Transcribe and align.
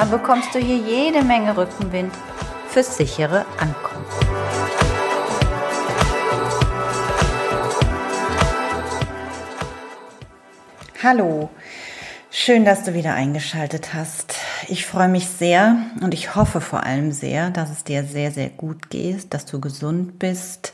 dann 0.00 0.10
bekommst 0.10 0.54
du 0.54 0.58
hier 0.58 0.78
jede 0.78 1.22
Menge 1.22 1.54
Rückenwind 1.54 2.10
fürs 2.68 2.96
sichere 2.96 3.44
Ankommen. 3.58 4.06
Hallo, 11.02 11.50
schön, 12.30 12.64
dass 12.64 12.84
du 12.84 12.94
wieder 12.94 13.12
eingeschaltet 13.12 13.92
hast. 13.92 14.36
Ich 14.68 14.86
freue 14.86 15.08
mich 15.08 15.26
sehr 15.26 15.76
und 16.00 16.14
ich 16.14 16.34
hoffe 16.34 16.62
vor 16.62 16.84
allem 16.84 17.12
sehr, 17.12 17.50
dass 17.50 17.68
es 17.68 17.84
dir 17.84 18.02
sehr, 18.04 18.30
sehr 18.30 18.48
gut 18.48 18.88
geht, 18.88 19.34
dass 19.34 19.44
du 19.44 19.60
gesund 19.60 20.18
bist 20.18 20.72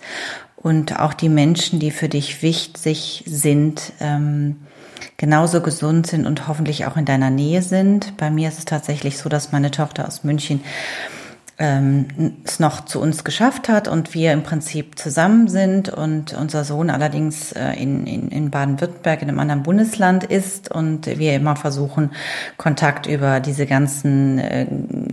und 0.55 1.01
auch 1.01 1.15
die 1.15 1.29
Menschen, 1.29 1.81
die 1.81 1.91
für 1.91 2.09
dich 2.09 2.43
wichtig 2.43 3.25
sind, 3.27 3.93
ähm, 3.99 4.61
genauso 5.17 5.61
gesund 5.61 6.07
sind 6.07 6.27
und 6.27 6.49
hoffentlich 6.49 6.87
auch 6.87 6.97
in 6.97 7.05
deiner 7.05 7.31
Nähe 7.31 7.63
sind. 7.63 8.17
Bei 8.17 8.31
mir 8.31 8.49
ist 8.49 8.59
es 8.59 8.65
tatsächlich 8.65 9.19
so, 9.19 9.29
dass 9.29 9.53
meine 9.53 9.71
Tochter 9.71 10.07
aus 10.07 10.25
München 10.25 10.61
ähm, 11.59 12.07
es 12.45 12.61
noch 12.61 12.85
zu 12.85 13.01
uns 13.01 13.25
geschafft 13.25 13.69
hat 13.69 13.89
und 13.89 14.13
wir 14.13 14.33
im 14.33 14.43
Prinzip 14.43 14.99
zusammen 14.99 15.49
sind 15.49 15.89
und 15.89 16.35
unser 16.35 16.65
Sohn 16.65 16.91
allerdings 16.91 17.53
äh, 17.53 17.73
in, 17.73 18.07
in, 18.07 18.29
in 18.29 18.51
Baden-Württemberg 18.51 19.23
in 19.23 19.31
einem 19.31 19.39
anderen 19.39 19.63
Bundesland 19.63 20.25
ist 20.25 20.71
und 20.71 21.07
wir 21.07 21.35
immer 21.35 21.57
versuchen, 21.57 22.11
Kontakt 22.59 23.07
über 23.07 23.41
diese 23.41 23.65
ganzen 23.65 24.39
äh, 24.39 24.67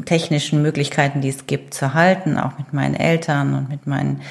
technischen 0.03 0.61
Möglichkeiten, 0.61 1.21
die 1.21 1.29
es 1.29 1.47
gibt, 1.47 1.73
zu 1.73 1.93
halten, 1.93 2.37
auch 2.37 2.57
mit 2.57 2.73
meinen 2.73 2.95
Eltern 2.95 3.53
und 3.53 3.69
mit 3.69 3.87
meinen 3.87 4.21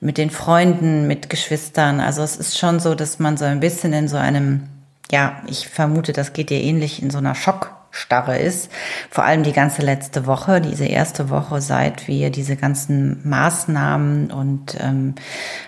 mit 0.00 0.18
den 0.18 0.28
Freunden, 0.28 1.06
mit 1.06 1.30
Geschwistern. 1.30 1.98
Also 1.98 2.22
es 2.22 2.36
ist 2.36 2.58
schon 2.58 2.78
so, 2.78 2.94
dass 2.94 3.18
man 3.20 3.38
so 3.38 3.46
ein 3.46 3.60
bisschen 3.60 3.94
in 3.94 4.06
so 4.06 4.18
einem, 4.18 4.68
ja, 5.10 5.42
ich 5.46 5.68
vermute, 5.68 6.12
das 6.12 6.32
geht 6.32 6.50
dir 6.50 6.60
ähnlich, 6.60 7.02
in 7.02 7.10
so 7.10 7.18
einer 7.18 7.34
Schockstarre 7.34 8.38
ist. 8.38 8.70
Vor 9.10 9.24
allem 9.24 9.42
die 9.42 9.52
ganze 9.52 9.82
letzte 9.82 10.26
Woche, 10.26 10.60
diese 10.60 10.86
erste 10.86 11.30
Woche, 11.30 11.60
seit 11.60 12.08
wir 12.08 12.30
diese 12.30 12.56
ganzen 12.56 13.20
Maßnahmen 13.28 14.30
und 14.30 14.76
ähm, 14.80 15.14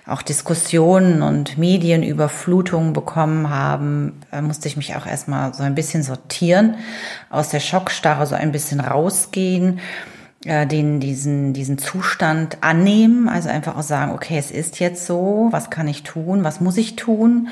auch 0.06 0.22
Diskussionen 0.22 1.22
und 1.22 1.58
Medienüberflutungen 1.58 2.92
bekommen 2.92 3.50
haben, 3.50 4.20
äh, 4.32 4.40
musste 4.40 4.68
ich 4.68 4.76
mich 4.76 4.96
auch 4.96 5.06
erstmal 5.06 5.52
so 5.54 5.62
ein 5.62 5.74
bisschen 5.74 6.02
sortieren, 6.02 6.76
aus 7.30 7.50
der 7.50 7.60
Schockstarre 7.60 8.26
so 8.26 8.34
ein 8.34 8.52
bisschen 8.52 8.80
rausgehen 8.80 9.80
den, 10.46 11.00
diesen, 11.00 11.52
diesen 11.52 11.78
Zustand 11.78 12.58
annehmen, 12.62 13.28
also 13.28 13.48
einfach 13.48 13.76
auch 13.76 13.82
sagen, 13.82 14.12
okay, 14.12 14.38
es 14.38 14.50
ist 14.50 14.78
jetzt 14.78 15.06
so, 15.06 15.48
was 15.50 15.70
kann 15.70 15.88
ich 15.88 16.02
tun, 16.02 16.44
was 16.44 16.60
muss 16.60 16.76
ich 16.76 16.96
tun 16.96 17.48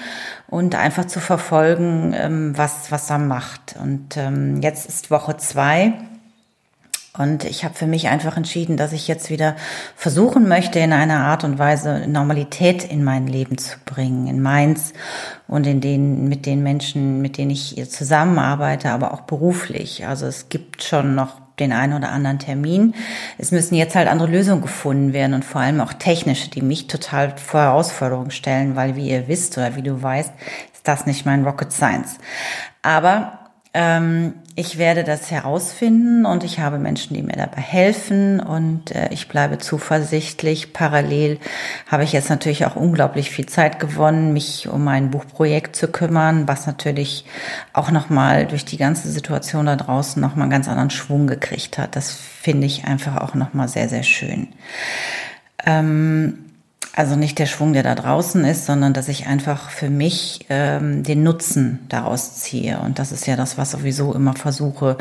und 0.49 0.75
einfach 0.75 1.07
zu 1.07 1.21
verfolgen, 1.21 2.15
ähm, 2.17 2.57
was, 2.57 2.93
was 2.93 3.11
er 3.11 3.19
macht. 3.19 3.75
Und 3.83 4.17
ähm, 4.17 4.63
jetzt 4.63 4.87
ist 4.89 5.11
Woche 5.11 5.37
zwei. 5.37 5.95
Und 7.17 7.45
ich 7.45 7.65
habe 7.65 7.75
für 7.75 7.87
mich 7.87 8.09
einfach 8.09 8.37
entschieden, 8.37 8.77
dass 8.77 8.93
ich 8.93 9.07
jetzt 9.07 9.31
wieder 9.31 9.55
versuchen 9.95 10.49
möchte, 10.49 10.81
in 10.81 10.93
einer 10.93 11.21
Art 11.21 11.45
und 11.45 11.61
Weise 11.61 12.09
Normalität 12.09 12.83
in 12.83 13.05
mein 13.05 13.29
Leben 13.29 13.57
zu 13.57 13.77
bringen, 13.85 14.27
in 14.27 14.43
meins 14.43 14.95
und 15.47 15.65
in 15.67 15.81
den, 15.81 16.29
mit 16.29 16.45
den 16.45 16.65
Menschen, 16.65 17.23
mit 17.23 17.39
denen 17.39 17.53
ich 17.53 17.89
zusammenarbeite, 17.89 18.91
aber 18.91 19.15
auch 19.15 19.21
beruflich. 19.23 20.07
Also 20.07 20.27
es 20.27 20.49
gibt 20.49 20.83
schon 20.83 21.15
noch 21.15 21.44
den 21.59 21.73
einen 21.73 21.93
oder 21.93 22.11
anderen 22.11 22.39
Termin. 22.39 22.95
Es 23.39 23.53
müssen 23.53 23.75
jetzt 23.75 23.95
halt 23.95 24.09
andere 24.09 24.29
Lösungen 24.29 24.63
gefunden 24.63 25.13
werden 25.13 25.35
und 25.35 25.45
vor 25.45 25.61
allem 25.61 25.81
auch 25.81 25.93
technische, 25.93 26.51
die 26.51 26.63
mich 26.63 26.87
total 26.87 27.37
vor 27.37 27.61
Herausforderungen 27.61 28.31
stellen, 28.31 28.77
weil 28.77 28.97
wie 28.97 29.09
ihr 29.09 29.29
wisst 29.29 29.57
oder 29.57 29.77
wie 29.77 29.83
du 29.83 30.03
weißt, 30.03 30.33
ist 30.73 30.89
das 30.89 31.07
nicht 31.07 31.27
mein 31.27 31.45
Rocket 31.45 31.73
Science. 31.73 32.19
Aber 32.83 33.39
ähm, 33.73 34.35
ich 34.57 34.79
werde 34.79 35.03
das 35.03 35.33
herausfinden 35.33 36.27
und 36.27 36.45
ich 36.45 36.61
habe 36.61 36.79
Menschen, 36.79 37.15
die 37.15 37.23
mir 37.23 37.37
dabei 37.37 37.61
helfen 37.61 38.39
und 38.39 38.95
äh, 38.95 39.09
ich 39.11 39.27
bleibe 39.27 39.59
zuversichtlich. 39.59 40.73
Parallel 40.73 41.39
habe 41.89 42.05
ich 42.05 42.13
jetzt 42.13 42.31
natürlich 42.31 42.65
auch 42.65 42.77
unglaublich 42.77 43.31
viel 43.31 43.47
Zeit 43.47 43.81
gewonnen, 43.81 44.33
mich 44.33 44.69
um 44.69 44.85
mein 44.85 45.11
Buchprojekt 45.11 45.75
zu 45.75 45.89
kümmern, 45.89 46.47
was 46.47 46.69
natürlich 46.69 47.25
auch 47.73 47.91
nochmal 47.91 48.47
durch 48.47 48.65
die 48.65 48.77
ganze 48.77 49.11
Situation 49.11 49.67
da 49.67 49.75
draußen 49.75 50.23
nochmal 50.23 50.45
einen 50.45 50.53
ganz 50.53 50.69
anderen 50.69 50.91
Schwung 50.91 51.27
gekriegt 51.27 51.77
hat. 51.77 51.97
Das 51.97 52.13
finde 52.13 52.69
ich 52.69 52.85
einfach 52.85 53.17
auch 53.17 53.35
nochmal 53.35 53.67
sehr, 53.67 53.89
sehr 53.89 54.05
schön. 54.05 54.49
Ähm, 55.67 56.44
also 56.97 57.17
nicht 57.17 57.39
der 57.41 57.47
Schwung, 57.47 57.73
der 57.73 57.83
da 57.83 57.95
draußen 57.97 58.45
ist, 58.45 58.67
sondern 58.67 58.93
dass 58.93 59.09
ich 59.09 59.27
einfach 59.27 59.71
für 59.71 59.91
mich 59.91 60.47
ähm, 60.49 61.03
den 61.03 61.25
Nutzen 61.25 61.81
daraus 61.89 62.37
ziehe. 62.37 62.79
Und 62.79 63.01
das 63.01 63.11
ist 63.11 63.27
ja 63.27 63.35
das, 63.35 63.59
was 63.59 63.73
sowieso 63.73 64.15
immer 64.15 64.35
versuche, 64.35 64.97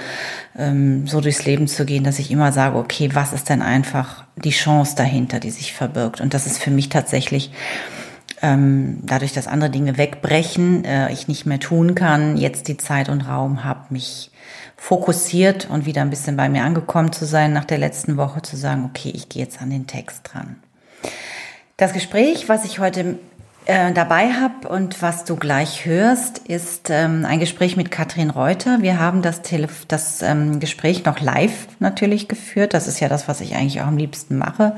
ähm, 0.58 1.06
so 1.06 1.22
durchs 1.22 1.46
Leben 1.46 1.68
zu 1.68 1.86
gehen, 1.86 2.04
dass 2.04 2.18
ich 2.18 2.32
immer 2.32 2.52
sage, 2.52 2.78
okay, 2.78 3.12
was 3.14 3.32
ist 3.32 3.50
denn 3.50 3.62
einfach 3.62 4.24
die 4.36 4.50
Chance 4.50 4.96
dahinter, 4.96 5.40
die 5.40 5.52
sich 5.52 5.74
verbirgt? 5.74 6.20
Und 6.20 6.34
das 6.34 6.48
ist 6.48 6.58
für 6.58 6.72
mich 6.72 6.90
tatsächlich 6.90 7.52
ähm, 8.42 9.00
dadurch, 9.04 9.34
dass 9.34 9.48
andere 9.48 9.70
Dinge 9.70 9.98
wegbrechen, 9.98 10.86
äh, 10.86 11.14
ich 11.14 11.28
nicht 11.28 11.46
mehr 11.46 11.60
tun 11.60 11.94
kann, 11.94 12.38
jetzt 12.38 12.68
die 12.68 12.78
Zeit 12.78 13.08
und 13.08 13.22
Raum 13.22 13.64
habe, 13.64 13.86
mich 13.90 14.32
fokussiert 14.78 15.70
und 15.70 15.86
wieder 15.86 16.02
ein 16.02 16.10
bisschen 16.10 16.38
bei 16.38 16.50
mir 16.50 16.64
angekommen 16.64 17.14
zu 17.14 17.26
sein, 17.26 17.54
nach 17.54 17.66
der 17.66 17.78
letzten 17.78 18.18
Woche 18.18 18.42
zu 18.42 18.58
sagen, 18.58 18.84
okay, 18.86 19.12
ich 19.14 19.30
gehe 19.30 19.44
jetzt 19.44 19.62
an 19.62 19.70
den 19.70 19.86
Text 19.86 20.22
dran. 20.34 20.58
Das 21.78 21.92
Gespräch, 21.92 22.50
was 22.50 22.66
ich 22.66 22.78
heute 22.78 23.18
äh, 23.66 23.92
dabei 23.94 24.32
habe 24.34 24.68
und 24.68 25.02
was 25.02 25.26
du 25.26 25.36
gleich 25.36 25.86
hörst, 25.86 26.38
ist 26.38 26.90
ähm, 26.92 27.26
ein 27.26 27.40
Gespräch 27.40 27.76
mit 27.78 27.90
Katrin 27.90 28.30
Reuter. 28.30 28.82
Wir 28.82 29.00
haben 29.00 29.24
das, 29.24 29.42
Telef 29.42 29.86
das 29.88 30.22
ähm, 30.22 30.60
Gespräch 30.60 31.04
noch 31.04 31.20
live 31.20 31.68
natürlich 31.80 32.28
geführt. 32.28 32.76
Das 32.76 32.88
ist 32.88 33.00
ja 33.00 33.10
das, 33.10 33.28
was 33.28 33.42
ich 33.42 33.56
eigentlich 33.56 33.82
auch 33.82 33.88
am 33.88 33.98
liebsten 33.98 34.38
mache 34.38 34.76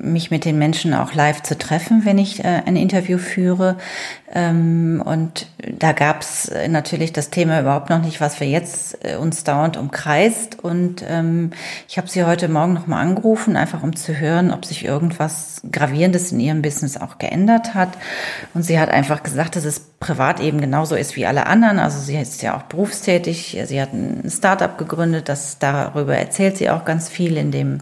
mich 0.00 0.30
mit 0.30 0.44
den 0.44 0.58
Menschen 0.58 0.94
auch 0.94 1.14
live 1.14 1.42
zu 1.42 1.56
treffen, 1.56 2.04
wenn 2.04 2.18
ich 2.18 2.44
äh, 2.44 2.62
ein 2.64 2.76
Interview 2.76 3.18
führe. 3.18 3.76
Ähm, 4.32 5.02
und 5.04 5.46
da 5.58 5.92
gab 5.92 6.22
es 6.22 6.50
natürlich 6.68 7.12
das 7.12 7.30
Thema 7.30 7.60
überhaupt 7.60 7.90
noch 7.90 8.00
nicht, 8.00 8.20
was 8.20 8.40
wir 8.40 8.48
jetzt 8.48 8.98
äh, 9.04 9.16
uns 9.16 9.44
dauernd 9.44 9.76
umkreist. 9.76 10.58
Und 10.62 11.04
ähm, 11.08 11.50
ich 11.88 11.98
habe 11.98 12.08
sie 12.08 12.24
heute 12.24 12.48
Morgen 12.48 12.72
nochmal 12.72 13.02
angerufen, 13.02 13.56
einfach 13.56 13.82
um 13.82 13.94
zu 13.94 14.18
hören, 14.18 14.52
ob 14.52 14.64
sich 14.64 14.84
irgendwas 14.84 15.62
Gravierendes 15.70 16.32
in 16.32 16.40
ihrem 16.40 16.62
Business 16.62 16.96
auch 16.96 17.18
geändert 17.18 17.74
hat. 17.74 17.90
Und 18.54 18.62
sie 18.62 18.78
hat 18.78 18.88
einfach 18.88 19.22
gesagt, 19.22 19.56
dass 19.56 19.64
es 19.64 19.80
privat 20.00 20.40
eben 20.40 20.60
genauso 20.60 20.96
ist 20.96 21.16
wie 21.16 21.26
alle 21.26 21.46
anderen. 21.46 21.78
Also 21.78 21.98
sie 21.98 22.16
ist 22.16 22.42
ja 22.42 22.56
auch 22.56 22.62
berufstätig. 22.62 23.58
Sie 23.66 23.80
hat 23.80 23.92
ein 23.92 24.28
Startup 24.28 24.76
gegründet. 24.76 25.28
Das 25.28 25.58
darüber 25.58 26.16
erzählt 26.16 26.58
sie 26.58 26.70
auch 26.70 26.84
ganz 26.84 27.08
viel 27.08 27.36
in 27.36 27.50
dem 27.50 27.78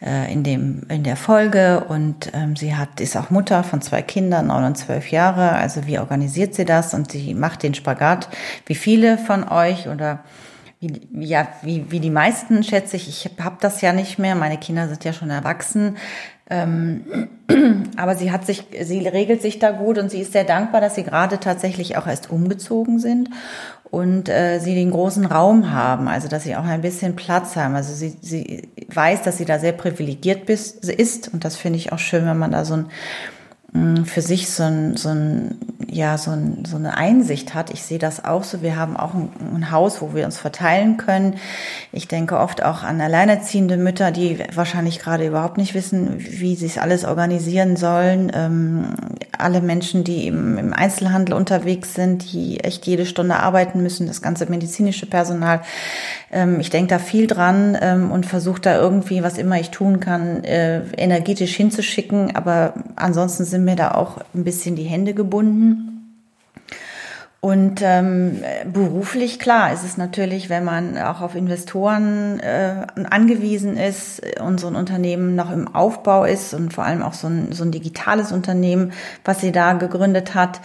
äh, 0.00 0.32
in, 0.32 0.44
dem, 0.44 0.82
in 0.88 1.02
der 1.02 1.16
Folge 1.16 1.84
und 1.88 2.30
ähm, 2.32 2.54
sie 2.54 2.76
hat, 2.76 3.00
ist 3.00 3.16
auch 3.16 3.30
Mutter 3.30 3.64
von 3.64 3.82
zwei 3.82 4.02
Kindern, 4.02 4.46
neun 4.46 4.64
und 4.64 4.78
zwölf 4.78 5.10
Jahre. 5.10 5.52
Also 5.52 5.86
wie 5.86 5.98
organisiert 5.98 6.54
sie 6.54 6.64
das? 6.64 6.94
Und 6.94 7.12
sie 7.12 7.34
macht 7.34 7.62
den 7.62 7.74
Spagat 7.74 8.28
wie 8.66 8.74
viele 8.74 9.18
von 9.18 9.48
euch 9.48 9.88
oder 9.88 10.20
wie, 10.80 11.00
ja, 11.12 11.48
wie, 11.62 11.90
wie 11.90 11.98
die 11.98 12.10
meisten, 12.10 12.62
schätze 12.62 12.96
ich. 12.96 13.08
Ich 13.08 13.44
habe 13.44 13.56
das 13.60 13.80
ja 13.80 13.92
nicht 13.92 14.18
mehr. 14.18 14.36
Meine 14.36 14.58
Kinder 14.58 14.86
sind 14.86 15.04
ja 15.04 15.12
schon 15.12 15.30
erwachsen. 15.30 15.96
Ähm, 16.48 17.28
aber 17.96 18.14
sie 18.14 18.30
hat 18.30 18.46
sich, 18.46 18.64
sie 18.80 19.06
regelt 19.06 19.42
sich 19.42 19.58
da 19.58 19.72
gut 19.72 19.98
und 19.98 20.10
sie 20.10 20.20
ist 20.20 20.32
sehr 20.32 20.44
dankbar, 20.44 20.80
dass 20.80 20.94
sie 20.94 21.02
gerade 21.02 21.40
tatsächlich 21.40 21.96
auch 21.96 22.06
erst 22.06 22.30
umgezogen 22.30 23.00
sind 23.00 23.30
und 23.90 24.28
äh, 24.28 24.58
sie 24.58 24.74
den 24.74 24.90
großen 24.90 25.24
Raum 25.24 25.70
haben, 25.70 26.08
also 26.08 26.28
dass 26.28 26.44
sie 26.44 26.56
auch 26.56 26.64
ein 26.64 26.82
bisschen 26.82 27.16
Platz 27.16 27.56
haben. 27.56 27.74
Also 27.74 27.94
sie, 27.94 28.16
sie 28.20 28.68
weiß, 28.92 29.22
dass 29.22 29.38
sie 29.38 29.44
da 29.44 29.58
sehr 29.58 29.72
privilegiert 29.72 30.46
bis, 30.46 30.72
ist 30.72 31.32
und 31.32 31.44
das 31.44 31.56
finde 31.56 31.78
ich 31.78 31.92
auch 31.92 31.98
schön, 31.98 32.26
wenn 32.26 32.38
man 32.38 32.52
da 32.52 32.64
so 32.64 32.74
ein 32.74 32.86
für 34.04 34.22
sich 34.22 34.50
so 34.50 34.62
ein, 34.62 34.96
so 34.96 35.10
ein 35.10 35.58
ja 35.90 36.18
so, 36.18 36.30
ein, 36.30 36.64
so 36.66 36.76
eine 36.76 36.96
Einsicht 36.96 37.54
hat. 37.54 37.70
Ich 37.70 37.82
sehe 37.82 37.98
das 37.98 38.24
auch 38.24 38.44
so. 38.44 38.62
Wir 38.62 38.76
haben 38.76 38.96
auch 38.96 39.14
ein, 39.14 39.30
ein, 39.54 39.70
Haus, 39.70 40.00
wo 40.02 40.14
wir 40.14 40.24
uns 40.24 40.38
verteilen 40.38 40.96
können. 40.96 41.36
Ich 41.92 42.08
denke 42.08 42.38
oft 42.38 42.62
auch 42.62 42.82
an 42.82 43.00
alleinerziehende 43.00 43.76
Mütter, 43.76 44.10
die 44.10 44.38
wahrscheinlich 44.54 44.98
gerade 44.98 45.26
überhaupt 45.26 45.56
nicht 45.56 45.74
wissen, 45.74 46.16
wie 46.18 46.56
sie 46.56 46.66
es 46.66 46.78
alles 46.78 47.04
organisieren 47.04 47.76
sollen. 47.76 48.30
Ähm, 48.34 48.94
alle 49.36 49.60
Menschen, 49.60 50.04
die 50.04 50.26
im, 50.26 50.58
im 50.58 50.72
Einzelhandel 50.72 51.34
unterwegs 51.34 51.94
sind, 51.94 52.32
die 52.32 52.60
echt 52.60 52.86
jede 52.86 53.06
Stunde 53.06 53.36
arbeiten 53.36 53.82
müssen, 53.82 54.06
das 54.06 54.20
ganze 54.20 54.46
medizinische 54.46 55.06
Personal. 55.06 55.62
Ähm, 56.30 56.60
ich 56.60 56.70
denke 56.70 56.88
da 56.88 56.98
viel 56.98 57.26
dran 57.26 57.76
ähm, 57.80 58.10
und 58.10 58.26
versuche 58.26 58.60
da 58.60 58.76
irgendwie, 58.76 59.22
was 59.22 59.38
immer 59.38 59.58
ich 59.58 59.70
tun 59.70 60.00
kann, 60.00 60.44
äh, 60.44 60.82
energetisch 60.96 61.54
hinzuschicken. 61.56 62.36
Aber 62.36 62.74
ansonsten 62.96 63.44
sind 63.44 63.64
mir 63.64 63.76
da 63.76 63.92
auch 63.92 64.18
ein 64.34 64.44
bisschen 64.44 64.76
die 64.76 64.84
Hände 64.84 65.14
gebunden. 65.14 65.94
Und 67.40 67.82
ähm, 67.84 68.42
beruflich, 68.72 69.38
klar, 69.38 69.72
ist 69.72 69.84
es 69.84 69.96
natürlich, 69.96 70.50
wenn 70.50 70.64
man 70.64 70.98
auch 70.98 71.20
auf 71.20 71.36
Investoren 71.36 72.40
äh, 72.40 72.84
angewiesen 73.10 73.76
ist 73.76 74.20
und 74.40 74.58
so 74.58 74.66
ein 74.66 74.74
Unternehmen 74.74 75.36
noch 75.36 75.52
im 75.52 75.72
Aufbau 75.72 76.24
ist 76.24 76.52
und 76.52 76.72
vor 76.74 76.84
allem 76.84 77.00
auch 77.00 77.14
so 77.14 77.28
ein, 77.28 77.52
so 77.52 77.62
ein 77.62 77.70
digitales 77.70 78.32
Unternehmen, 78.32 78.92
was 79.24 79.40
sie 79.40 79.52
da 79.52 79.74
gegründet 79.74 80.34
hat, 80.34 80.60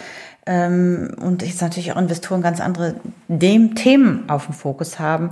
und 0.45 1.41
jetzt 1.41 1.61
natürlich 1.61 1.93
auch 1.93 1.97
Investoren 1.97 2.41
ganz 2.41 2.59
andere 2.59 2.95
dem 3.27 3.75
Themen 3.75 4.29
auf 4.29 4.45
dem 4.45 4.53
Fokus 4.53 4.99
haben, 4.99 5.31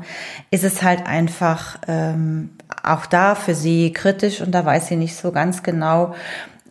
ist 0.51 0.63
es 0.63 0.81
halt 0.81 1.05
einfach 1.05 1.77
ähm, 1.87 2.51
auch 2.83 3.05
da 3.05 3.35
für 3.35 3.53
sie 3.53 3.91
kritisch 3.91 4.41
und 4.41 4.51
da 4.51 4.65
weiß 4.65 4.87
sie 4.87 4.95
nicht 4.95 5.15
so 5.15 5.31
ganz 5.31 5.63
genau, 5.63 6.15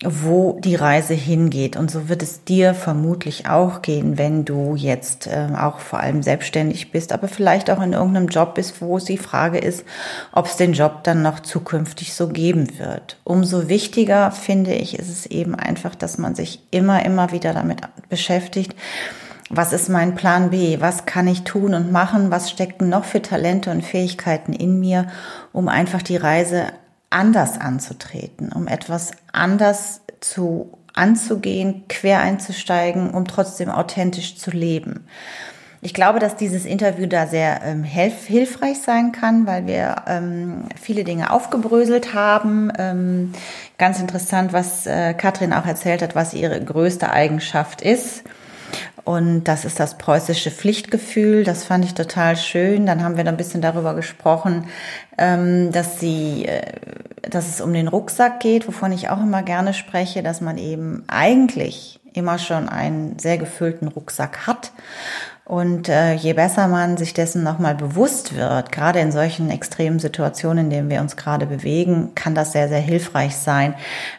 wo 0.02 0.58
die 0.60 0.76
Reise 0.76 1.12
hingeht. 1.12 1.76
Und 1.76 1.90
so 1.90 2.08
wird 2.08 2.22
es 2.22 2.44
dir 2.44 2.72
vermutlich 2.72 3.46
auch 3.48 3.82
gehen, 3.82 4.16
wenn 4.16 4.46
du 4.46 4.74
jetzt 4.74 5.26
äh, 5.26 5.48
auch 5.54 5.78
vor 5.78 6.00
allem 6.00 6.22
selbstständig 6.22 6.90
bist, 6.90 7.12
aber 7.12 7.28
vielleicht 7.28 7.70
auch 7.70 7.82
in 7.82 7.92
irgendeinem 7.92 8.28
Job 8.28 8.54
bist, 8.54 8.80
wo 8.80 8.96
es 8.96 9.04
die 9.04 9.18
Frage 9.18 9.58
ist, 9.58 9.84
ob 10.32 10.46
es 10.46 10.56
den 10.56 10.72
Job 10.72 11.04
dann 11.04 11.20
noch 11.20 11.40
zukünftig 11.40 12.14
so 12.14 12.28
geben 12.28 12.78
wird. 12.78 13.18
Umso 13.24 13.68
wichtiger 13.68 14.30
finde 14.30 14.72
ich, 14.72 14.98
ist 14.98 15.10
es 15.10 15.26
eben 15.26 15.54
einfach, 15.54 15.94
dass 15.94 16.16
man 16.16 16.34
sich 16.34 16.62
immer, 16.70 17.04
immer 17.04 17.32
wieder 17.32 17.52
damit 17.52 17.82
beschäftigt, 18.08 18.74
was 19.52 19.72
ist 19.72 19.88
mein 19.88 20.14
Plan 20.14 20.50
B? 20.50 20.80
Was 20.80 21.06
kann 21.06 21.26
ich 21.26 21.42
tun 21.42 21.74
und 21.74 21.90
machen? 21.90 22.30
Was 22.30 22.50
stecken 22.50 22.88
noch 22.88 23.04
für 23.04 23.20
Talente 23.20 23.72
und 23.72 23.84
Fähigkeiten 23.84 24.52
in 24.52 24.78
mir, 24.78 25.08
um 25.52 25.68
einfach 25.68 26.02
die 26.02 26.16
Reise 26.16 26.66
anders 27.10 27.60
anzutreten, 27.60 28.52
um 28.52 28.66
etwas 28.68 29.10
anders 29.32 30.00
zu 30.20 30.78
anzugehen, 30.94 31.84
quer 31.88 32.20
einzusteigen, 32.20 33.10
um 33.10 33.26
trotzdem 33.26 33.68
authentisch 33.68 34.36
zu 34.36 34.50
leben. 34.50 35.06
Ich 35.82 35.94
glaube, 35.94 36.18
dass 36.18 36.36
dieses 36.36 36.66
Interview 36.66 37.06
da 37.06 37.26
sehr 37.26 37.62
ähm, 37.64 37.84
hilf 37.84 38.26
hilfreich 38.26 38.80
sein 38.80 39.12
kann, 39.12 39.46
weil 39.46 39.66
wir 39.66 40.02
ähm, 40.06 40.64
viele 40.78 41.04
Dinge 41.04 41.30
aufgebröselt 41.30 42.12
haben. 42.12 42.70
Ähm, 42.78 43.32
ganz 43.78 43.98
interessant, 43.98 44.52
was 44.52 44.86
äh, 44.86 45.14
Katrin 45.14 45.54
auch 45.54 45.64
erzählt 45.64 46.02
hat, 46.02 46.14
was 46.14 46.34
ihre 46.34 46.62
größte 46.62 47.10
Eigenschaft 47.10 47.80
ist. 47.80 48.24
Und 49.04 49.44
das 49.44 49.64
ist 49.64 49.80
das 49.80 49.98
preußische 49.98 50.50
Pflichtgefühl. 50.50 51.44
Das 51.44 51.64
fand 51.64 51.84
ich 51.84 51.94
total 51.94 52.36
schön. 52.36 52.86
Dann 52.86 53.02
haben 53.02 53.16
wir 53.16 53.24
da 53.24 53.30
ein 53.30 53.36
bisschen 53.36 53.62
darüber 53.62 53.94
gesprochen, 53.94 54.66
ähm, 55.18 55.72
dass 55.72 56.00
sie, 56.00 56.46
äh, 56.46 56.62
dass 57.22 57.48
es 57.48 57.60
um 57.60 57.72
den 57.72 57.88
Rucksack 57.88 58.40
geht, 58.40 58.68
wovon 58.68 58.92
ich 58.92 59.08
auch 59.08 59.20
immer 59.20 59.42
gerne 59.42 59.74
spreche, 59.74 60.22
dass 60.22 60.40
man 60.40 60.58
eben 60.58 61.04
eigentlich 61.08 62.00
immer 62.12 62.38
schon 62.38 62.68
einen 62.68 63.18
sehr 63.18 63.38
gefüllten 63.38 63.88
Rucksack 63.88 64.46
hat 64.46 64.72
und 65.50 65.88
äh, 65.88 66.14
je 66.14 66.32
besser 66.32 66.68
man 66.68 66.96
sich 66.96 67.12
dessen 67.12 67.42
nochmal 67.42 67.74
bewusst 67.74 68.36
wird, 68.36 68.70
gerade 68.70 69.00
in 69.00 69.10
solchen 69.10 69.50
extremen 69.50 69.98
Situationen, 69.98 70.66
in 70.66 70.70
denen 70.70 70.90
wir 70.90 71.00
uns 71.00 71.16
gerade 71.16 71.44
bewegen, 71.44 72.14
kann 72.14 72.36
das 72.36 72.52
sehr, 72.52 72.68
sehr 72.68 72.78
hilfreich 72.78 73.34
sein, 73.34 73.74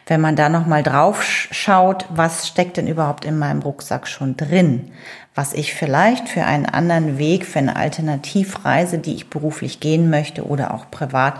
wenn 0.06 0.20
man 0.20 0.36
da 0.36 0.50
nochmal 0.50 0.82
drauf 0.82 1.24
schaut, 1.24 2.04
was 2.10 2.48
steckt 2.48 2.76
denn 2.76 2.86
überhaupt 2.86 3.24
in 3.24 3.38
meinem 3.38 3.62
Rucksack 3.62 4.08
schon 4.08 4.36
drin, 4.36 4.90
was 5.34 5.54
ich 5.54 5.72
vielleicht 5.72 6.28
für 6.28 6.44
einen 6.44 6.66
anderen 6.66 7.16
Weg, 7.16 7.46
für 7.46 7.60
eine 7.60 7.76
Alternativreise, 7.76 8.98
die 8.98 9.14
ich 9.14 9.30
beruflich 9.30 9.80
gehen 9.80 10.10
möchte 10.10 10.46
oder 10.46 10.74
auch 10.74 10.90
privat 10.90 11.36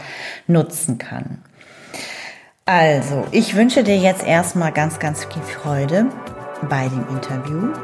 nutzen 0.46 0.96
kann. 0.96 1.42
Also, 2.64 3.26
ich 3.30 3.56
wünsche 3.56 3.84
dir 3.84 3.98
jetzt 3.98 4.24
erstmal 4.24 4.72
ganz, 4.72 4.98
ganz 4.98 5.26
viel 5.26 5.42
Freude 5.42 6.06
bei 6.70 6.88
dem 6.88 7.06
Interview 7.10 7.74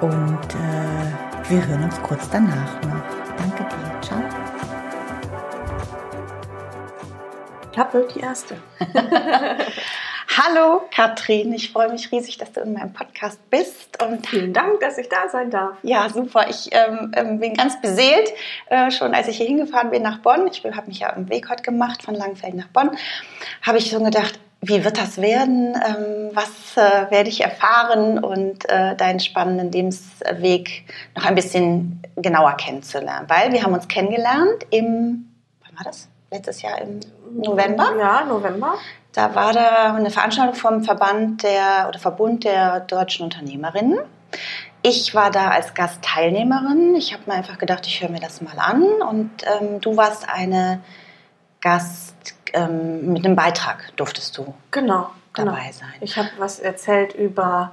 und 0.00 0.54
äh, 0.54 1.27
wir 1.48 1.66
hören 1.66 1.84
uns 1.84 2.00
kurz 2.02 2.28
danach 2.30 2.82
noch. 2.82 3.02
Danke 3.38 3.64
dir. 3.64 4.00
Ciao. 4.02 4.22
Klappe, 7.72 8.06
die 8.14 8.20
erste. 8.20 8.56
Hallo 10.36 10.82
Katrin, 10.94 11.52
ich 11.54 11.72
freue 11.72 11.90
mich 11.90 12.12
riesig, 12.12 12.36
dass 12.36 12.52
du 12.52 12.60
in 12.60 12.74
meinem 12.74 12.92
Podcast 12.92 13.40
bist. 13.48 14.00
Und 14.02 14.26
vielen 14.26 14.52
Dank, 14.52 14.80
dass 14.80 14.98
ich 14.98 15.08
da 15.08 15.28
sein 15.30 15.50
darf. 15.50 15.78
Ja, 15.82 16.10
super. 16.10 16.48
Ich 16.50 16.68
ähm, 16.72 17.12
ähm 17.16 17.40
bin 17.40 17.54
ganz 17.54 17.80
beseelt. 17.80 18.30
Äh, 18.66 18.90
schon 18.90 19.14
als 19.14 19.26
ich 19.28 19.38
hier 19.38 19.46
hingefahren 19.46 19.90
bin 19.90 20.02
nach 20.02 20.18
Bonn, 20.18 20.46
ich 20.48 20.62
habe 20.64 20.86
mich 20.86 20.98
ja 21.00 21.10
im 21.10 21.30
Weg 21.30 21.48
heute 21.48 21.62
gemacht 21.62 22.02
von 22.02 22.14
Langenfeld 22.14 22.54
nach 22.54 22.68
Bonn, 22.68 22.90
habe 23.62 23.78
ich 23.78 23.90
so 23.90 24.00
gedacht, 24.00 24.38
wie 24.60 24.84
wird 24.84 24.98
das 24.98 25.20
werden? 25.20 25.74
Ähm, 25.74 26.30
was 26.34 26.76
äh, 26.76 27.10
werde 27.10 27.28
ich 27.28 27.42
erfahren 27.42 28.18
und 28.18 28.68
äh, 28.68 28.96
deinen 28.96 29.20
spannenden 29.20 29.70
Lebensweg 29.70 30.84
noch 31.14 31.24
ein 31.24 31.34
bisschen 31.34 32.02
genauer 32.16 32.56
kennenzulernen? 32.56 33.28
Weil 33.28 33.52
wir 33.52 33.62
haben 33.62 33.72
uns 33.72 33.86
kennengelernt 33.88 34.66
im, 34.70 35.30
wann 35.64 35.76
war 35.76 35.84
das? 35.84 36.08
Letztes 36.30 36.60
Jahr 36.62 36.80
im 36.80 37.00
November? 37.32 37.94
Ja, 37.98 38.24
November. 38.24 38.74
Da 39.12 39.34
war 39.34 39.52
da 39.52 39.94
eine 39.94 40.10
Veranstaltung 40.10 40.54
vom 40.54 40.84
Verband 40.84 41.42
der 41.42 41.86
oder 41.88 41.98
Verbund 41.98 42.44
der 42.44 42.80
deutschen 42.80 43.24
Unternehmerinnen. 43.24 43.98
Ich 44.82 45.14
war 45.14 45.30
da 45.30 45.50
als 45.50 45.74
Gastteilnehmerin. 45.74 46.94
Ich 46.96 47.14
habe 47.14 47.22
mir 47.26 47.34
einfach 47.34 47.58
gedacht, 47.58 47.86
ich 47.86 48.02
höre 48.02 48.10
mir 48.10 48.20
das 48.20 48.42
mal 48.42 48.58
an. 48.58 48.82
Und 48.82 49.30
ähm, 49.44 49.80
du 49.80 49.96
warst 49.96 50.28
eine 50.28 50.80
Gast 51.60 52.34
ähm, 52.54 53.12
mit 53.12 53.24
einem 53.24 53.36
Beitrag 53.36 53.92
durftest 53.96 54.36
du 54.38 54.54
genau, 54.70 55.10
dabei 55.34 55.50
genau. 55.50 55.72
sein. 55.72 55.94
Ich 56.00 56.16
habe 56.16 56.28
was 56.38 56.58
erzählt 56.58 57.14
über 57.14 57.72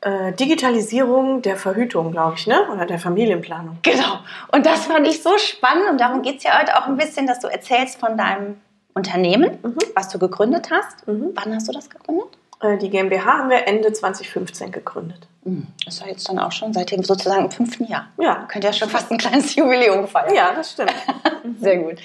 äh, 0.00 0.32
Digitalisierung 0.32 1.42
der 1.42 1.56
Verhütung, 1.56 2.12
glaube 2.12 2.34
ich, 2.36 2.46
ne? 2.46 2.68
oder 2.72 2.86
der 2.86 2.98
Familienplanung. 2.98 3.78
Genau. 3.82 4.20
Und 4.52 4.64
das 4.64 4.86
fand 4.86 5.06
ich 5.06 5.22
so 5.22 5.36
spannend 5.38 5.90
und 5.90 6.00
darum 6.00 6.22
geht 6.22 6.38
es 6.38 6.44
ja 6.44 6.58
heute 6.60 6.78
auch 6.78 6.86
ein 6.86 6.96
bisschen, 6.96 7.26
dass 7.26 7.40
du 7.40 7.48
erzählst 7.48 7.98
von 7.98 8.16
deinem 8.16 8.60
Unternehmen, 8.94 9.58
mhm. 9.62 9.76
was 9.94 10.08
du 10.08 10.18
gegründet 10.18 10.70
hast. 10.70 11.06
Mhm. 11.06 11.30
Wann 11.34 11.54
hast 11.54 11.68
du 11.68 11.72
das 11.72 11.90
gegründet? 11.90 12.28
Äh, 12.60 12.78
die 12.78 12.90
GmbH 12.90 13.38
haben 13.38 13.50
wir 13.50 13.66
Ende 13.66 13.92
2015 13.92 14.72
gegründet. 14.72 15.26
Mhm. 15.44 15.66
Das 15.84 16.00
war 16.00 16.08
jetzt 16.08 16.28
dann 16.28 16.38
auch 16.38 16.52
schon 16.52 16.72
seitdem 16.72 17.02
sozusagen 17.02 17.44
im 17.44 17.50
fünften 17.50 17.86
Jahr. 17.86 18.08
Ja. 18.18 18.46
Könnte 18.48 18.66
ja 18.66 18.72
schon 18.72 18.88
fast 18.88 19.10
ein 19.10 19.18
kleines 19.18 19.54
Jubiläum 19.56 20.06
feiern. 20.08 20.34
Ja, 20.34 20.52
das 20.54 20.72
stimmt. 20.72 20.94
Sehr 21.60 21.78
gut. 21.78 21.98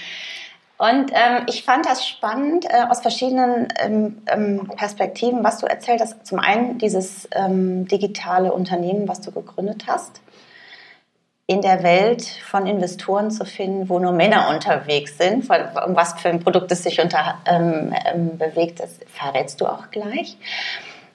Und 0.84 1.12
ähm, 1.14 1.46
ich 1.48 1.64
fand 1.64 1.86
das 1.86 2.06
spannend 2.06 2.66
äh, 2.66 2.84
aus 2.90 3.00
verschiedenen 3.00 3.70
ähm, 3.80 4.22
ähm, 4.28 4.70
Perspektiven, 4.76 5.42
was 5.42 5.60
du 5.60 5.66
erzählt 5.66 6.02
hast. 6.02 6.28
Zum 6.28 6.40
einen 6.40 6.78
dieses 6.78 7.30
ähm, 7.32 7.88
digitale 7.88 8.52
Unternehmen, 8.52 9.08
was 9.08 9.22
du 9.22 9.32
gegründet 9.32 9.86
hast, 9.88 10.20
in 11.48 11.62
der 11.62 11.84
Welt 11.84 12.26
von 12.26 12.68
Investoren 12.68 13.32
zu 13.32 13.46
finden, 13.46 13.88
wo 13.88 13.98
nur 13.98 14.12
Männer 14.12 14.50
unterwegs 14.50 15.18
sind, 15.18 15.50
um 15.50 15.96
was 15.96 16.20
für 16.20 16.28
ein 16.28 16.42
Produkt 16.42 16.70
es 16.74 16.84
sich 16.84 17.00
unter, 17.00 17.36
ähm, 17.46 17.96
ähm, 18.06 18.38
bewegt, 18.38 18.82
das 18.82 19.00
verrätst 19.08 19.62
du 19.62 19.68
auch 19.68 19.90
gleich. 19.90 20.36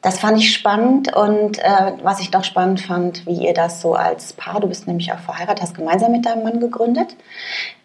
Das 0.00 0.18
fand 0.18 0.38
ich 0.38 0.54
spannend 0.54 1.14
und 1.14 1.58
äh, 1.58 1.92
was 2.02 2.20
ich 2.20 2.32
noch 2.32 2.44
spannend 2.44 2.80
fand, 2.80 3.26
wie 3.26 3.44
ihr 3.44 3.52
das 3.52 3.82
so 3.82 3.94
als 3.94 4.32
Paar, 4.32 4.60
du 4.60 4.68
bist 4.68 4.86
nämlich 4.86 5.12
auch 5.12 5.18
verheiratet, 5.18 5.60
hast 5.60 5.74
gemeinsam 5.74 6.12
mit 6.12 6.24
deinem 6.24 6.44
Mann 6.44 6.58
gegründet, 6.58 7.14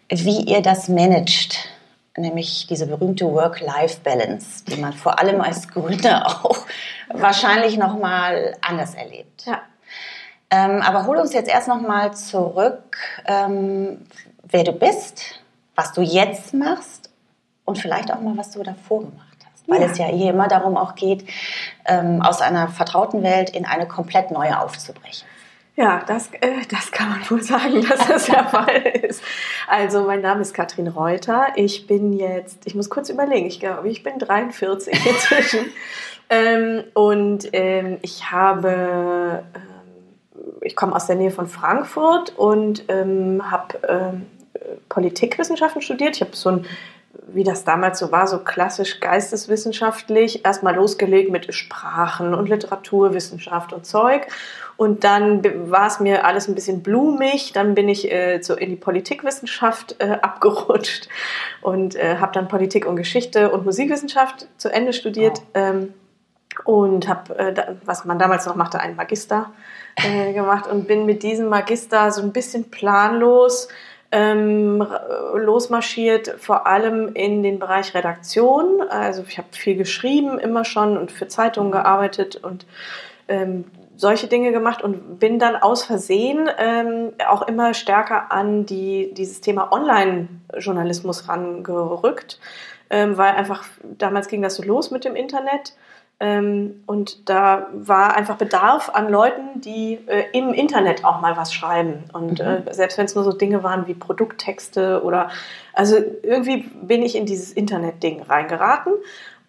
wie 0.08 0.44
ihr 0.44 0.62
das 0.62 0.88
managt 0.88 1.73
nämlich 2.16 2.66
diese 2.68 2.86
berühmte 2.86 3.26
Work-Life-Balance, 3.26 4.64
die 4.66 4.80
man 4.80 4.92
vor 4.92 5.18
allem 5.18 5.40
als 5.40 5.68
Gründer 5.68 6.26
auch 6.44 6.66
wahrscheinlich 7.12 7.76
noch 7.76 7.98
mal 7.98 8.56
anders 8.60 8.94
erlebt. 8.94 9.46
Ja. 9.46 9.62
Ähm, 10.50 10.82
aber 10.82 11.06
hol 11.06 11.16
uns 11.16 11.32
jetzt 11.32 11.48
erst 11.48 11.68
noch 11.68 11.80
mal 11.80 12.14
zurück, 12.14 12.96
ähm, 13.26 14.06
wer 14.42 14.62
du 14.62 14.72
bist, 14.72 15.40
was 15.74 15.92
du 15.92 16.02
jetzt 16.02 16.54
machst 16.54 17.10
und 17.64 17.78
vielleicht 17.78 18.12
auch 18.12 18.20
mal, 18.20 18.36
was 18.36 18.52
du 18.52 18.62
davor 18.62 19.00
gemacht 19.00 19.38
hast. 19.50 19.68
Weil 19.68 19.80
ja. 19.80 19.88
es 19.88 19.98
ja 19.98 20.06
hier 20.06 20.30
immer 20.30 20.46
darum 20.46 20.76
auch 20.76 20.94
geht, 20.94 21.28
ähm, 21.86 22.22
aus 22.22 22.40
einer 22.40 22.68
vertrauten 22.68 23.22
Welt 23.22 23.50
in 23.50 23.64
eine 23.64 23.88
komplett 23.88 24.30
neue 24.30 24.60
aufzubrechen. 24.60 25.26
Ja, 25.76 26.04
das, 26.06 26.28
äh, 26.40 26.62
das 26.70 26.92
kann 26.92 27.10
man 27.10 27.30
wohl 27.30 27.42
sagen, 27.42 27.84
dass 27.88 28.06
das 28.06 28.26
der 28.26 28.44
Fall 28.48 28.82
ist. 29.02 29.22
Also 29.66 30.04
mein 30.04 30.20
Name 30.20 30.42
ist 30.42 30.54
Katrin 30.54 30.86
Reuter. 30.86 31.48
Ich 31.56 31.86
bin 31.86 32.12
jetzt, 32.12 32.58
ich 32.64 32.76
muss 32.76 32.88
kurz 32.90 33.08
überlegen, 33.08 33.46
ich 33.46 33.58
glaube, 33.58 33.88
ich 33.88 34.02
bin 34.04 34.18
43 34.18 35.06
inzwischen. 35.06 35.66
ähm, 36.30 36.84
und 36.94 37.48
ähm, 37.52 37.98
ich 38.02 38.30
habe, 38.30 39.42
ähm, 39.54 40.52
ich 40.60 40.76
komme 40.76 40.94
aus 40.94 41.06
der 41.06 41.16
Nähe 41.16 41.32
von 41.32 41.48
Frankfurt 41.48 42.34
und 42.36 42.84
ähm, 42.88 43.50
habe 43.50 43.78
ähm, 43.88 44.26
Politikwissenschaften 44.88 45.82
studiert. 45.82 46.14
Ich 46.16 46.20
habe 46.20 46.36
so 46.36 46.50
ein 46.50 46.66
wie 47.28 47.44
das 47.44 47.64
damals 47.64 47.98
so 47.98 48.12
war, 48.12 48.26
so 48.26 48.38
klassisch 48.38 49.00
geisteswissenschaftlich, 49.00 50.44
erstmal 50.44 50.74
losgelegt 50.74 51.30
mit 51.30 51.54
Sprachen 51.54 52.34
und 52.34 52.48
Literaturwissenschaft 52.48 53.72
und 53.72 53.86
Zeug. 53.86 54.26
Und 54.76 55.04
dann 55.04 55.70
war 55.70 55.86
es 55.86 56.00
mir 56.00 56.24
alles 56.24 56.48
ein 56.48 56.54
bisschen 56.54 56.82
blumig. 56.82 57.52
Dann 57.52 57.74
bin 57.74 57.88
ich 57.88 58.10
äh, 58.10 58.40
so 58.42 58.54
in 58.54 58.70
die 58.70 58.76
Politikwissenschaft 58.76 59.96
äh, 60.00 60.18
abgerutscht 60.22 61.08
und 61.62 61.94
äh, 61.96 62.16
habe 62.16 62.32
dann 62.32 62.48
Politik 62.48 62.86
und 62.86 62.96
Geschichte 62.96 63.50
und 63.50 63.64
Musikwissenschaft 63.64 64.48
zu 64.56 64.68
Ende 64.72 64.92
studiert. 64.92 65.38
Wow. 65.38 65.44
Ähm, 65.54 65.94
und 66.64 67.08
habe, 67.08 67.36
äh, 67.36 67.74
was 67.84 68.04
man 68.04 68.18
damals 68.18 68.46
noch 68.46 68.54
machte, 68.54 68.80
einen 68.80 68.96
Magister 68.96 69.52
äh, 69.96 70.32
gemacht 70.34 70.68
und 70.68 70.86
bin 70.86 71.04
mit 71.04 71.22
diesem 71.22 71.48
Magister 71.48 72.12
so 72.12 72.22
ein 72.22 72.32
bisschen 72.32 72.70
planlos 72.70 73.68
ähm, 74.14 74.86
losmarschiert, 75.34 76.36
vor 76.38 76.68
allem 76.68 77.12
in 77.14 77.42
den 77.42 77.58
Bereich 77.58 77.94
Redaktion. 77.94 78.80
Also 78.88 79.24
ich 79.28 79.38
habe 79.38 79.48
viel 79.50 79.74
geschrieben, 79.76 80.38
immer 80.38 80.64
schon 80.64 80.96
und 80.96 81.10
für 81.10 81.26
Zeitungen 81.26 81.72
gearbeitet 81.72 82.36
und 82.36 82.64
ähm, 83.26 83.64
solche 84.04 84.26
Dinge 84.26 84.52
gemacht 84.52 84.82
und 84.82 85.18
bin 85.18 85.38
dann 85.38 85.56
aus 85.56 85.82
Versehen 85.82 86.50
ähm, 86.58 87.14
auch 87.26 87.48
immer 87.48 87.72
stärker 87.72 88.30
an 88.30 88.66
die, 88.66 89.14
dieses 89.14 89.40
Thema 89.40 89.72
Online-Journalismus 89.72 91.26
rangerückt, 91.26 92.38
ähm, 92.90 93.16
weil 93.16 93.32
einfach 93.32 93.64
damals 93.82 94.28
ging 94.28 94.42
das 94.42 94.56
so 94.56 94.62
los 94.62 94.90
mit 94.90 95.06
dem 95.06 95.16
Internet 95.16 95.72
ähm, 96.20 96.82
und 96.84 97.30
da 97.30 97.68
war 97.72 98.14
einfach 98.14 98.36
Bedarf 98.36 98.90
an 98.92 99.08
Leuten, 99.08 99.62
die 99.62 99.98
äh, 100.06 100.24
im 100.34 100.52
Internet 100.52 101.02
auch 101.02 101.22
mal 101.22 101.38
was 101.38 101.54
schreiben. 101.54 102.04
Und 102.12 102.40
mhm. 102.40 102.68
äh, 102.68 102.74
selbst 102.74 102.98
wenn 102.98 103.06
es 103.06 103.14
nur 103.14 103.24
so 103.24 103.32
Dinge 103.32 103.62
waren 103.62 103.86
wie 103.86 103.94
Produkttexte 103.94 105.02
oder 105.02 105.30
also 105.72 105.96
irgendwie 106.22 106.68
bin 106.82 107.02
ich 107.02 107.16
in 107.16 107.24
dieses 107.24 107.52
Internet-Ding 107.52 108.20
reingeraten. 108.20 108.92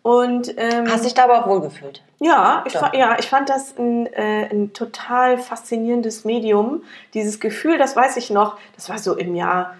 Und, 0.05 0.53
ähm, 0.57 0.87
Hast 0.87 1.03
dich 1.03 1.15
da 1.15 1.23
aber 1.23 1.39
auch 1.39 1.47
wohlgefühlt? 1.47 2.03
Ja, 2.19 2.63
ich, 2.67 2.73
fand, 2.73 2.95
ja, 2.95 3.17
ich 3.17 3.27
fand 3.27 3.49
das 3.49 3.75
ein, 3.75 4.05
äh, 4.13 4.47
ein 4.51 4.71
total 4.71 5.39
faszinierendes 5.39 6.25
Medium. 6.25 6.83
Dieses 7.15 7.39
Gefühl, 7.39 7.79
das 7.79 7.95
weiß 7.95 8.15
ich 8.17 8.29
noch, 8.29 8.59
das 8.75 8.87
war 8.87 8.99
so 8.99 9.15
im 9.15 9.33
Jahr, 9.33 9.73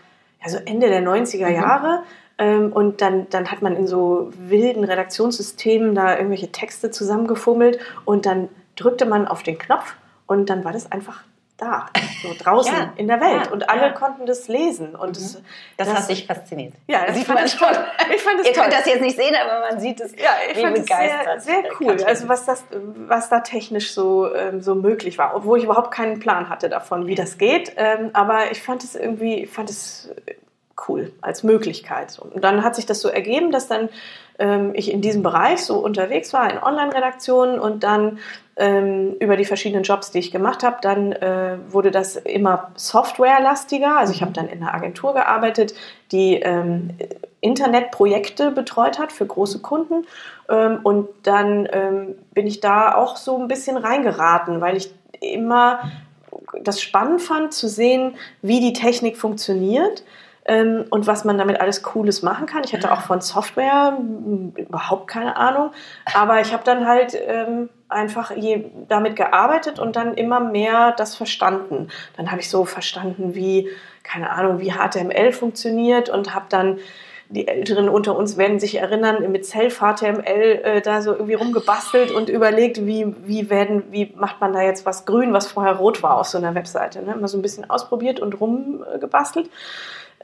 also 0.44 0.58
Ende 0.58 0.88
der 0.88 1.04
90er 1.04 1.48
mhm. 1.48 1.54
Jahre. 1.54 2.04
Ähm, 2.40 2.74
und 2.74 3.04
dann, 3.04 3.30
dann 3.30 3.52
hat 3.52 3.62
man 3.62 3.76
in 3.76 3.86
so 3.86 4.32
wilden 4.36 4.84
Redaktionssystemen 4.84 5.94
da 5.94 6.16
irgendwelche 6.16 6.52
Texte 6.52 6.90
zusammengefummelt 6.90 7.78
und 8.06 8.26
dann 8.26 8.50
drückte 8.76 9.06
man 9.06 9.28
auf 9.28 9.44
den 9.44 9.60
Knopf 9.60 9.94
und 10.26 10.50
dann 10.50 10.66
war 10.66 10.72
das 10.72 10.92
einfach 10.92 11.22
da, 11.58 11.86
so 12.22 12.34
draußen 12.38 12.74
ja, 12.74 12.94
in 12.98 13.08
der 13.08 13.22
Welt. 13.22 13.46
Ja, 13.46 13.52
und 13.52 13.70
alle 13.70 13.88
ja. 13.88 13.92
konnten 13.92 14.26
das 14.26 14.48
lesen. 14.48 14.94
Und 14.96 15.10
mhm. 15.10 15.14
das, 15.14 15.34
das, 15.78 15.88
das, 15.88 15.98
hat 15.98 16.10
dich 16.10 16.28
fasziniert. 16.28 16.74
Ja, 16.88 17.06
das 17.06 17.16
sieht 17.16 17.28
man 17.28 17.48
schon. 17.48 17.70
Ich 18.14 18.22
fand 18.22 18.42
es 18.42 18.48
Ihr 18.48 18.54
toll. 18.54 18.64
könnt 18.64 18.74
das 18.74 18.86
jetzt 18.86 19.02
nicht 19.02 19.16
sehen, 19.16 19.34
aber 19.36 19.70
man 19.70 19.80
sieht 19.80 20.02
es. 20.02 20.12
Ja, 20.14 20.32
ich 20.52 20.60
fand 20.60 20.78
es 20.78 20.86
sehr, 20.86 21.40
sehr 21.40 21.64
cool. 21.80 22.04
Also 22.04 22.28
was 22.28 22.46
das, 22.46 22.66
was 22.72 23.30
da 23.30 23.40
technisch 23.40 23.94
so, 23.94 24.34
ähm, 24.34 24.62
so 24.62 24.76
möglich 24.76 25.18
war, 25.18 25.36
obwohl 25.36 25.58
ich 25.60 25.64
überhaupt 25.64 25.92
keinen 25.92 26.20
Plan 26.20 26.50
hatte 26.50 26.68
davon, 26.68 27.08
wie 27.08 27.16
das 27.16 27.38
geht. 27.38 27.74
Ähm, 27.78 28.10
aber 28.14 28.52
ich 28.52 28.62
fand 28.62 28.84
es 28.84 28.96
irgendwie, 28.96 29.44
ich 29.44 29.50
fand 29.50 29.70
es 29.70 30.10
cool 30.88 31.12
als 31.22 31.44
Möglichkeit. 31.44 32.20
Und 32.20 32.44
dann 32.44 32.64
hat 32.64 32.76
sich 32.76 32.86
das 32.86 33.02
so 33.02 33.08
ergeben, 33.08 33.52
dass 33.52 33.68
dann 33.68 33.90
ähm, 34.40 34.72
ich 34.74 34.92
in 34.92 35.02
diesem 35.02 35.24
Bereich 35.24 35.64
so 35.64 35.78
unterwegs 35.78 36.34
war, 36.34 36.52
in 36.52 36.62
Online-Redaktionen 36.62 37.60
und 37.60 37.84
dann 37.84 38.20
ähm, 38.58 39.16
über 39.20 39.38
die 39.38 39.46
verschiedenen 39.46 39.84
Jobs, 39.84 40.12
die 40.12 40.20
ich 40.20 40.32
gemacht 40.32 40.64
habe, 40.64 40.78
dann 40.82 41.12
äh, 41.12 41.58
wurde 41.70 41.92
das 41.92 42.16
immer 42.16 42.72
softwarelastiger. 42.76 43.98
Also 43.98 44.14
ich 44.14 44.22
habe 44.22 44.32
dann 44.32 44.48
in 44.48 44.62
einer 44.62 44.74
Agentur 44.74 45.14
gearbeitet, 45.14 45.74
die 46.12 46.36
ähm, 46.36 46.92
Internetprojekte 47.42 48.52
betreut 48.52 49.00
hat 49.00 49.12
für 49.12 49.26
große 49.26 49.60
Kunden. 49.60 50.06
Ähm, 50.50 50.80
und 50.84 51.10
dann 51.24 51.68
ähm, 51.72 52.16
bin 52.34 52.48
ich 52.48 52.60
da 52.60 52.96
auch 52.96 53.18
so 53.18 53.38
ein 53.38 53.48
bisschen 53.48 53.78
reingeraten, 53.78 54.62
weil 54.62 54.78
ich 54.78 54.94
immer 55.22 55.92
das 56.62 56.82
spannend 56.82 57.22
fand 57.22 57.54
zu 57.54 57.68
sehen, 57.68 58.16
wie 58.42 58.60
die 58.60 58.74
Technik 58.74 59.18
funktioniert 59.18 60.04
ähm, 60.46 60.86
und 60.90 61.08
was 61.08 61.26
man 61.26 61.38
damit 61.38 61.60
alles 61.60 61.84
Cooles 61.84 62.22
machen 62.22 62.46
kann. 62.46 62.64
Ich 62.64 62.74
hatte 62.74 62.92
auch 62.92 63.02
von 63.02 63.22
Software 63.22 63.98
überhaupt 64.56 65.08
keine 65.08 65.36
Ahnung, 65.38 65.72
aber 66.14 66.42
ich 66.42 66.54
habe 66.54 66.64
dann 66.64 66.88
halt 66.88 67.18
ähm, 67.28 67.70
einfach 67.90 68.32
je, 68.36 68.66
damit 68.88 69.16
gearbeitet 69.16 69.80
und 69.80 69.96
dann 69.96 70.14
immer 70.14 70.40
mehr 70.40 70.92
das 70.92 71.16
verstanden. 71.16 71.90
Dann 72.18 72.32
habe 72.32 72.42
ich 72.42 72.50
so 72.50 72.66
verstanden, 72.66 73.36
wie, 73.36 73.70
keine 74.04 74.30
Ahnung, 74.30 74.60
wie 74.60 74.72
HTML 74.72 75.32
funktioniert 75.32 76.10
und 76.10 76.34
habe 76.36 76.46
dann 76.50 76.80
die 77.30 77.48
Älteren 77.48 77.90
unter 77.90 78.16
uns 78.16 78.38
werden 78.38 78.60
sich 78.60 78.76
erinnern, 78.76 79.32
mit 79.32 79.46
Self-HTML 79.46 80.62
äh, 80.64 80.82
da 80.82 81.02
so 81.02 81.12
irgendwie 81.12 81.34
rumgebastelt 81.34 82.12
und 82.12 82.30
überlegt, 82.30 82.86
wie, 82.86 83.16
wie, 83.26 83.50
werden, 83.50 83.84
wie 83.90 84.14
macht 84.16 84.42
man 84.42 84.54
da 84.54 84.62
jetzt 84.62 84.86
was 84.86 85.06
grün, 85.06 85.34
was 85.34 85.48
vorher 85.48 85.74
rot 85.74 86.04
war 86.04 86.20
auf 86.20 86.28
so 86.28 86.38
einer 86.38 86.54
Webseite. 86.54 87.02
Ne? 87.02 87.14
Immer 87.14 87.28
so 87.28 87.40
ein 87.40 87.42
bisschen 87.42 87.68
ausprobiert 87.68 88.20
und 88.20 88.40
rumgebastelt. 88.40 89.50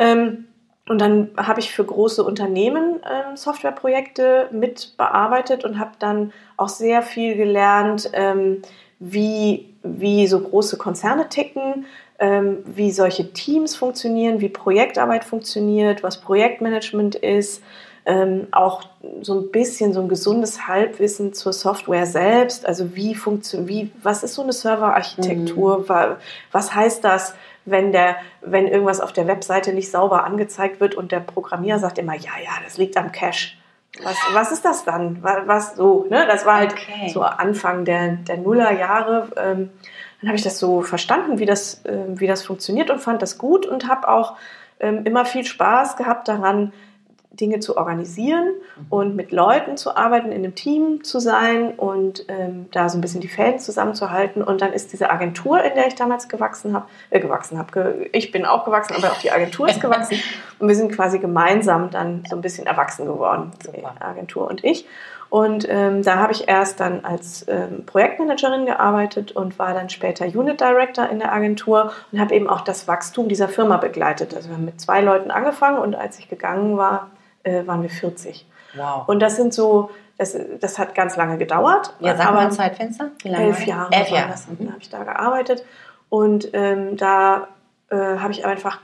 Ähm, 0.02 0.48
und 0.90 1.00
dann 1.00 1.30
habe 1.38 1.60
ich 1.60 1.72
für 1.72 1.86
große 1.86 2.24
Unternehmen 2.24 3.00
ähm, 3.06 3.38
Softwareprojekte 3.38 4.50
mit 4.52 4.98
bearbeitet 4.98 5.64
und 5.64 5.80
habe 5.80 5.92
dann 6.00 6.34
auch 6.58 6.70
sehr 6.70 7.04
viel 7.04 7.36
gelernt, 7.36 8.10
ähm, 8.14 8.64
wie, 9.00 9.74
wie 9.84 10.28
so 10.28 10.40
große 10.40 10.78
Konzerne 10.78 11.30
ticken, 11.30 11.86
ähm, 12.20 12.58
wie 12.66 12.92
solche 12.92 13.32
Teams 13.32 13.76
funktionieren, 13.76 14.42
wie 14.42 14.50
Projektarbeit 14.50 15.24
funktioniert, 15.24 16.04
was 16.04 16.20
Projektmanagement 16.20 17.16
ist. 17.16 17.64
Ähm, 18.04 18.48
auch 18.52 18.82
so 19.22 19.40
ein 19.40 19.52
bisschen 19.52 19.94
so 19.94 20.02
ein 20.02 20.10
gesundes 20.10 20.68
Halbwissen 20.68 21.34
zur 21.34 21.54
Software 21.54 22.08
selbst. 22.08 22.66
Also 22.66 22.96
wie 22.96 23.14
funktioniert, 23.14 23.70
wie, 23.70 23.92
was 24.02 24.24
ist 24.24 24.34
so 24.34 24.42
eine 24.42 24.54
Serverarchitektur? 24.54 25.80
Mhm. 25.80 26.16
Was 26.52 26.74
heißt 26.74 27.04
das? 27.04 27.36
Wenn, 27.66 27.92
der, 27.92 28.18
wenn 28.42 28.68
irgendwas 28.68 29.02
auf 29.02 29.14
der 29.14 29.28
Webseite 29.28 29.74
nicht 29.74 29.92
sauber 29.92 30.24
angezeigt 30.24 30.80
wird 30.80 30.96
und 30.96 31.12
der 31.12 31.20
Programmierer 31.20 31.80
sagt 31.80 31.98
immer, 31.98 32.16
ja, 32.16 32.32
ja, 32.44 32.52
das 32.64 32.78
liegt 32.78 32.98
am 32.98 33.12
Cache. 33.12 33.54
Was, 34.04 34.16
was 34.34 34.52
ist 34.52 34.64
das 34.64 34.86
dann? 34.86 35.22
Was, 35.22 35.48
was 35.48 35.76
so, 35.76 36.06
ne? 36.10 36.26
Das 36.26 36.46
war 36.46 36.58
halt 36.58 36.72
okay. 36.72 37.10
so 37.10 37.22
Anfang 37.22 37.84
der, 37.84 38.14
der 38.14 38.38
Nullerjahre. 38.38 39.30
Ähm, 39.36 39.70
dann 40.22 40.30
habe 40.30 40.38
ich 40.38 40.44
das 40.44 40.60
so 40.60 40.82
verstanden, 40.82 41.40
wie 41.40 41.46
das, 41.46 41.84
äh, 41.86 41.98
wie 42.08 42.28
das 42.28 42.44
funktioniert 42.44 42.90
und 42.90 43.00
fand 43.00 43.22
das 43.22 43.38
gut 43.38 43.66
und 43.66 43.90
habe 43.90 44.08
auch 44.08 44.38
ähm, 44.80 45.04
immer 45.04 45.26
viel 45.26 45.44
Spaß 45.44 45.98
gehabt 45.98 46.28
daran, 46.28 46.72
Dinge 47.32 47.60
zu 47.60 47.78
organisieren 47.78 48.46
mhm. 48.46 48.86
und 48.90 49.16
mit 49.16 49.32
Leuten 49.32 49.78
zu 49.78 49.96
arbeiten, 49.96 50.32
in 50.32 50.44
einem 50.44 50.54
Team 50.54 51.04
zu 51.04 51.20
sein 51.20 51.74
und 51.76 52.26
ähm, 52.28 52.68
da 52.72 52.90
so 52.90 52.98
ein 52.98 53.02
bisschen 53.02 53.22
die 53.22 53.30
Fäden 53.30 53.60
zusammenzuhalten. 53.60 54.44
Und 54.44 54.62
dann 54.62 54.74
ist 54.74 54.92
diese 54.92 55.10
Agentur, 55.10 55.64
in 55.64 55.74
der 55.76 55.88
ich 55.88 55.96
damals 55.96 56.28
gewachsen 56.28 56.74
habe, 56.74 56.88
äh, 57.10 57.20
gewachsen 57.20 57.58
habe, 57.58 57.72
ge 57.72 58.10
ich 58.12 58.32
bin 58.32 58.46
auch 58.46 58.66
gewachsen, 58.66 58.96
aber 58.96 59.12
auch 59.12 59.20
die 59.20 59.32
Agentur 59.32 59.70
ist 59.70 59.80
gewachsen. 59.80 60.18
Und 60.60 60.68
wir 60.68 60.76
sind 60.76 60.92
quasi 60.92 61.20
gemeinsam 61.20 61.90
dann 61.90 62.24
so 62.30 62.36
ein 62.36 62.42
bisschen 62.42 62.68
erwachsen 62.68 63.08
geworden, 63.08 63.52
die 63.76 63.84
Agentur 63.84 64.48
und 64.48 64.64
ich. 64.64 64.86
Und 65.32 65.66
ähm, 65.70 66.04
da 66.04 66.18
habe 66.18 66.34
ich 66.34 66.50
erst 66.50 66.82
dann 66.82 67.04
als 67.04 67.48
ähm, 67.48 67.86
Projektmanagerin 67.86 68.68
gearbeitet 68.68 69.32
und 69.32 69.58
war 69.58 69.74
dann 69.74 69.90
später 69.90 70.26
Unit 70.26 70.60
Director 70.60 71.10
in 71.10 71.20
der 71.20 71.32
Agentur 71.34 71.94
und 72.12 72.20
habe 72.20 72.36
eben 72.36 72.48
auch 72.48 72.62
das 72.62 72.88
Wachstum 72.88 73.28
dieser 73.28 73.48
Firma 73.48 73.78
begleitet. 73.78 74.36
Also 74.36 74.50
wir 74.50 74.58
haben 74.58 74.66
mit 74.66 74.80
zwei 74.80 75.02
Leuten 75.02 75.32
angefangen 75.32 75.80
und 75.80 75.96
als 75.96 76.20
ich 76.20 76.28
gegangen 76.28 76.78
war, 76.78 77.10
äh, 77.44 77.66
waren 77.66 77.82
wir 77.82 77.90
40. 77.90 78.48
Wow. 78.76 79.08
Und 79.08 79.20
das 79.20 79.36
sind 79.36 79.54
so, 79.54 79.92
das, 80.18 80.38
das 80.60 80.80
hat 80.80 80.96
ganz 80.96 81.18
lange 81.18 81.38
gedauert. 81.38 81.94
Ja, 82.00 82.16
sag 82.16 82.34
mal 82.34 82.46
ein 82.46 82.52
Zeitfenster. 82.52 83.12
Wie 83.24 83.30
lange? 83.30 83.46
Elf 83.46 83.66
Jahre. 83.66 83.92
Elf 83.92 84.10
Jahre. 84.10 84.34
Mhm. 84.60 84.70
habe 84.70 84.82
ich 84.82 84.90
da 84.90 85.04
gearbeitet. 85.04 85.66
Und 86.10 86.50
ähm, 86.54 86.98
da 86.98 87.48
äh, 87.90 87.96
habe 87.96 88.32
ich 88.32 88.46
einfach 88.46 88.80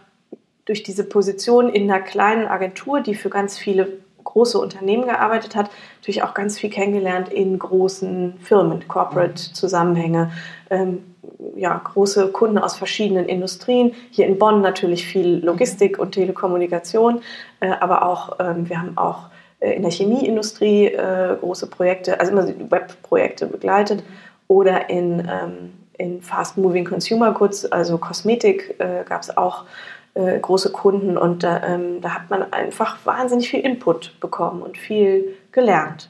durch 0.66 0.84
diese 0.84 1.04
Position 1.04 1.70
in 1.70 1.90
einer 1.90 2.02
kleinen 2.02 2.48
Agentur, 2.48 3.02
die 3.02 3.16
für 3.16 3.30
ganz 3.30 3.58
viele 3.58 4.00
große 4.24 4.60
Unternehmen 4.60 5.06
gearbeitet 5.06 5.56
hat, 5.56 5.72
natürlich 6.00 6.24
auch 6.24 6.34
ganz 6.34 6.60
viel 6.60 6.70
kennengelernt 6.70 7.30
in 7.30 7.58
großen 7.58 8.38
Firmen, 8.40 8.86
Corporate-Zusammenhänge, 8.88 10.32
ähm, 10.70 11.16
ja, 11.56 11.82
große 11.84 12.32
Kunden 12.32 12.58
aus 12.58 12.76
verschiedenen 12.76 13.26
Industrien. 13.26 13.94
Hier 14.12 14.28
in 14.28 14.38
Bonn 14.38 14.62
natürlich 14.62 15.06
viel 15.06 15.44
Logistik 15.44 16.00
und 16.00 16.12
Telekommunikation, 16.12 17.22
äh, 17.60 17.72
aber 17.80 18.06
auch, 18.06 18.40
ähm, 18.40 18.70
wir 18.70 18.80
haben 18.80 18.98
auch 18.98 19.30
äh, 19.60 19.74
in 19.74 19.82
der 19.82 19.92
Chemieindustrie 19.92 20.88
äh, 20.88 21.38
große 21.40 21.68
Projekte, 21.68 22.20
also 22.20 22.32
immer 22.32 22.48
Webprojekte 22.70 23.48
begleitet 23.48 24.04
oder 24.48 24.90
in, 24.90 25.20
ähm, 25.20 25.74
in 25.98 26.22
Fast-Moving 26.22 26.86
Consumer 26.86 27.34
Goods, 27.34 27.66
also 27.66 27.98
Kosmetik, 27.98 28.76
äh, 28.80 29.04
gab 29.04 29.22
es 29.22 29.36
auch 29.36 29.66
äh, 30.14 30.40
große 30.40 30.72
Kunden 30.72 31.18
und 31.18 31.44
da, 31.44 31.64
ähm, 31.64 32.02
da 32.02 32.16
hat 32.16 32.30
man 32.30 32.52
einfach 32.54 32.98
wahnsinnig 33.06 33.50
viel 33.50 33.62
Input 33.62 34.20
bekommen 34.20 34.62
und 34.62 34.78
viel 34.78 35.36
gelernt. 35.52 36.10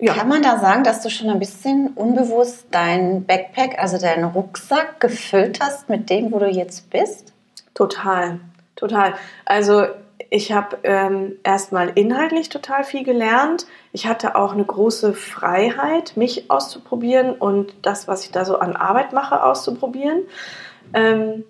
Ja. 0.00 0.14
Kann 0.14 0.28
man 0.28 0.42
da 0.42 0.58
sagen, 0.58 0.82
dass 0.82 1.02
du 1.02 1.10
schon 1.10 1.28
ein 1.28 1.38
bisschen 1.38 1.88
unbewusst 1.88 2.66
deinen 2.70 3.26
Backpack, 3.26 3.78
also 3.78 3.98
deinen 3.98 4.24
Rucksack 4.24 4.98
gefüllt 4.98 5.60
hast 5.60 5.90
mit 5.90 6.08
dem, 6.08 6.32
wo 6.32 6.38
du 6.38 6.48
jetzt 6.48 6.88
bist? 6.88 7.34
Total, 7.74 8.40
total. 8.76 9.12
Also 9.44 9.84
ich 10.30 10.52
habe 10.52 10.78
ähm, 10.84 11.32
erstmal 11.42 11.90
inhaltlich 11.90 12.48
total 12.48 12.82
viel 12.84 13.04
gelernt. 13.04 13.66
Ich 13.92 14.06
hatte 14.06 14.36
auch 14.36 14.52
eine 14.52 14.64
große 14.64 15.12
Freiheit, 15.12 16.16
mich 16.16 16.50
auszuprobieren 16.50 17.32
und 17.34 17.74
das, 17.82 18.08
was 18.08 18.24
ich 18.24 18.30
da 18.30 18.46
so 18.46 18.58
an 18.58 18.76
Arbeit 18.76 19.12
mache, 19.12 19.42
auszuprobieren. 19.42 20.22
Ähm, 20.94 21.44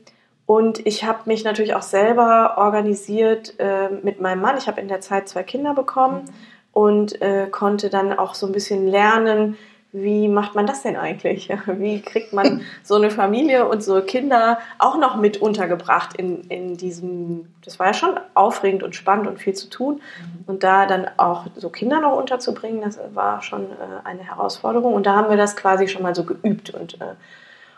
und 0.46 0.84
ich 0.84 1.04
habe 1.04 1.20
mich 1.26 1.44
natürlich 1.44 1.76
auch 1.76 1.82
selber 1.82 2.58
organisiert 2.58 3.54
äh, 3.60 3.90
mit 4.02 4.20
meinem 4.20 4.40
Mann. 4.40 4.58
Ich 4.58 4.66
habe 4.66 4.80
in 4.80 4.88
der 4.88 5.00
Zeit 5.00 5.28
zwei 5.28 5.44
Kinder 5.44 5.74
bekommen 5.74 6.24
mhm. 6.24 6.30
Und 6.72 7.20
äh, 7.20 7.48
konnte 7.50 7.90
dann 7.90 8.16
auch 8.16 8.34
so 8.34 8.46
ein 8.46 8.52
bisschen 8.52 8.86
lernen, 8.86 9.56
wie 9.92 10.28
macht 10.28 10.54
man 10.54 10.66
das 10.66 10.82
denn 10.82 10.96
eigentlich? 10.96 11.48
Wie 11.66 12.00
kriegt 12.00 12.32
man 12.32 12.62
so 12.82 12.94
eine 12.94 13.10
Familie 13.10 13.68
und 13.68 13.82
so 13.82 14.00
Kinder 14.02 14.58
auch 14.78 14.96
noch 14.98 15.16
mit 15.16 15.38
untergebracht 15.38 16.14
in, 16.16 16.42
in 16.44 16.76
diesem, 16.76 17.52
das 17.64 17.78
war 17.78 17.88
ja 17.88 17.94
schon 17.94 18.20
aufregend 18.34 18.82
und 18.82 18.94
spannend 18.94 19.26
und 19.26 19.38
viel 19.38 19.54
zu 19.54 19.68
tun. 19.68 19.94
Mhm. 19.96 20.44
Und 20.46 20.62
da 20.62 20.86
dann 20.86 21.08
auch 21.16 21.46
so 21.56 21.70
Kinder 21.70 22.00
noch 22.00 22.16
unterzubringen, 22.16 22.82
das 22.82 23.00
war 23.14 23.42
schon 23.42 23.64
äh, 23.64 24.04
eine 24.04 24.22
Herausforderung. 24.22 24.94
Und 24.94 25.06
da 25.06 25.16
haben 25.16 25.30
wir 25.30 25.36
das 25.36 25.56
quasi 25.56 25.88
schon 25.88 26.02
mal 26.02 26.14
so 26.14 26.24
geübt 26.24 26.70
und 26.70 27.00
äh, 27.00 27.14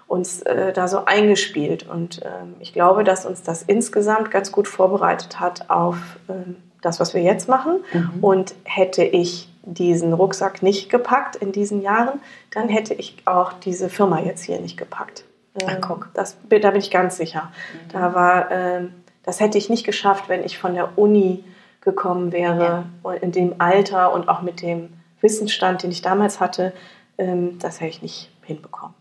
uns 0.06 0.42
äh, 0.42 0.74
da 0.74 0.88
so 0.88 1.06
eingespielt. 1.06 1.88
Und 1.88 2.20
ähm, 2.22 2.56
ich 2.60 2.74
glaube, 2.74 3.04
dass 3.04 3.24
uns 3.24 3.42
das 3.42 3.62
insgesamt 3.62 4.30
ganz 4.30 4.52
gut 4.52 4.68
vorbereitet 4.68 5.40
hat 5.40 5.70
auf 5.70 5.96
ähm, 6.28 6.56
das, 6.82 7.00
was 7.00 7.14
wir 7.14 7.22
jetzt 7.22 7.48
machen. 7.48 7.82
Mhm. 7.92 8.22
Und 8.22 8.54
hätte 8.64 9.02
ich 9.02 9.48
diesen 9.62 10.12
Rucksack 10.12 10.62
nicht 10.62 10.90
gepackt 10.90 11.36
in 11.36 11.52
diesen 11.52 11.80
Jahren, 11.80 12.20
dann 12.50 12.68
hätte 12.68 12.94
ich 12.94 13.16
auch 13.24 13.52
diese 13.52 13.88
Firma 13.88 14.20
jetzt 14.20 14.44
hier 14.44 14.60
nicht 14.60 14.76
gepackt. 14.76 15.24
Ach, 15.64 15.74
ähm, 15.74 15.80
guck. 15.80 16.10
Das, 16.14 16.36
da 16.48 16.70
bin 16.70 16.80
ich 16.80 16.90
ganz 16.90 17.16
sicher. 17.16 17.50
Mhm. 17.72 17.92
Da 17.92 18.14
war, 18.14 18.50
äh, 18.50 18.88
das 19.22 19.40
hätte 19.40 19.58
ich 19.58 19.70
nicht 19.70 19.84
geschafft, 19.84 20.28
wenn 20.28 20.44
ich 20.44 20.58
von 20.58 20.74
der 20.74 20.98
Uni 20.98 21.44
gekommen 21.80 22.32
wäre, 22.32 22.84
ja. 23.04 23.12
in 23.14 23.32
dem 23.32 23.54
Alter 23.58 24.12
und 24.12 24.28
auch 24.28 24.42
mit 24.42 24.62
dem 24.62 24.90
Wissensstand, 25.20 25.82
den 25.82 25.90
ich 25.90 26.02
damals 26.02 26.40
hatte, 26.40 26.72
ähm, 27.18 27.58
das 27.58 27.80
hätte 27.80 27.90
ich 27.90 28.02
nicht 28.02 28.30
hinbekommen. 28.42 28.94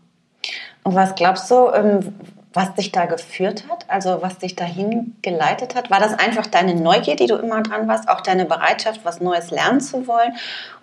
Und 0.84 0.94
was 0.94 1.14
glaubst 1.14 1.50
du, 1.50 1.68
ähm, 1.72 2.14
was 2.52 2.74
dich 2.74 2.92
da 2.92 3.06
geführt 3.06 3.64
hat, 3.68 3.84
also 3.88 4.20
was 4.20 4.38
dich 4.38 4.56
dahin 4.56 5.16
geleitet 5.22 5.74
hat? 5.74 5.90
War 5.90 6.00
das 6.00 6.18
einfach 6.18 6.46
deine 6.46 6.74
Neugier, 6.74 7.16
die 7.16 7.26
du 7.26 7.36
immer 7.36 7.62
dran 7.62 7.88
warst, 7.88 8.08
auch 8.08 8.20
deine 8.20 8.44
Bereitschaft, 8.44 9.04
was 9.04 9.20
Neues 9.20 9.50
lernen 9.50 9.80
zu 9.80 10.06
wollen 10.06 10.32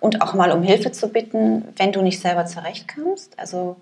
und 0.00 0.22
auch 0.22 0.34
mal 0.34 0.52
um 0.52 0.62
Hilfe 0.62 0.92
zu 0.92 1.08
bitten, 1.08 1.68
wenn 1.76 1.92
du 1.92 2.02
nicht 2.02 2.20
selber 2.20 2.46
zurechtkamst? 2.46 3.38
Also 3.38 3.76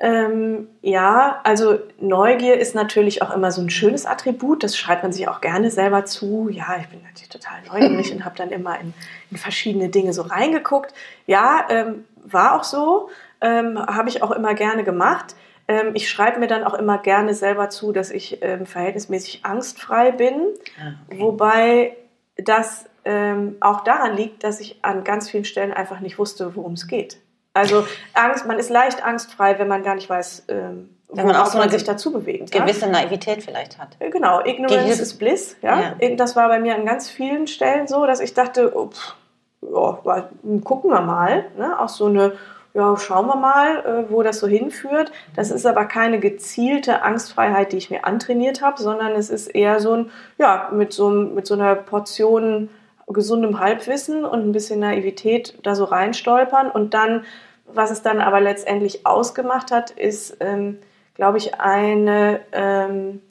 ähm, 0.00 0.68
ja, 0.80 1.40
also 1.42 1.80
Neugier 2.00 2.56
ist 2.56 2.76
natürlich 2.76 3.20
auch 3.20 3.34
immer 3.34 3.50
so 3.50 3.60
ein 3.60 3.70
schönes 3.70 4.06
Attribut. 4.06 4.62
Das 4.62 4.76
schreibt 4.76 5.02
man 5.02 5.12
sich 5.12 5.26
auch 5.26 5.40
gerne 5.40 5.72
selber 5.72 6.04
zu. 6.04 6.48
Ja, 6.50 6.76
ich 6.80 6.86
bin 6.88 7.02
natürlich 7.02 7.28
total 7.28 7.62
neugierig 7.66 8.12
und 8.12 8.24
habe 8.24 8.36
dann 8.36 8.50
immer 8.50 8.78
in, 8.78 8.94
in, 9.32 9.36
verschiedene 9.36 9.88
Dinge 9.88 10.12
so 10.12 10.22
reingeguckt. 10.22 10.94
Ja, 11.26 11.66
ähm, 11.68 12.04
war 12.24 12.54
auch 12.54 12.62
so. 12.62 13.10
Ähm, 13.40 13.76
habe 13.78 14.08
ich 14.08 14.22
auch 14.22 14.30
immer 14.30 14.54
gerne 14.54 14.84
gemacht. 14.84 15.34
Ähm, 15.68 15.90
ich 15.94 16.08
schreibe 16.08 16.40
mir 16.40 16.46
dann 16.46 16.64
auch 16.64 16.74
immer 16.74 16.98
gerne 16.98 17.34
selber 17.34 17.68
zu, 17.68 17.92
dass 17.92 18.10
ich 18.10 18.42
ähm, 18.42 18.66
verhältnismäßig 18.66 19.44
angstfrei 19.44 20.10
bin, 20.10 20.34
ah, 20.80 20.92
okay. 21.06 21.20
wobei 21.20 21.96
das 22.36 22.86
ähm, 23.04 23.56
auch 23.60 23.84
daran 23.84 24.16
liegt, 24.16 24.44
dass 24.44 24.60
ich 24.60 24.78
an 24.82 25.04
ganz 25.04 25.30
vielen 25.30 25.44
Stellen 25.44 25.72
einfach 25.72 26.00
nicht 26.00 26.18
wusste, 26.18 26.56
worum 26.56 26.72
es 26.72 26.86
geht. 26.86 27.18
Also 27.52 27.86
Angst, 28.14 28.46
man 28.46 28.58
ist 28.58 28.70
leicht 28.70 29.04
angstfrei, 29.04 29.58
wenn 29.58 29.68
man 29.68 29.82
gar 29.82 29.94
nicht 29.94 30.08
weiß, 30.08 30.44
ähm, 30.48 30.90
wenn 31.10 31.26
man 31.26 31.36
auch 31.36 31.46
so 31.46 31.58
man 31.58 31.70
sich 31.70 31.84
dazu 31.84 32.12
bewegt. 32.12 32.52
Gewisse 32.52 32.86
ja? 32.86 32.92
Naivität 32.92 33.42
vielleicht 33.42 33.78
hat. 33.78 33.96
Äh, 33.98 34.10
genau, 34.10 34.44
Ignorance 34.44 35.02
is 35.02 35.14
Bliss. 35.16 35.56
Ja? 35.62 35.94
ja? 36.00 36.16
Das 36.16 36.36
war 36.36 36.48
bei 36.48 36.60
mir 36.60 36.74
an 36.74 36.84
ganz 36.84 37.08
vielen 37.08 37.46
Stellen 37.46 37.88
so, 37.88 38.06
dass 38.06 38.20
ich 38.20 38.34
dachte, 38.34 38.76
oh, 38.76 38.88
pff, 38.88 39.14
ja, 39.62 40.28
gucken 40.62 40.90
wir 40.90 41.00
mal. 41.00 41.46
Ne? 41.56 41.78
Auch 41.80 41.88
so 41.88 42.06
eine 42.06 42.34
ja, 42.74 42.96
schauen 42.96 43.26
wir 43.26 43.36
mal, 43.36 43.78
äh, 43.78 44.10
wo 44.10 44.22
das 44.22 44.38
so 44.38 44.46
hinführt. 44.46 45.10
Das 45.34 45.50
ist 45.50 45.66
aber 45.66 45.86
keine 45.86 46.20
gezielte 46.20 47.02
Angstfreiheit, 47.02 47.72
die 47.72 47.78
ich 47.78 47.90
mir 47.90 48.04
antrainiert 48.04 48.62
habe, 48.62 48.80
sondern 48.80 49.12
es 49.12 49.30
ist 49.30 49.48
eher 49.48 49.80
so 49.80 49.94
ein, 49.94 50.10
ja, 50.38 50.70
mit 50.72 50.92
so, 50.92 51.10
mit 51.10 51.46
so 51.46 51.54
einer 51.54 51.74
Portion 51.74 52.68
gesundem 53.06 53.58
Halbwissen 53.58 54.24
und 54.24 54.46
ein 54.46 54.52
bisschen 54.52 54.80
Naivität 54.80 55.58
da 55.62 55.74
so 55.74 55.84
reinstolpern. 55.84 56.70
Und 56.70 56.94
dann, 56.94 57.24
was 57.66 57.90
es 57.90 58.02
dann 58.02 58.20
aber 58.20 58.40
letztendlich 58.40 59.06
ausgemacht 59.06 59.70
hat, 59.70 59.90
ist, 59.90 60.36
ähm, 60.40 60.78
glaube 61.14 61.38
ich, 61.38 61.58
eine, 61.60 62.40
ähm, 62.52 63.22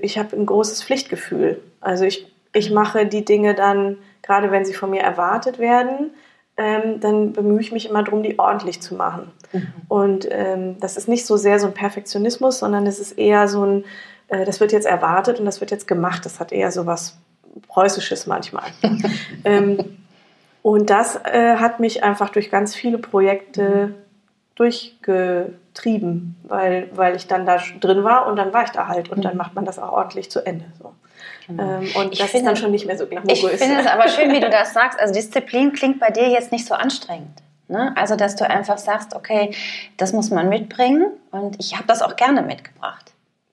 ich 0.00 0.18
habe 0.18 0.36
ein 0.36 0.46
großes 0.46 0.84
Pflichtgefühl. 0.84 1.60
Also 1.80 2.04
ich, 2.04 2.32
ich 2.52 2.70
mache 2.70 3.06
die 3.06 3.24
Dinge 3.24 3.54
dann, 3.54 3.98
gerade 4.22 4.50
wenn 4.50 4.64
sie 4.64 4.74
von 4.74 4.90
mir 4.90 5.02
erwartet 5.02 5.58
werden, 5.58 6.12
ähm, 6.56 7.00
dann 7.00 7.32
bemühe 7.32 7.60
ich 7.60 7.72
mich 7.72 7.88
immer 7.88 8.02
darum, 8.02 8.22
die 8.22 8.38
ordentlich 8.38 8.80
zu 8.80 8.94
machen. 8.94 9.30
Mhm. 9.52 9.66
Und 9.88 10.28
ähm, 10.30 10.80
das 10.80 10.96
ist 10.96 11.08
nicht 11.08 11.26
so 11.26 11.36
sehr 11.36 11.60
so 11.60 11.66
ein 11.66 11.74
Perfektionismus, 11.74 12.58
sondern 12.58 12.86
es 12.86 12.98
ist 12.98 13.12
eher 13.12 13.46
so 13.48 13.64
ein, 13.64 13.84
äh, 14.28 14.44
das 14.44 14.60
wird 14.60 14.72
jetzt 14.72 14.86
erwartet 14.86 15.38
und 15.38 15.44
das 15.44 15.60
wird 15.60 15.70
jetzt 15.70 15.86
gemacht. 15.86 16.24
Das 16.24 16.40
hat 16.40 16.52
eher 16.52 16.72
so 16.72 16.86
was 16.86 17.18
Preußisches 17.68 18.26
manchmal. 18.26 18.64
ähm, 19.44 19.98
und 20.62 20.90
das 20.90 21.16
äh, 21.24 21.56
hat 21.56 21.78
mich 21.78 22.02
einfach 22.02 22.30
durch 22.30 22.50
ganz 22.50 22.74
viele 22.74 22.98
Projekte 22.98 23.88
mhm. 23.88 23.94
durchgetrieben, 24.56 26.36
weil, 26.44 26.90
weil 26.94 27.16
ich 27.16 27.26
dann 27.26 27.44
da 27.44 27.58
drin 27.80 28.02
war 28.02 28.26
und 28.26 28.36
dann 28.36 28.52
war 28.54 28.64
ich 28.64 28.70
da 28.70 28.88
halt 28.88 29.10
und 29.10 29.24
dann 29.24 29.32
mhm. 29.32 29.38
macht 29.38 29.54
man 29.54 29.66
das 29.66 29.78
auch 29.78 29.92
ordentlich 29.92 30.30
zu 30.30 30.44
Ende. 30.44 30.64
So. 30.82 30.92
Genau. 31.46 31.62
Ähm, 31.62 31.88
und 31.94 32.12
ich 32.12 32.18
das 32.18 32.30
finde, 32.30 32.36
ist 32.38 32.44
dann 32.46 32.56
schon 32.56 32.70
nicht 32.70 32.86
mehr 32.86 32.98
so 32.98 33.06
glamourös. 33.06 33.42
Ich 33.42 33.58
finde 33.58 33.80
es 33.80 33.86
aber 33.86 34.08
schön, 34.08 34.32
wie 34.32 34.40
du 34.40 34.50
das 34.50 34.72
sagst. 34.72 34.98
Also 34.98 35.14
Disziplin 35.14 35.72
klingt 35.72 36.00
bei 36.00 36.10
dir 36.10 36.28
jetzt 36.28 36.52
nicht 36.52 36.66
so 36.66 36.74
anstrengend. 36.74 37.42
Ne? 37.68 37.92
Also, 37.96 38.14
dass 38.14 38.36
du 38.36 38.48
einfach 38.48 38.78
sagst, 38.78 39.14
okay, 39.14 39.54
das 39.96 40.12
muss 40.12 40.30
man 40.30 40.48
mitbringen 40.48 41.06
und 41.32 41.56
ich 41.58 41.74
habe 41.74 41.86
das 41.88 42.00
auch 42.00 42.14
gerne 42.14 42.42
mitgebracht. 42.42 43.12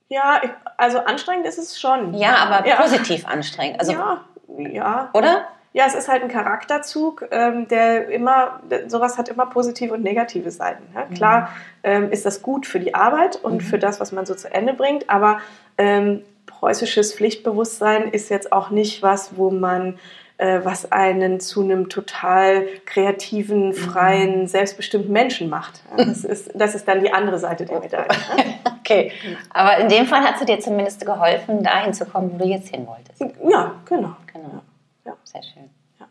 Ja, 0.09 0.41
ich, 0.43 0.51
also 0.77 0.99
anstrengend 0.99 1.47
ist 1.47 1.57
es 1.57 1.79
schon. 1.79 2.13
Ja, 2.13 2.35
aber 2.35 2.67
ja. 2.67 2.75
positiv 2.75 3.25
anstrengend. 3.27 3.79
Also, 3.79 3.93
ja, 3.93 4.21
ja. 4.57 5.09
Oder? 5.13 5.47
Ja, 5.75 5.85
es 5.87 5.95
ist 5.95 6.07
halt 6.07 6.21
ein 6.21 6.29
Charakterzug, 6.29 7.25
ähm, 7.31 7.67
der 7.67 8.09
immer, 8.09 8.59
sowas 8.87 9.17
hat 9.17 9.29
immer 9.29 9.47
positive 9.47 9.91
und 9.91 10.03
negative 10.03 10.51
Seiten. 10.51 10.83
Ja? 10.93 11.05
Mhm. 11.05 11.13
Klar 11.15 11.49
ähm, 11.81 12.11
ist 12.11 12.27
das 12.27 12.43
gut 12.43 12.67
für 12.67 12.79
die 12.79 12.93
Arbeit 12.93 13.37
und 13.37 13.55
mhm. 13.55 13.61
für 13.61 13.79
das, 13.79 13.99
was 13.99 14.11
man 14.11 14.27
so 14.27 14.35
zu 14.35 14.53
Ende 14.53 14.75
bringt, 14.75 15.09
aber 15.09 15.39
ähm, 15.79 16.21
preußisches 16.63 17.13
Pflichtbewusstsein 17.13 18.07
ist 18.07 18.29
jetzt 18.29 18.53
auch 18.53 18.69
nicht 18.69 19.03
was, 19.03 19.35
wo 19.35 19.49
man 19.51 19.99
äh, 20.37 20.61
was 20.63 20.93
einen 20.93 21.41
zu 21.41 21.61
einem 21.61 21.89
total 21.89 22.65
kreativen, 22.85 23.67
mhm. 23.67 23.73
freien, 23.73 24.47
selbstbestimmten 24.47 25.11
Menschen 25.11 25.49
macht. 25.49 25.81
Das 25.97 26.23
ist, 26.23 26.51
das 26.55 26.73
ist 26.73 26.87
dann 26.87 27.01
die 27.01 27.11
andere 27.11 27.37
Seite 27.37 27.65
der 27.65 27.81
Medaille. 27.81 28.07
Ne? 28.07 28.43
okay, 28.79 29.11
aber 29.49 29.79
in 29.79 29.89
dem 29.89 30.05
Fall 30.05 30.21
hat 30.21 30.35
es 30.39 30.45
dir 30.45 30.57
zumindest 30.61 31.05
geholfen, 31.05 31.63
dahin 31.63 31.93
zu 31.93 32.05
kommen, 32.05 32.31
wo 32.33 32.37
du 32.37 32.45
jetzt 32.45 32.69
hin 32.69 32.87
wolltest. 32.87 33.19
Ja, 33.45 33.73
genau. 33.83 34.15
Genau. 34.31 34.61
Ja. 35.05 35.17
Sehr 35.25 35.43
schön. 35.43 35.69
Ja. 35.99 36.05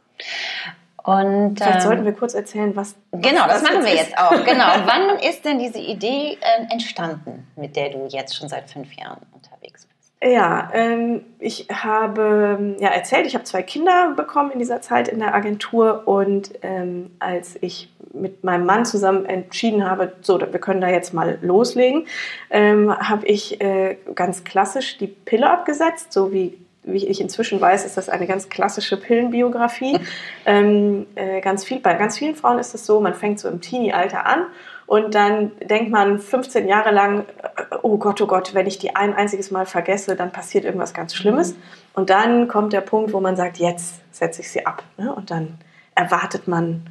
Und, 1.15 1.57
Vielleicht 1.57 1.77
ähm, 1.77 1.81
sollten 1.81 2.05
wir 2.05 2.13
kurz 2.13 2.35
erzählen, 2.35 2.77
was. 2.77 2.95
Genau, 3.11 3.47
das 3.47 3.63
machen 3.63 3.87
wir 3.87 3.95
jetzt 3.95 4.19
auch. 4.19 4.33
Genau. 4.45 4.67
Wann 4.85 5.19
ist 5.19 5.47
denn 5.47 5.59
diese 5.59 5.79
Idee 5.79 6.37
äh, 6.43 6.71
entstanden, 6.71 7.47
mit 7.57 7.75
der 7.75 7.89
du 7.89 8.07
jetzt 8.07 8.37
schon 8.37 8.51
seit 8.51 8.69
fünf 8.69 8.93
Jahren 8.93 9.23
unterwegs 9.33 9.82
bist? 9.82 9.82
Ja, 10.25 10.71
ähm, 10.73 11.23
ich 11.41 11.67
habe 11.73 12.77
ja 12.79 12.91
erzählt, 12.91 13.27
ich 13.27 13.35
habe 13.35 13.45
zwei 13.45 13.63
Kinder 13.63 14.15
bekommen 14.17 14.53
in 14.53 14.61
dieser 14.61 14.81
Zeit 14.81 15.09
in 15.09 15.19
der 15.19 15.35
Agentur 15.35 16.07
und 16.07 16.53
ähm, 16.63 17.11
als 17.19 17.57
ich 17.61 17.91
mit 18.13 18.45
meinem 18.45 18.65
Mann 18.65 18.85
zusammen 18.85 19.25
entschieden 19.25 19.89
habe, 19.89 20.13
so, 20.21 20.39
wir 20.39 20.47
können 20.61 20.81
da 20.81 20.89
jetzt 20.89 21.13
mal 21.13 21.39
loslegen, 21.43 22.07
ähm, 22.51 22.97
habe 22.97 23.27
ich 23.27 23.61
äh, 23.61 23.97
ganz 24.15 24.45
klassisch 24.45 24.99
die 24.99 25.09
Pille 25.09 25.51
abgesetzt, 25.51 26.13
so 26.13 26.33
wie 26.33 26.57
wie 26.85 27.07
ich 27.07 27.21
inzwischen 27.21 27.61
weiß, 27.61 27.85
ist 27.85 27.97
das 27.97 28.09
eine 28.09 28.27
ganz 28.27 28.49
klassische 28.49 28.97
Pillenbiografie. 28.97 30.01
ähm, 30.47 31.07
äh, 31.15 31.41
ganz 31.41 31.65
viel, 31.65 31.79
bei 31.79 31.95
ganz 31.95 32.19
vielen 32.19 32.35
Frauen 32.35 32.59
ist 32.59 32.75
es 32.75 32.87
so, 32.87 33.01
man 33.01 33.15
fängt 33.15 33.39
so 33.39 33.49
im 33.49 33.61
Teenie-Alter 33.61 34.27
an 34.27 34.47
und 34.93 35.15
dann 35.15 35.53
denkt 35.59 35.91
man 35.91 36.19
15 36.19 36.69
Jahre 36.69 36.91
lang, 36.91 37.21
äh, 37.43 37.77
oh 37.81 37.97
Gott, 37.97 38.21
oh 38.21 38.27
Gott, 38.27 38.53
wenn 38.53 38.67
ich 38.67 38.79
die 38.79 38.95
ein 38.95 39.15
einziges 39.15 39.51
Mal 39.51 39.65
vergesse, 39.65 40.17
dann 40.17 40.33
passiert 40.33 40.67
irgendwas 40.67 40.93
ganz 40.93 41.15
Schlimmes. 41.15 41.55
Und 41.95 42.11
dann 42.11 42.47
kommt 42.47 42.75
der 42.75 42.83
Punkt, 42.83 43.15
wo 43.15 43.21
man 43.21 43.35
sagt, 43.35 43.57
jetzt 43.57 44.03
setze 44.15 44.43
ich 44.43 44.51
sie 44.51 44.67
ab. 44.67 44.83
Ne? 44.99 45.11
Und 45.15 45.31
dann 45.31 45.57
erwartet 45.95 46.47
man 46.47 46.91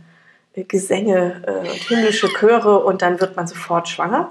äh, 0.55 0.63
Gesänge 0.63 1.43
äh, 1.45 1.59
und 1.59 1.77
himmlische 1.89 2.27
Chöre 2.29 2.79
und 2.79 3.03
dann 3.03 3.21
wird 3.21 3.35
man 3.35 3.45
sofort 3.45 3.87
schwanger. 3.87 4.29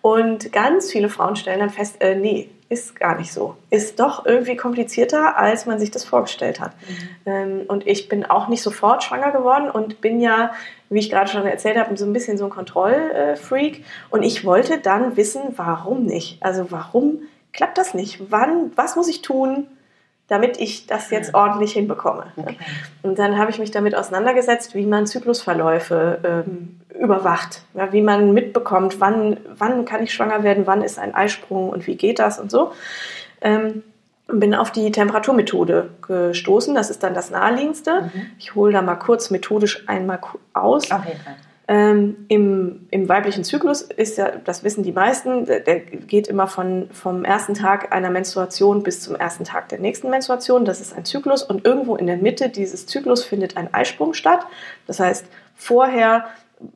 Und 0.00 0.50
ganz 0.50 0.90
viele 0.90 1.10
Frauen 1.10 1.36
stellen 1.36 1.60
dann 1.60 1.68
fest, 1.68 2.00
äh, 2.00 2.14
nee, 2.14 2.48
ist 2.72 2.98
gar 2.98 3.18
nicht 3.18 3.32
so. 3.32 3.56
Ist 3.68 4.00
doch 4.00 4.24
irgendwie 4.24 4.56
komplizierter, 4.56 5.36
als 5.36 5.66
man 5.66 5.78
sich 5.78 5.90
das 5.90 6.04
vorgestellt 6.04 6.58
hat. 6.58 6.72
Mhm. 6.88 6.96
Ähm, 7.26 7.60
und 7.68 7.86
ich 7.86 8.08
bin 8.08 8.24
auch 8.24 8.48
nicht 8.48 8.62
sofort 8.62 9.04
schwanger 9.04 9.30
geworden 9.30 9.70
und 9.70 10.00
bin 10.00 10.20
ja, 10.20 10.52
wie 10.88 10.98
ich 10.98 11.10
gerade 11.10 11.30
schon 11.30 11.46
erzählt 11.46 11.76
habe, 11.76 11.94
so 11.96 12.06
ein 12.06 12.14
bisschen 12.14 12.38
so 12.38 12.44
ein 12.44 12.50
Kontrollfreak. 12.50 13.84
Und 14.08 14.22
ich 14.22 14.46
wollte 14.46 14.78
dann 14.78 15.18
wissen, 15.18 15.42
warum 15.56 16.06
nicht? 16.06 16.38
Also 16.42 16.70
warum 16.70 17.20
klappt 17.52 17.76
das 17.76 17.92
nicht? 17.92 18.30
Wann, 18.30 18.72
was 18.74 18.96
muss 18.96 19.08
ich 19.08 19.20
tun? 19.20 19.66
Damit 20.28 20.58
ich 20.58 20.86
das 20.86 21.10
jetzt 21.10 21.34
ordentlich 21.34 21.72
hinbekomme. 21.72 22.26
Okay. 22.36 22.56
Und 23.02 23.18
dann 23.18 23.36
habe 23.36 23.50
ich 23.50 23.58
mich 23.58 23.70
damit 23.70 23.94
auseinandergesetzt, 23.94 24.74
wie 24.74 24.86
man 24.86 25.06
Zyklusverläufe 25.06 26.18
ähm, 26.24 26.80
überwacht, 26.98 27.62
ja, 27.74 27.92
wie 27.92 28.02
man 28.02 28.32
mitbekommt, 28.32 29.00
wann, 29.00 29.38
wann 29.56 29.84
kann 29.84 30.02
ich 30.02 30.14
schwanger 30.14 30.42
werden, 30.42 30.66
wann 30.66 30.82
ist 30.82 30.98
ein 30.98 31.14
Eisprung 31.14 31.68
und 31.70 31.86
wie 31.86 31.96
geht 31.96 32.18
das 32.18 32.38
und 32.38 32.50
so. 32.50 32.72
Ähm, 33.40 33.82
bin 34.28 34.54
auf 34.54 34.70
die 34.70 34.90
Temperaturmethode 34.90 35.90
gestoßen. 36.00 36.74
Das 36.74 36.90
ist 36.90 37.02
dann 37.02 37.12
das 37.12 37.30
naheliegendste. 37.30 38.02
Mhm. 38.02 38.26
Ich 38.38 38.54
hole 38.54 38.72
da 38.72 38.80
mal 38.80 38.96
kurz 38.96 39.30
methodisch 39.30 39.86
einmal 39.88 40.20
aus. 40.54 40.90
Auf 40.90 41.04
jeden 41.04 41.20
Fall. 41.20 41.36
Ähm, 41.72 42.26
im, 42.28 42.86
Im 42.90 43.08
weiblichen 43.08 43.44
Zyklus 43.44 43.80
ist 43.80 44.18
ja, 44.18 44.30
das 44.44 44.62
wissen 44.62 44.82
die 44.82 44.92
meisten, 44.92 45.46
der, 45.46 45.60
der 45.60 45.80
geht 45.80 46.28
immer 46.28 46.46
von, 46.46 46.90
vom 46.92 47.24
ersten 47.24 47.54
Tag 47.54 47.94
einer 47.94 48.10
Menstruation 48.10 48.82
bis 48.82 49.00
zum 49.00 49.16
ersten 49.16 49.44
Tag 49.44 49.70
der 49.70 49.78
nächsten 49.78 50.10
Menstruation. 50.10 50.66
Das 50.66 50.82
ist 50.82 50.94
ein 50.94 51.06
Zyklus 51.06 51.42
und 51.42 51.64
irgendwo 51.64 51.96
in 51.96 52.06
der 52.06 52.18
Mitte 52.18 52.50
dieses 52.50 52.86
Zyklus 52.86 53.24
findet 53.24 53.56
ein 53.56 53.72
Eisprung 53.72 54.12
statt. 54.12 54.40
Das 54.86 55.00
heißt, 55.00 55.24
vorher 55.54 56.26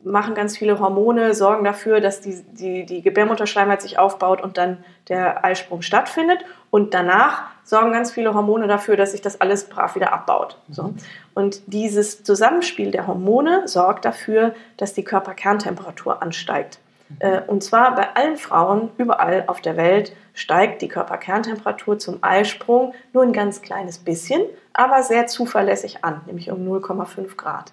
machen 0.03 0.35
ganz 0.35 0.57
viele 0.57 0.81
Hormone, 0.81 1.35
sorgen 1.35 1.67
dafür, 1.67 2.01
dass 2.01 2.23
die, 2.23 2.43
die, 2.53 2.87
die 2.87 3.03
Gebärmutterschleimhaut 3.03 3.83
sich 3.83 3.99
aufbaut 3.99 4.43
und 4.43 4.57
dann 4.57 4.83
der 5.11 5.45
Eisprung 5.45 5.83
stattfindet. 5.83 6.39
Und 6.71 6.95
danach 6.95 7.51
sorgen 7.67 7.93
ganz 7.93 8.13
viele 8.13 8.33
Hormone 8.33 8.69
dafür, 8.69 8.97
dass 8.97 9.11
sich 9.11 9.21
das 9.21 9.41
alles 9.41 9.69
brav 9.69 9.97
wieder 9.97 10.13
abbaut. 10.13 10.57
So. 10.71 10.85
Mhm. 10.85 10.97
Und 11.35 11.61
dieses 11.67 12.23
Zusammenspiel 12.23 12.93
der 12.93 13.07
Hormone 13.07 13.67
sorgt 13.67 14.05
dafür, 14.05 14.55
dass 14.77 14.95
die 14.95 15.03
Körperkerntemperatur 15.03 16.23
ansteigt. 16.23 16.79
Mhm. 17.09 17.17
Äh, 17.19 17.41
und 17.47 17.63
zwar 17.63 17.95
bei 17.97 18.15
allen 18.15 18.37
Frauen 18.37 18.91
überall 18.97 19.45
auf 19.49 19.61
der 19.61 19.77
Welt 19.77 20.13
steigt 20.33 20.81
die 20.81 20.89
Körperkerntemperatur 20.89 21.99
zum 21.99 22.19
Eisprung 22.23 22.95
nur 23.13 23.25
ein 23.25 23.33
ganz 23.33 23.63
kleines 23.63 23.99
bisschen, 23.99 24.43
aber 24.73 25.03
sehr 25.03 25.27
zuverlässig 25.27 26.05
an, 26.05 26.21
nämlich 26.27 26.51
um 26.51 26.67
0,5 26.67 27.37
Grad. 27.37 27.73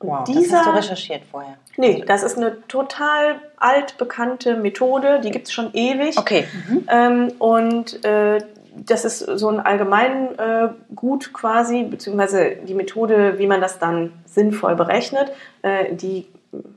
Wow, 0.00 0.24
dieser, 0.24 0.40
das 0.40 0.52
hast 0.52 0.66
du 0.66 0.70
recherchiert 0.70 1.22
vorher. 1.30 1.56
Nee, 1.76 2.04
das 2.06 2.22
ist 2.22 2.36
eine 2.36 2.66
total 2.68 3.40
altbekannte 3.56 4.56
Methode, 4.56 5.20
die 5.20 5.30
gibt 5.30 5.46
es 5.46 5.52
schon 5.52 5.72
ewig. 5.72 6.18
Okay. 6.18 6.46
Mhm. 6.68 6.88
Ähm, 6.90 7.32
und 7.38 8.04
äh, 8.04 8.38
das 8.76 9.04
ist 9.04 9.20
so 9.20 9.48
ein 9.48 9.60
allgemein 9.60 10.38
äh, 10.38 10.68
Gut 10.94 11.32
quasi, 11.32 11.84
beziehungsweise 11.84 12.56
die 12.66 12.74
Methode, 12.74 13.38
wie 13.38 13.46
man 13.46 13.60
das 13.60 13.78
dann 13.78 14.12
sinnvoll 14.26 14.74
berechnet, 14.74 15.32
äh, 15.62 15.94
die 15.94 16.26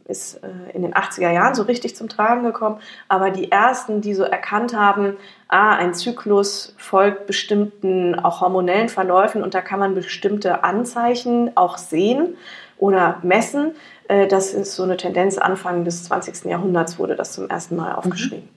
ist 0.06 0.36
äh, 0.44 0.48
in 0.74 0.82
den 0.82 0.94
80er 0.94 1.32
Jahren 1.32 1.56
so 1.56 1.64
richtig 1.64 1.96
zum 1.96 2.10
Tragen 2.10 2.44
gekommen. 2.44 2.80
Aber 3.08 3.30
die 3.30 3.52
ersten, 3.52 4.02
die 4.02 4.14
so 4.14 4.24
erkannt 4.24 4.76
haben, 4.76 5.18
ah, 5.48 5.76
ein 5.76 5.94
Zyklus 5.94 6.76
folgt 6.78 7.28
bestimmten 7.28 8.16
auch 8.16 8.42
hormonellen 8.42 8.90
Verläufen 8.90 9.44
und 9.44 9.54
da 9.54 9.62
kann 9.62 9.80
man 9.80 9.96
bestimmte 9.96 10.64
Anzeichen 10.64 11.52
auch 11.56 11.78
sehen 11.78 12.36
oder 12.78 13.20
messen. 13.24 13.76
Äh, 14.08 14.28
das 14.28 14.54
ist 14.54 14.76
so 14.76 14.84
eine 14.84 14.98
Tendenz 14.98 15.38
Anfang 15.38 15.84
des 15.84 16.06
20. 16.06 16.46
Jahrhunderts 16.46 17.00
wurde 17.00 17.16
das 17.16 17.34
zum 17.34 17.50
ersten 17.50 17.76
Mal 17.76 17.94
aufgeschrieben. 17.94 18.46
Mhm. 18.46 18.57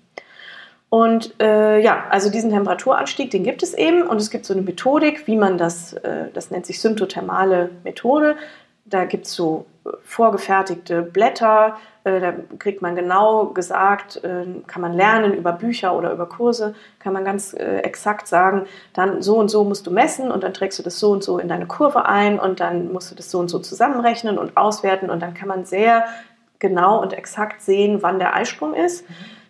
Und 0.90 1.40
äh, 1.40 1.80
ja, 1.80 2.04
also 2.10 2.30
diesen 2.30 2.50
Temperaturanstieg, 2.50 3.30
den 3.30 3.44
gibt 3.44 3.62
es 3.62 3.74
eben 3.74 4.02
und 4.02 4.16
es 4.16 4.28
gibt 4.28 4.44
so 4.44 4.52
eine 4.52 4.62
Methodik, 4.62 5.28
wie 5.28 5.36
man 5.36 5.56
das, 5.56 5.92
äh, 5.94 6.26
das 6.34 6.50
nennt 6.50 6.66
sich 6.66 6.80
symptothermale 6.80 7.70
Methode. 7.84 8.36
Da 8.86 9.04
gibt 9.04 9.26
es 9.26 9.34
so 9.34 9.66
vorgefertigte 10.02 11.02
Blätter, 11.02 11.76
äh, 12.02 12.18
da 12.18 12.34
kriegt 12.58 12.82
man 12.82 12.96
genau 12.96 13.46
gesagt, 13.46 14.22
äh, 14.24 14.44
kann 14.66 14.82
man 14.82 14.92
lernen 14.92 15.32
über 15.32 15.52
Bücher 15.52 15.96
oder 15.96 16.12
über 16.12 16.26
Kurse, 16.26 16.74
kann 16.98 17.12
man 17.12 17.24
ganz 17.24 17.54
äh, 17.54 17.78
exakt 17.78 18.26
sagen, 18.26 18.66
dann 18.92 19.22
so 19.22 19.38
und 19.38 19.48
so 19.48 19.62
musst 19.62 19.86
du 19.86 19.92
messen 19.92 20.32
und 20.32 20.42
dann 20.42 20.54
trägst 20.54 20.80
du 20.80 20.82
das 20.82 20.98
so 20.98 21.12
und 21.12 21.22
so 21.22 21.38
in 21.38 21.48
deine 21.48 21.66
Kurve 21.66 22.06
ein 22.06 22.40
und 22.40 22.58
dann 22.58 22.92
musst 22.92 23.12
du 23.12 23.14
das 23.14 23.30
so 23.30 23.38
und 23.38 23.48
so 23.48 23.60
zusammenrechnen 23.60 24.38
und 24.38 24.56
auswerten 24.56 25.08
und 25.08 25.20
dann 25.20 25.34
kann 25.34 25.48
man 25.48 25.64
sehr 25.64 26.04
genau 26.58 27.00
und 27.00 27.12
exakt 27.12 27.62
sehen, 27.62 28.02
wann 28.02 28.18
der 28.18 28.34
Eisprung 28.34 28.74
ist. 28.74 29.04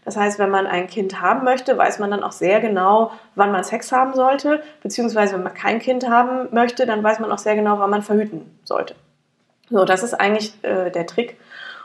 Das 0.05 0.17
heißt, 0.17 0.39
wenn 0.39 0.51
man 0.51 0.67
ein 0.67 0.87
Kind 0.87 1.21
haben 1.21 1.45
möchte, 1.45 1.77
weiß 1.77 1.99
man 1.99 2.11
dann 2.11 2.23
auch 2.23 2.33
sehr 2.33 2.61
genau, 2.61 3.13
wann 3.35 3.53
man 3.53 3.65
Sex 3.65 3.93
haben 3.93 4.15
sollte, 4.15 4.63
beziehungsweise 4.83 5.35
wenn 5.35 5.43
man 5.43 5.55
kein 5.55 5.79
Kind 5.79 6.09
haben 6.09 6.49
möchte, 6.53 6.87
dann 6.87 7.03
weiß 7.03 7.21
man 7.21 7.31
auch 7.31 7.39
sehr 7.39 7.55
genau, 7.55 7.79
wann 7.79 7.91
man 7.91 8.03
verhüten 8.03 8.59
sollte. 8.65 8.95
So, 9.69 9.85
das 9.85 10.03
ist 10.03 10.15
eigentlich 10.15 10.53
äh, 10.63 10.91
der 10.91 11.07
Trick. 11.07 11.39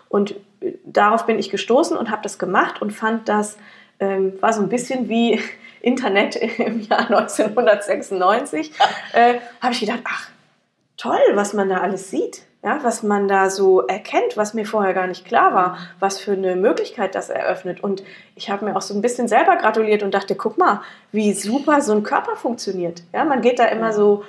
Und 0.07 0.35
äh, 0.61 0.73
darauf 0.85 1.25
bin 1.25 1.39
ich 1.39 1.49
gestoßen 1.49 1.97
und 1.97 2.09
habe 2.09 2.23
das 2.23 2.39
gemacht 2.39 2.81
und 2.81 2.91
fand 2.91 3.27
das 3.29 3.57
ähm, 3.99 4.33
war 4.41 4.53
so 4.53 4.61
ein 4.61 4.69
bisschen 4.69 5.09
wie 5.09 5.41
Internet 5.81 6.35
im 6.35 6.81
Jahr 6.81 7.09
1996. 7.11 8.71
Äh, 9.13 9.35
habe 9.61 9.73
ich 9.73 9.79
gedacht, 9.79 10.01
ach 10.03 10.29
toll, 10.97 11.19
was 11.35 11.53
man 11.53 11.69
da 11.69 11.77
alles 11.77 12.11
sieht, 12.11 12.41
ja, 12.65 12.79
was 12.81 13.03
man 13.03 13.27
da 13.27 13.51
so 13.51 13.81
erkennt, 13.81 14.37
was 14.37 14.55
mir 14.55 14.65
vorher 14.65 14.95
gar 14.95 15.05
nicht 15.05 15.23
klar 15.23 15.53
war, 15.53 15.77
was 15.99 16.19
für 16.19 16.31
eine 16.31 16.55
Möglichkeit 16.55 17.13
das 17.13 17.29
eröffnet. 17.29 17.83
Und 17.83 18.01
ich 18.33 18.49
habe 18.49 18.65
mir 18.65 18.75
auch 18.75 18.81
so 18.81 18.95
ein 18.95 19.03
bisschen 19.03 19.27
selber 19.27 19.55
gratuliert 19.57 20.01
und 20.01 20.15
dachte, 20.15 20.33
guck 20.33 20.57
mal, 20.57 20.81
wie 21.11 21.33
super 21.33 21.81
so 21.81 21.93
ein 21.93 22.01
Körper 22.01 22.35
funktioniert. 22.35 23.03
Ja, 23.13 23.23
man 23.23 23.41
geht 23.41 23.59
da 23.59 23.65
immer 23.65 23.93
so 23.93 24.23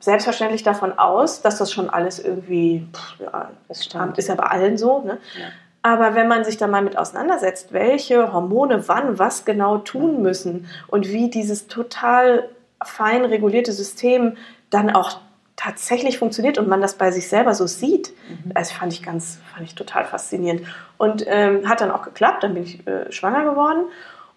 selbstverständlich 0.00 0.62
davon 0.62 0.98
aus, 0.98 1.42
dass 1.42 1.58
das 1.58 1.70
schon 1.70 1.90
alles 1.90 2.18
irgendwie, 2.18 2.86
pff, 2.94 3.20
ja, 3.20 3.50
stimmt. 3.70 4.16
ist 4.16 4.28
ja 4.28 4.36
bei 4.36 4.44
allen 4.44 4.78
so. 4.78 5.02
Ne? 5.02 5.18
Ja. 5.38 5.48
Aber 5.82 6.14
wenn 6.14 6.28
man 6.28 6.44
sich 6.44 6.56
da 6.56 6.66
mal 6.68 6.82
mit 6.82 6.96
auseinandersetzt, 6.96 7.74
welche 7.74 8.32
Hormone 8.32 8.88
wann 8.88 9.18
was 9.18 9.44
genau 9.44 9.76
tun 9.78 10.22
müssen 10.22 10.66
und 10.88 11.08
wie 11.08 11.28
dieses 11.28 11.66
total 11.66 12.48
fein 12.82 13.26
regulierte 13.26 13.72
System 13.72 14.38
dann 14.70 14.90
auch 14.90 15.20
tatsächlich 15.56 16.18
funktioniert 16.18 16.58
und 16.58 16.68
man 16.68 16.80
das 16.80 16.94
bei 16.94 17.10
sich 17.10 17.28
selber 17.28 17.54
so 17.54 17.66
sieht, 17.66 18.12
mhm. 18.28 18.52
das 18.54 18.70
fand 18.70 18.92
ich 18.92 19.02
ganz, 19.02 19.40
fand 19.54 19.66
ich 19.66 19.74
total 19.74 20.04
faszinierend. 20.04 20.62
Und 20.98 21.24
ähm, 21.26 21.68
hat 21.68 21.80
dann 21.80 21.90
auch 21.90 22.02
geklappt, 22.02 22.42
dann 22.42 22.54
bin 22.54 22.62
ich 22.62 22.86
äh, 22.86 23.10
schwanger 23.10 23.44
geworden 23.44 23.86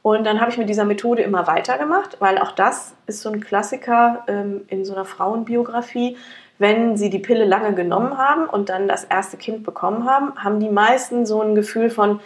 und 0.02 0.26
dann 0.26 0.40
habe 0.40 0.50
ich 0.50 0.58
mit 0.58 0.70
dieser 0.70 0.86
Methode 0.86 1.22
immer 1.22 1.46
weitergemacht, 1.48 2.18
weil 2.20 2.38
auch 2.38 2.52
das 2.52 2.94
ist 3.06 3.22
so 3.22 3.30
ein 3.30 3.42
Klassiker 3.42 4.24
ähm, 4.28 4.62
in 4.68 4.86
so 4.86 4.94
einer 4.94 5.06
Frauenbiografie. 5.06 6.18
Wenn 6.58 6.98
sie 6.98 7.10
die 7.10 7.20
Pille 7.20 7.46
lange 7.46 7.74
genommen 7.74 8.18
haben 8.18 8.46
und 8.46 8.70
dann 8.70 8.88
das 8.88 9.04
erste 9.04 9.38
Kind 9.38 9.64
bekommen 9.64 10.10
haben, 10.10 10.36
haben 10.36 10.60
die 10.60 10.70
meisten 10.70 11.26
so 11.26 11.42
ein 11.42 11.56
Gefühl 11.56 11.90
von, 11.90 12.22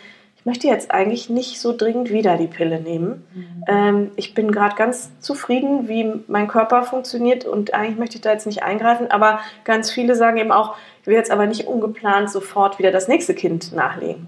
möchte 0.45 0.67
jetzt 0.67 0.91
eigentlich 0.91 1.29
nicht 1.29 1.59
so 1.59 1.75
dringend 1.75 2.09
wieder 2.09 2.37
die 2.37 2.47
Pille 2.47 2.79
nehmen. 2.79 3.25
Mhm. 3.33 3.63
Ähm, 3.67 4.11
ich 4.15 4.33
bin 4.33 4.51
gerade 4.51 4.75
ganz 4.75 5.11
zufrieden, 5.19 5.87
wie 5.87 6.21
mein 6.27 6.47
Körper 6.47 6.83
funktioniert 6.83 7.45
und 7.45 7.73
eigentlich 7.73 7.97
möchte 7.97 8.15
ich 8.15 8.21
da 8.21 8.31
jetzt 8.31 8.45
nicht 8.45 8.63
eingreifen. 8.63 9.09
Aber 9.11 9.39
ganz 9.63 9.91
viele 9.91 10.15
sagen 10.15 10.37
eben 10.37 10.51
auch, 10.51 10.75
ich 11.01 11.07
will 11.07 11.15
jetzt 11.15 11.31
aber 11.31 11.45
nicht 11.45 11.67
ungeplant 11.67 12.29
sofort 12.29 12.79
wieder 12.79 12.91
das 12.91 13.07
nächste 13.07 13.33
Kind 13.33 13.73
nachlegen. 13.73 14.27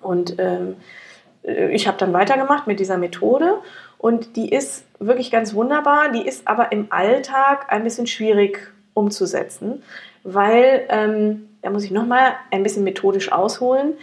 Und 0.00 0.36
ähm, 0.38 0.76
äh, 1.42 1.70
ich 1.70 1.86
habe 1.86 1.98
dann 1.98 2.12
weitergemacht 2.12 2.66
mit 2.66 2.80
dieser 2.80 2.98
Methode 2.98 3.58
und 3.98 4.36
die 4.36 4.50
ist 4.50 4.84
wirklich 4.98 5.30
ganz 5.30 5.54
wunderbar. 5.54 6.10
Die 6.12 6.26
ist 6.26 6.46
aber 6.46 6.72
im 6.72 6.86
Alltag 6.90 7.66
ein 7.68 7.84
bisschen 7.84 8.06
schwierig 8.06 8.72
umzusetzen, 8.94 9.82
weil, 10.22 10.86
ähm, 10.88 11.48
da 11.62 11.70
muss 11.70 11.84
ich 11.84 11.90
nochmal 11.90 12.32
ein 12.50 12.62
bisschen 12.62 12.84
methodisch 12.84 13.32
ausholen. 13.32 13.94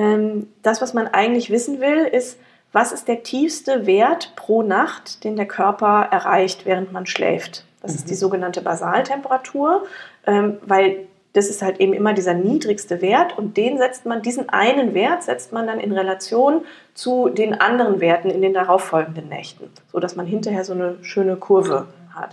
Ähm, 0.00 0.46
das, 0.62 0.80
was 0.80 0.94
man 0.94 1.08
eigentlich 1.08 1.50
wissen 1.50 1.80
will, 1.80 2.06
ist, 2.06 2.38
was 2.72 2.92
ist 2.92 3.06
der 3.06 3.22
tiefste 3.22 3.84
Wert 3.86 4.32
pro 4.34 4.62
Nacht, 4.62 5.24
den 5.24 5.36
der 5.36 5.46
Körper 5.46 6.08
erreicht, 6.10 6.64
während 6.64 6.90
man 6.90 7.04
schläft. 7.04 7.66
Das 7.82 7.92
mhm. 7.92 7.98
ist 7.98 8.10
die 8.10 8.14
sogenannte 8.14 8.62
Basaltemperatur, 8.62 9.84
ähm, 10.26 10.56
weil 10.62 11.06
das 11.34 11.50
ist 11.50 11.60
halt 11.60 11.80
eben 11.80 11.92
immer 11.92 12.14
dieser 12.14 12.32
niedrigste 12.32 13.02
Wert 13.02 13.36
und 13.36 13.58
den 13.58 13.76
setzt 13.76 14.06
man, 14.06 14.22
diesen 14.22 14.48
einen 14.48 14.94
Wert 14.94 15.22
setzt 15.22 15.52
man 15.52 15.66
dann 15.66 15.78
in 15.78 15.92
Relation 15.92 16.62
zu 16.94 17.28
den 17.28 17.60
anderen 17.60 18.00
Werten 18.00 18.30
in 18.30 18.40
den 18.40 18.54
darauffolgenden 18.54 19.28
Nächten, 19.28 19.70
sodass 19.92 20.16
man 20.16 20.26
hinterher 20.26 20.64
so 20.64 20.72
eine 20.72 20.96
schöne 21.02 21.36
Kurve 21.36 21.86
hat. 22.14 22.30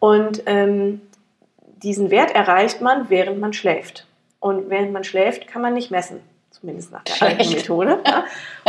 Und 0.00 0.42
ähm, 0.46 1.00
diesen 1.82 2.10
Wert 2.10 2.34
erreicht 2.34 2.80
man, 2.80 3.08
während 3.08 3.40
man 3.40 3.52
schläft. 3.52 4.06
Und 4.40 4.68
während 4.68 4.92
man 4.92 5.04
schläft, 5.04 5.46
kann 5.46 5.62
man 5.62 5.74
nicht 5.74 5.90
messen, 5.90 6.20
zumindest 6.60 6.92
nach 6.92 7.02
der 7.04 7.22
alten 7.28 7.50
Methode. 7.50 7.98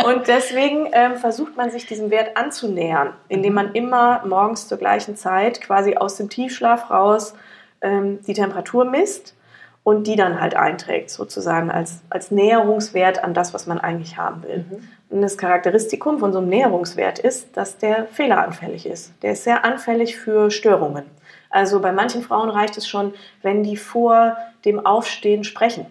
Und 0.05 0.27
deswegen 0.27 0.89
ähm, 0.91 1.17
versucht 1.17 1.57
man 1.57 1.71
sich 1.71 1.85
diesem 1.85 2.09
Wert 2.11 2.37
anzunähern, 2.37 3.13
indem 3.27 3.53
man 3.53 3.73
immer 3.73 4.25
morgens 4.25 4.67
zur 4.67 4.77
gleichen 4.77 5.15
Zeit 5.15 5.61
quasi 5.61 5.95
aus 5.95 6.17
dem 6.17 6.29
Tiefschlaf 6.29 6.89
raus 6.89 7.33
ähm, 7.81 8.19
die 8.25 8.33
Temperatur 8.33 8.85
misst 8.85 9.35
und 9.83 10.05
die 10.05 10.15
dann 10.15 10.39
halt 10.39 10.55
einträgt, 10.55 11.09
sozusagen 11.09 11.71
als, 11.71 12.01
als 12.09 12.31
Näherungswert 12.31 13.23
an 13.23 13.33
das, 13.33 13.53
was 13.53 13.65
man 13.65 13.79
eigentlich 13.79 14.17
haben 14.17 14.43
will. 14.43 14.65
Mhm. 14.69 14.87
Und 15.09 15.21
das 15.21 15.37
Charakteristikum 15.37 16.19
von 16.19 16.31
so 16.31 16.39
einem 16.39 16.49
Näherungswert 16.49 17.17
ist, 17.17 17.57
dass 17.57 17.77
der 17.77 18.05
fehleranfällig 18.05 18.85
ist. 18.85 19.13
Der 19.23 19.31
ist 19.31 19.43
sehr 19.43 19.65
anfällig 19.65 20.17
für 20.17 20.51
Störungen. 20.51 21.05
Also 21.49 21.79
bei 21.79 21.91
manchen 21.91 22.21
Frauen 22.21 22.51
reicht 22.51 22.77
es 22.77 22.87
schon, 22.87 23.13
wenn 23.41 23.63
die 23.63 23.77
vor 23.77 24.37
dem 24.65 24.85
Aufstehen 24.85 25.43
sprechen 25.43 25.87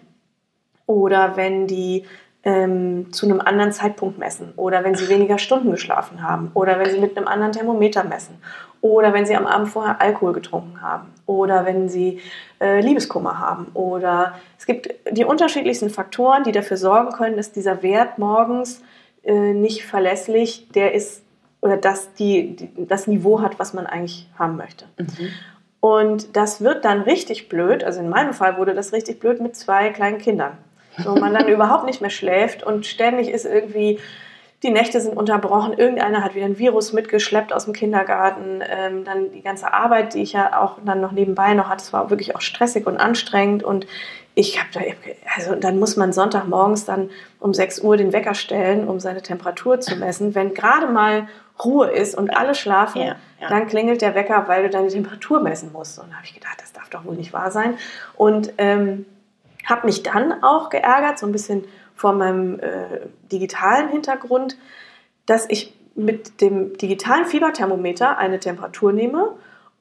oder 0.89 1.37
wenn 1.37 1.67
die 1.67 2.03
ähm, 2.43 3.13
zu 3.13 3.27
einem 3.27 3.41
anderen 3.41 3.71
Zeitpunkt 3.71 4.17
messen 4.17 4.53
oder 4.55 4.83
wenn 4.83 4.95
sie 4.95 5.07
weniger 5.07 5.37
Stunden 5.37 5.69
geschlafen 5.69 6.23
haben 6.23 6.49
oder 6.55 6.79
wenn 6.79 6.89
sie 6.89 6.99
mit 6.99 7.15
einem 7.15 7.27
anderen 7.27 7.51
Thermometer 7.51 8.03
messen 8.03 8.41
oder 8.81 9.13
wenn 9.13 9.27
sie 9.27 9.35
am 9.35 9.45
Abend 9.45 9.69
vorher 9.69 10.01
Alkohol 10.01 10.33
getrunken 10.33 10.81
haben 10.81 11.13
oder 11.27 11.65
wenn 11.65 11.89
sie 11.89 12.21
äh, 12.59 12.81
Liebeskummer 12.81 13.37
haben 13.37 13.67
oder 13.75 14.33
es 14.57 14.65
gibt 14.65 14.89
die 15.11 15.25
unterschiedlichsten 15.25 15.91
Faktoren, 15.91 16.43
die 16.43 16.51
dafür 16.51 16.77
sorgen 16.77 17.11
können, 17.11 17.37
dass 17.37 17.51
dieser 17.51 17.83
Wert 17.83 18.17
morgens 18.17 18.81
äh, 19.23 19.53
nicht 19.53 19.85
verlässlich, 19.85 20.69
der 20.69 20.95
ist 20.95 21.21
oder 21.61 21.77
dass 21.77 22.15
die, 22.15 22.55
die, 22.55 22.87
das 22.87 23.05
Niveau 23.05 23.41
hat, 23.41 23.59
was 23.59 23.73
man 23.73 23.85
eigentlich 23.85 24.27
haben 24.39 24.55
möchte. 24.55 24.85
Mhm. 24.97 25.29
Und 25.81 26.35
das 26.35 26.61
wird 26.61 26.83
dann 26.83 27.01
richtig 27.01 27.47
blöd, 27.47 27.83
also 27.83 27.99
in 27.99 28.09
meinem 28.09 28.33
Fall 28.33 28.57
wurde 28.57 28.73
das 28.73 28.91
richtig 28.91 29.19
blöd 29.19 29.39
mit 29.39 29.55
zwei 29.55 29.89
kleinen 29.89 30.17
Kindern, 30.17 30.57
wo 31.03 31.19
man 31.19 31.33
dann 31.33 31.47
überhaupt 31.47 31.85
nicht 31.85 32.01
mehr 32.01 32.09
schläft 32.09 32.63
und 32.63 32.85
ständig 32.85 33.29
ist 33.29 33.45
irgendwie 33.45 33.99
die 34.61 34.71
Nächte 34.71 34.99
sind 34.99 35.15
unterbrochen, 35.15 35.73
irgendeiner 35.73 36.21
hat 36.21 36.35
wieder 36.35 36.45
ein 36.45 36.59
Virus 36.59 36.91
mitgeschleppt 36.91 37.53
aus 37.53 37.63
dem 37.63 37.73
Kindergarten, 37.73 38.61
ähm, 38.69 39.05
dann 39.05 39.31
die 39.31 39.41
ganze 39.41 39.73
Arbeit, 39.73 40.13
die 40.13 40.21
ich 40.21 40.33
ja 40.33 40.59
auch 40.61 40.79
dann 40.83 40.99
noch 40.99 41.13
nebenbei 41.13 41.53
noch 41.53 41.69
hatte, 41.69 41.83
es 41.83 41.93
war 41.93 42.09
wirklich 42.09 42.35
auch 42.35 42.41
stressig 42.41 42.85
und 42.85 42.97
anstrengend 42.97 43.63
und 43.63 43.87
ich 44.35 44.59
habe 44.59 44.69
da, 44.73 44.81
also 45.35 45.55
dann 45.55 45.79
muss 45.79 45.97
man 45.97 46.13
Sonntagmorgens 46.13 46.85
dann 46.85 47.09
um 47.39 47.53
6 47.53 47.79
Uhr 47.81 47.97
den 47.97 48.13
Wecker 48.13 48.35
stellen, 48.35 48.87
um 48.87 48.99
seine 48.99 49.21
Temperatur 49.21 49.81
zu 49.81 49.97
messen. 49.97 50.33
Wenn 50.33 50.53
gerade 50.53 50.87
mal 50.87 51.27
Ruhe 51.61 51.87
ist 51.87 52.15
und 52.15 52.29
alle 52.29 52.55
schlafen, 52.55 53.01
ja, 53.01 53.15
ja. 53.41 53.49
dann 53.49 53.67
klingelt 53.67 54.01
der 54.01 54.15
Wecker, 54.15 54.45
weil 54.47 54.63
du 54.63 54.69
deine 54.69 54.87
Temperatur 54.87 55.41
messen 55.41 55.73
musst. 55.73 55.99
Und 55.99 56.09
da 56.09 56.15
habe 56.15 56.25
ich 56.25 56.33
gedacht, 56.33 56.55
das 56.61 56.71
darf 56.71 56.89
doch 56.89 57.03
wohl 57.03 57.15
nicht 57.15 57.33
wahr 57.33 57.51
sein. 57.51 57.77
Und 58.15 58.53
ähm, 58.57 59.05
habe 59.69 59.85
mich 59.85 60.03
dann 60.03 60.43
auch 60.43 60.69
geärgert, 60.69 61.19
so 61.19 61.25
ein 61.25 61.31
bisschen 61.31 61.65
vor 61.95 62.13
meinem 62.13 62.59
äh, 62.59 63.07
digitalen 63.31 63.89
Hintergrund, 63.89 64.57
dass 65.25 65.45
ich 65.49 65.73
mit 65.95 66.41
dem 66.41 66.77
digitalen 66.77 67.25
Fieberthermometer 67.25 68.17
eine 68.17 68.39
Temperatur 68.39 68.93
nehme 68.93 69.35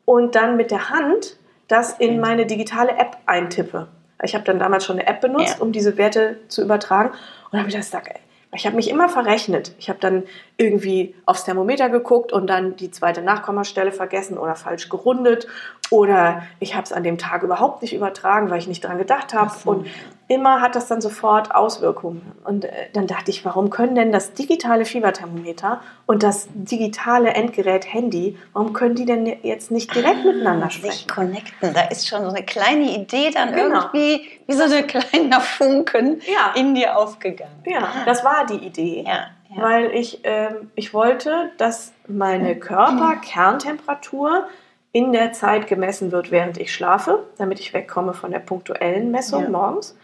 und 0.04 0.34
dann 0.34 0.56
mit 0.56 0.70
der 0.70 0.90
Hand 0.90 1.36
das 1.68 1.92
in 1.92 2.20
meine 2.20 2.46
digitale 2.46 2.92
App 2.92 3.18
eintippe. 3.26 3.88
Ich 4.22 4.34
habe 4.34 4.44
dann 4.44 4.58
damals 4.58 4.84
schon 4.84 4.98
eine 4.98 5.06
App 5.06 5.20
benutzt, 5.20 5.56
ja. 5.58 5.62
um 5.62 5.70
diese 5.70 5.96
Werte 5.96 6.40
zu 6.48 6.62
übertragen. 6.62 7.12
Und 7.50 7.58
habe 7.58 7.68
ich 7.68 7.74
das 7.74 7.86
gesagt, 7.86 8.08
ey, 8.08 8.20
ich 8.54 8.66
habe 8.66 8.76
mich 8.76 8.88
immer 8.88 9.08
verrechnet. 9.08 9.74
Ich 9.78 9.88
habe 9.88 9.98
dann 10.00 10.24
irgendwie 10.56 11.14
aufs 11.26 11.44
Thermometer 11.44 11.90
geguckt 11.90 12.32
und 12.32 12.46
dann 12.48 12.76
die 12.76 12.90
zweite 12.90 13.20
Nachkommastelle 13.20 13.92
vergessen 13.92 14.38
oder 14.38 14.56
falsch 14.56 14.88
gerundet. 14.88 15.46
Oder 15.90 16.42
ich 16.60 16.74
habe 16.74 16.84
es 16.84 16.92
an 16.92 17.02
dem 17.02 17.18
Tag 17.18 17.42
überhaupt 17.42 17.82
nicht 17.82 17.94
übertragen, 17.94 18.50
weil 18.50 18.58
ich 18.58 18.68
nicht 18.68 18.84
daran 18.84 18.98
gedacht 18.98 19.34
habe. 19.34 19.50
So. 19.50 19.70
Und 19.70 19.86
immer 20.28 20.60
hat 20.60 20.74
das 20.76 20.86
dann 20.86 21.00
sofort 21.00 21.54
Auswirkungen. 21.54 22.32
Und 22.44 22.66
äh, 22.66 22.70
dann 22.92 23.06
dachte 23.06 23.30
ich, 23.30 23.44
warum 23.44 23.70
können 23.70 23.94
denn 23.94 24.12
das 24.12 24.34
digitale 24.34 24.84
Fieberthermometer 24.84 25.80
und 26.06 26.22
das 26.22 26.48
digitale 26.52 27.30
Endgerät 27.30 27.92
Handy, 27.92 28.36
warum 28.52 28.74
können 28.74 28.94
die 28.94 29.06
denn 29.06 29.26
jetzt 29.42 29.70
nicht 29.70 29.94
direkt 29.94 30.18
ah, 30.20 30.26
miteinander 30.26 30.70
sprechen? 30.70 30.92
Sich 30.92 31.08
connecten, 31.08 31.72
da 31.72 31.82
ist 31.82 32.06
schon 32.06 32.22
so 32.22 32.28
eine 32.28 32.44
kleine 32.44 32.94
Idee 32.94 33.30
dann 33.30 33.54
genau. 33.54 33.90
irgendwie, 33.92 34.28
wie 34.46 34.52
so 34.52 34.64
ein 34.64 34.86
kleiner 34.86 35.40
Funken 35.40 36.20
ja. 36.26 36.52
in 36.54 36.74
dir 36.74 36.98
aufgegangen. 36.98 37.62
Ja, 37.64 37.88
das 38.04 38.22
war 38.24 38.44
die 38.46 38.66
Idee. 38.66 39.04
Ja. 39.06 39.28
Ja. 39.50 39.62
Weil 39.62 39.92
ich, 39.92 40.20
ähm, 40.24 40.70
ich 40.74 40.92
wollte, 40.92 41.50
dass 41.56 41.94
meine 42.06 42.56
Körperkerntemperatur 42.56 44.46
in 44.92 45.12
der 45.12 45.32
Zeit 45.32 45.66
gemessen 45.66 46.12
wird, 46.12 46.30
während 46.30 46.58
ich 46.58 46.72
schlafe, 46.72 47.24
damit 47.36 47.60
ich 47.60 47.74
wegkomme 47.74 48.14
von 48.14 48.30
der 48.30 48.38
punktuellen 48.38 49.10
Messung 49.10 49.44
ja. 49.44 49.48
morgens. 49.50 49.96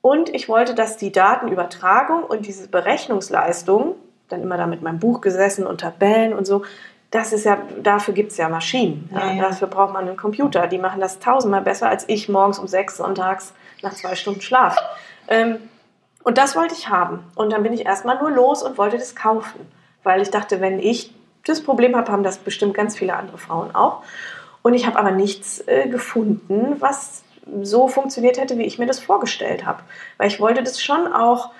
Und 0.00 0.34
ich 0.34 0.48
wollte, 0.48 0.74
dass 0.74 0.96
die 0.96 1.12
Datenübertragung 1.12 2.24
und 2.24 2.46
diese 2.46 2.68
Berechnungsleistung, 2.68 3.94
dann 4.28 4.42
immer 4.42 4.56
da 4.56 4.66
mit 4.66 4.82
meinem 4.82 4.98
Buch 4.98 5.20
gesessen 5.20 5.66
und 5.66 5.80
Tabellen 5.80 6.34
und 6.34 6.46
so, 6.46 6.62
das 7.12 7.32
ist 7.32 7.44
ja, 7.44 7.58
dafür 7.82 8.14
gibt 8.14 8.32
es 8.32 8.38
ja 8.38 8.48
Maschinen. 8.48 9.08
Ja, 9.12 9.32
ja. 9.32 9.42
Dafür 9.42 9.68
braucht 9.68 9.92
man 9.92 10.08
einen 10.08 10.16
Computer. 10.16 10.66
Die 10.66 10.78
machen 10.78 11.00
das 11.00 11.18
tausendmal 11.18 11.60
besser 11.60 11.88
als 11.88 12.08
ich 12.08 12.28
morgens 12.28 12.58
um 12.58 12.66
sechs 12.66 12.96
sonntags 12.96 13.52
nach 13.82 13.92
zwei 13.92 14.14
Stunden 14.14 14.40
Schlaf. 14.40 14.76
Ähm, 15.28 15.58
und 16.24 16.38
das 16.38 16.56
wollte 16.56 16.74
ich 16.74 16.88
haben. 16.88 17.22
Und 17.34 17.52
dann 17.52 17.62
bin 17.62 17.74
ich 17.74 17.84
erstmal 17.84 18.18
nur 18.18 18.30
los 18.30 18.62
und 18.62 18.78
wollte 18.78 18.96
das 18.96 19.14
kaufen. 19.14 19.60
Weil 20.02 20.22
ich 20.22 20.30
dachte, 20.30 20.62
wenn 20.62 20.78
ich 20.78 21.12
das 21.44 21.62
Problem 21.62 21.96
habe, 21.96 22.10
haben 22.10 22.22
das 22.22 22.38
bestimmt 22.38 22.74
ganz 22.74 22.96
viele 22.96 23.16
andere 23.16 23.38
Frauen 23.38 23.74
auch. 23.74 24.02
Und 24.62 24.74
ich 24.74 24.86
habe 24.86 24.98
aber 24.98 25.10
nichts 25.10 25.62
äh, 25.66 25.88
gefunden, 25.88 26.76
was 26.80 27.24
so 27.62 27.88
funktioniert 27.88 28.38
hätte, 28.38 28.58
wie 28.58 28.64
ich 28.64 28.78
mir 28.78 28.86
das 28.86 29.00
vorgestellt 29.00 29.66
habe. 29.66 29.82
Weil 30.18 30.28
ich 30.28 30.40
wollte 30.40 30.62
das 30.62 30.80
schon 30.80 31.12
auch 31.12 31.50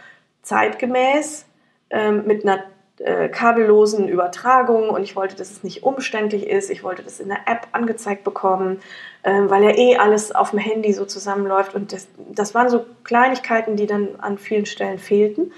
zeitgemäß 0.42 1.46
ähm, 1.90 2.24
mit 2.26 2.44
einer 2.44 2.64
äh, 2.98 3.28
kabellosen 3.28 4.08
Übertragung 4.08 4.90
und 4.90 5.02
ich 5.02 5.16
wollte, 5.16 5.34
dass 5.34 5.50
es 5.50 5.64
nicht 5.64 5.82
umständlich 5.82 6.46
ist. 6.46 6.70
Ich 6.70 6.84
wollte 6.84 7.02
das 7.02 7.18
in 7.18 7.28
der 7.28 7.40
App 7.46 7.66
angezeigt 7.72 8.22
bekommen, 8.22 8.80
ähm, 9.24 9.50
weil 9.50 9.64
ja 9.64 9.70
eh 9.70 9.96
alles 9.96 10.32
auf 10.32 10.50
dem 10.50 10.60
Handy 10.60 10.92
so 10.92 11.04
zusammenläuft. 11.04 11.74
Und 11.74 11.92
das, 11.92 12.06
das 12.30 12.54
waren 12.54 12.68
so 12.68 12.84
Kleinigkeiten, 13.02 13.76
die 13.76 13.86
dann 13.86 14.20
an 14.20 14.38
vielen 14.38 14.66
Stellen 14.66 14.98
fehlten. 14.98 15.52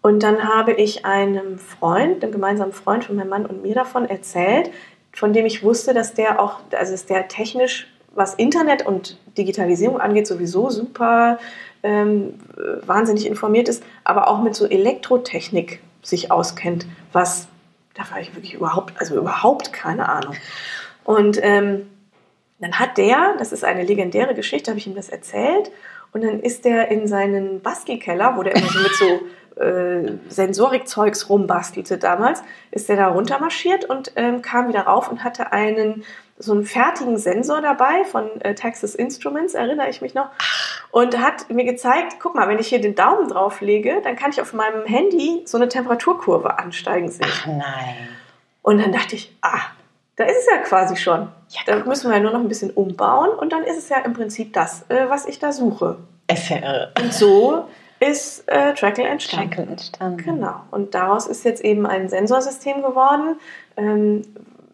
Und 0.00 0.22
dann 0.22 0.44
habe 0.44 0.72
ich 0.72 1.04
einem 1.04 1.58
Freund, 1.58 2.22
einem 2.22 2.32
gemeinsamen 2.32 2.72
Freund 2.72 3.04
von 3.04 3.16
meinem 3.16 3.28
Mann 3.28 3.46
und 3.46 3.62
mir 3.62 3.74
davon 3.74 4.08
erzählt, 4.08 4.70
von 5.12 5.32
dem 5.32 5.46
ich 5.46 5.62
wusste, 5.62 5.94
dass 5.94 6.14
der 6.14 6.40
auch, 6.40 6.60
also 6.72 6.94
ist 6.94 7.10
der 7.10 7.28
technisch 7.28 7.88
was 8.14 8.34
Internet 8.34 8.86
und 8.86 9.18
Digitalisierung 9.36 10.00
angeht, 10.00 10.26
sowieso 10.26 10.70
super 10.70 11.38
ähm, 11.82 12.34
wahnsinnig 12.84 13.26
informiert 13.26 13.68
ist, 13.68 13.82
aber 14.04 14.28
auch 14.28 14.42
mit 14.42 14.54
so 14.54 14.66
Elektrotechnik 14.66 15.80
sich 16.02 16.30
auskennt, 16.30 16.86
was, 17.12 17.48
da 17.94 18.02
war 18.10 18.20
ich 18.20 18.34
wirklich 18.34 18.54
überhaupt, 18.54 18.94
also 18.98 19.16
überhaupt 19.16 19.72
keine 19.72 20.08
Ahnung. 20.08 20.34
Und 21.04 21.38
ähm, 21.42 21.88
dann 22.60 22.78
hat 22.78 22.98
der, 22.98 23.34
das 23.38 23.52
ist 23.52 23.64
eine 23.64 23.84
legendäre 23.84 24.34
Geschichte, 24.34 24.70
habe 24.70 24.78
ich 24.78 24.86
ihm 24.86 24.94
das 24.94 25.08
erzählt, 25.08 25.70
und 26.12 26.24
dann 26.24 26.40
ist 26.40 26.64
der 26.64 26.90
in 26.90 27.06
seinen 27.06 27.60
Bastelkeller, 27.60 28.36
wo 28.36 28.42
der 28.42 28.56
immer 28.56 28.68
so 28.68 28.78
mit 28.78 28.94
so 28.94 29.20
äh, 29.56 30.12
Sensorikzeugs 30.28 31.28
rumbastelte 31.28 31.98
damals, 31.98 32.42
ist 32.70 32.88
der 32.88 32.96
da 32.96 33.08
runtermarschiert 33.08 33.84
und 33.84 34.12
ähm, 34.16 34.42
kam 34.42 34.68
wieder 34.68 34.82
rauf 34.82 35.10
und 35.10 35.24
hatte 35.24 35.52
einen 35.52 36.04
so 36.38 36.52
einen 36.52 36.64
fertigen 36.64 37.18
Sensor 37.18 37.60
dabei 37.60 38.04
von 38.04 38.40
äh, 38.42 38.54
Texas 38.54 38.94
Instruments, 38.94 39.54
erinnere 39.54 39.90
ich 39.90 40.00
mich 40.00 40.14
noch, 40.14 40.28
und 40.90 41.18
hat 41.18 41.50
mir 41.50 41.64
gezeigt, 41.64 42.16
guck 42.20 42.34
mal, 42.34 42.48
wenn 42.48 42.58
ich 42.58 42.68
hier 42.68 42.80
den 42.80 42.94
Daumen 42.94 43.28
drauf 43.28 43.60
lege, 43.60 44.00
dann 44.04 44.16
kann 44.16 44.30
ich 44.30 44.40
auf 44.40 44.52
meinem 44.52 44.86
Handy 44.86 45.42
so 45.44 45.58
eine 45.58 45.68
Temperaturkurve 45.68 46.58
ansteigen 46.58 47.10
sehen. 47.10 47.26
Ach 47.28 47.46
nein. 47.46 48.08
Und 48.62 48.78
dann 48.78 48.92
dachte 48.92 49.16
ich, 49.16 49.36
ah, 49.42 49.60
da 50.16 50.24
ist 50.24 50.38
es 50.38 50.46
ja 50.46 50.58
quasi 50.58 50.96
schon. 50.96 51.28
Ja, 51.48 51.60
da 51.66 51.76
müssen 51.84 52.10
wir 52.10 52.16
ja 52.16 52.22
nur 52.22 52.32
noch 52.32 52.40
ein 52.40 52.48
bisschen 52.48 52.70
umbauen 52.70 53.30
und 53.30 53.52
dann 53.52 53.64
ist 53.64 53.78
es 53.78 53.88
ja 53.88 53.98
im 53.98 54.12
Prinzip 54.12 54.52
das, 54.52 54.84
äh, 54.90 55.08
was 55.08 55.26
ich 55.26 55.38
da 55.38 55.52
suche. 55.52 55.96
Ist 56.30 56.50
ja 56.50 56.58
irre. 56.58 56.92
Und 57.00 57.14
so 57.14 57.68
ist 58.00 58.48
äh, 58.48 58.74
Trackle 58.74 59.04
entstanden. 59.04 59.50
Trackle 59.50 59.70
entstanden. 59.72 60.24
Genau. 60.24 60.60
Und 60.70 60.94
daraus 60.94 61.26
ist 61.26 61.44
jetzt 61.44 61.64
eben 61.64 61.86
ein 61.86 62.08
Sensorsystem 62.08 62.82
geworden, 62.82 63.36
ähm, 63.76 64.22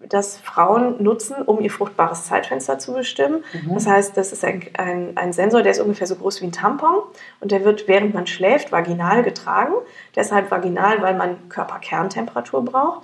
das 0.09 0.37
Frauen 0.37 1.03
nutzen, 1.03 1.37
um 1.43 1.61
ihr 1.61 1.71
fruchtbares 1.71 2.25
Zeitfenster 2.27 2.79
zu 2.79 2.93
bestimmen. 2.93 3.43
Mhm. 3.53 3.75
Das 3.75 3.87
heißt, 3.87 4.17
das 4.17 4.33
ist 4.33 4.45
ein, 4.45 4.63
ein, 4.77 5.17
ein, 5.17 5.33
Sensor, 5.33 5.63
der 5.63 5.73
ist 5.73 5.81
ungefähr 5.81 6.07
so 6.07 6.17
groß 6.17 6.43
wie 6.43 6.47
ein 6.47 6.53
Tampon 6.53 7.03
und 7.41 7.53
der 7.53 7.65
wird, 7.65 7.89
während 7.89 8.15
man 8.15 8.27
schläft, 8.27 8.73
vaginal 8.73 9.23
getragen. 9.23 9.73
Deshalb 10.15 10.51
vaginal, 10.51 11.01
weil 11.03 11.15
man 11.15 11.49
Körperkerntemperatur 11.49 12.65
braucht. 12.65 13.03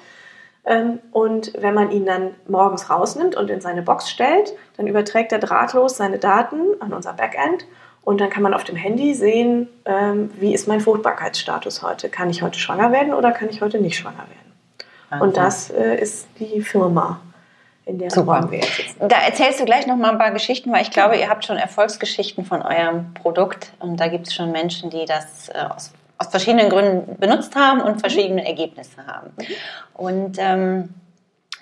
Ähm, 0.64 0.98
und 1.12 1.52
wenn 1.58 1.74
man 1.74 1.90
ihn 1.90 2.04
dann 2.04 2.34
morgens 2.46 2.90
rausnimmt 2.90 3.34
und 3.34 3.50
in 3.50 3.60
seine 3.60 3.82
Box 3.82 4.10
stellt, 4.10 4.52
dann 4.76 4.86
überträgt 4.86 5.32
er 5.32 5.38
drahtlos 5.38 5.96
seine 5.96 6.18
Daten 6.18 6.60
an 6.80 6.92
unser 6.92 7.14
Backend 7.14 7.66
und 8.02 8.20
dann 8.20 8.30
kann 8.30 8.42
man 8.42 8.54
auf 8.54 8.64
dem 8.64 8.76
Handy 8.76 9.14
sehen, 9.14 9.68
ähm, 9.84 10.30
wie 10.38 10.54
ist 10.54 10.66
mein 10.66 10.80
Fruchtbarkeitsstatus 10.80 11.82
heute. 11.82 12.08
Kann 12.08 12.30
ich 12.30 12.42
heute 12.42 12.58
schwanger 12.58 12.92
werden 12.92 13.14
oder 13.14 13.32
kann 13.32 13.48
ich 13.50 13.60
heute 13.60 13.78
nicht 13.78 13.98
schwanger 13.98 14.18
werden? 14.18 14.52
Wahnsinn. 15.10 15.28
Und 15.28 15.36
das 15.36 15.70
äh, 15.70 16.00
ist 16.00 16.26
die 16.38 16.62
Firma, 16.62 17.20
in 17.84 17.98
der 17.98 18.10
Super. 18.10 18.48
wir 18.50 18.58
jetzt 18.58 18.76
sitzen. 18.76 19.08
Da 19.08 19.16
erzählst 19.16 19.60
du 19.60 19.64
gleich 19.64 19.86
noch 19.86 19.96
mal 19.96 20.10
ein 20.10 20.18
paar 20.18 20.30
Geschichten, 20.30 20.72
weil 20.72 20.82
ich 20.82 20.90
glaube, 20.90 21.16
ihr 21.16 21.28
habt 21.28 21.44
schon 21.44 21.56
Erfolgsgeschichten 21.56 22.44
von 22.44 22.62
eurem 22.62 23.12
Produkt 23.14 23.72
und 23.80 23.98
da 23.98 24.08
gibt 24.08 24.28
es 24.28 24.34
schon 24.34 24.52
Menschen, 24.52 24.90
die 24.90 25.04
das 25.04 25.48
äh, 25.50 25.58
aus, 25.68 25.92
aus, 26.18 26.28
verschiedenen 26.28 26.70
Gründen 26.70 27.16
benutzt 27.18 27.54
haben 27.56 27.80
und 27.80 28.00
verschiedene. 28.00 28.46
Ergebnisse 28.46 29.06
haben. 29.06 29.30
Und 29.94 30.36
ähm, 30.38 30.90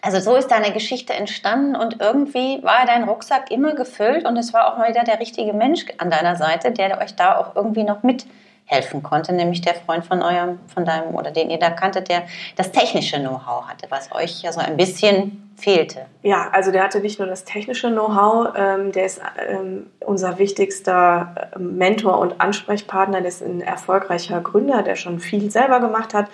also 0.02 0.20
so 0.20 0.36
ist 0.36 0.50
deine 0.50 0.72
Geschichte 0.72 1.12
entstanden 1.12 1.76
und 1.76 2.00
irgendwie 2.00 2.62
war 2.62 2.86
dein 2.86 3.04
Rucksack 3.04 3.50
immer 3.50 3.74
gefüllt 3.74 4.24
und 4.24 4.36
es 4.36 4.52
war 4.52 4.72
auch 4.72 4.78
mal 4.78 4.88
wieder 4.88 5.04
der 5.04 5.20
richtige 5.20 5.52
Mensch 5.52 5.84
an 5.98 6.10
deiner 6.10 6.36
Seite, 6.36 6.70
der 6.70 7.00
euch 7.00 7.16
da 7.16 7.36
auch 7.36 7.56
irgendwie 7.56 7.84
noch 7.84 8.02
mit 8.02 8.26
helfen 8.68 9.02
konnte, 9.02 9.32
nämlich 9.32 9.62
der 9.62 9.74
Freund 9.74 10.04
von 10.04 10.22
eurem, 10.22 10.58
von 10.72 10.84
deinem 10.84 11.14
oder 11.14 11.30
den 11.30 11.48
ihr 11.48 11.58
da 11.58 11.70
kanntet, 11.70 12.10
der 12.10 12.24
das 12.56 12.70
technische 12.70 13.18
Know-how 13.18 13.66
hatte, 13.66 13.86
was 13.88 14.12
euch 14.12 14.42
ja 14.42 14.52
so 14.52 14.60
ein 14.60 14.76
bisschen 14.76 15.50
fehlte. 15.56 16.04
Ja, 16.22 16.50
also 16.52 16.70
der 16.70 16.84
hatte 16.84 17.00
nicht 17.00 17.18
nur 17.18 17.26
das 17.26 17.44
technische 17.44 17.90
Know-how, 17.90 18.54
ähm, 18.56 18.92
der 18.92 19.06
ist 19.06 19.22
ähm, 19.48 19.86
unser 20.00 20.38
wichtigster 20.38 21.50
äh, 21.54 21.58
Mentor 21.58 22.18
und 22.18 22.40
Ansprechpartner, 22.42 23.20
der 23.20 23.28
ist 23.28 23.42
ein 23.42 23.62
erfolgreicher 23.62 24.40
Gründer, 24.42 24.82
der 24.82 24.96
schon 24.96 25.18
viel 25.18 25.50
selber 25.50 25.80
gemacht 25.80 26.12
hat 26.12 26.26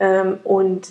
ähm, 0.00 0.40
und 0.42 0.88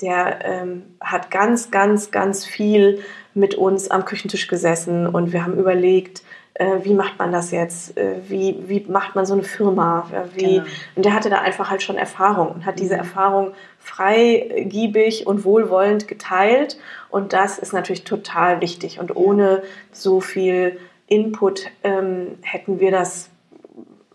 der 0.00 0.44
ähm, 0.44 0.82
hat 1.00 1.30
ganz, 1.30 1.70
ganz, 1.70 2.10
ganz 2.10 2.44
viel 2.44 3.02
mit 3.34 3.54
uns 3.54 3.90
am 3.90 4.04
Küchentisch 4.04 4.46
gesessen 4.48 5.06
und 5.06 5.32
wir 5.32 5.44
haben 5.44 5.58
überlegt, 5.58 6.22
äh, 6.58 6.78
wie 6.82 6.94
macht 6.94 7.18
man 7.18 7.30
das 7.32 7.50
jetzt, 7.52 7.96
äh, 7.96 8.16
wie, 8.28 8.56
wie 8.66 8.84
macht 8.88 9.14
man 9.14 9.26
so 9.26 9.34
eine 9.34 9.44
Firma, 9.44 10.10
äh, 10.12 10.36
wie, 10.36 10.54
genau. 10.56 10.66
und 10.96 11.04
der 11.04 11.14
hatte 11.14 11.30
da 11.30 11.38
einfach 11.40 11.70
halt 11.70 11.82
schon 11.82 11.96
Erfahrung 11.96 12.48
und 12.48 12.66
hat 12.66 12.76
mhm. 12.76 12.80
diese 12.80 12.96
Erfahrung 12.96 13.52
freigiebig 13.78 15.26
und 15.26 15.44
wohlwollend 15.44 16.08
geteilt. 16.08 16.78
Und 17.10 17.32
das 17.32 17.58
ist 17.58 17.72
natürlich 17.72 18.04
total 18.04 18.60
wichtig. 18.60 18.98
Und 18.98 19.16
ohne 19.16 19.62
so 19.92 20.20
viel 20.20 20.78
Input 21.06 21.66
ähm, 21.84 22.38
hätten 22.42 22.80
wir 22.80 22.90
das 22.90 23.30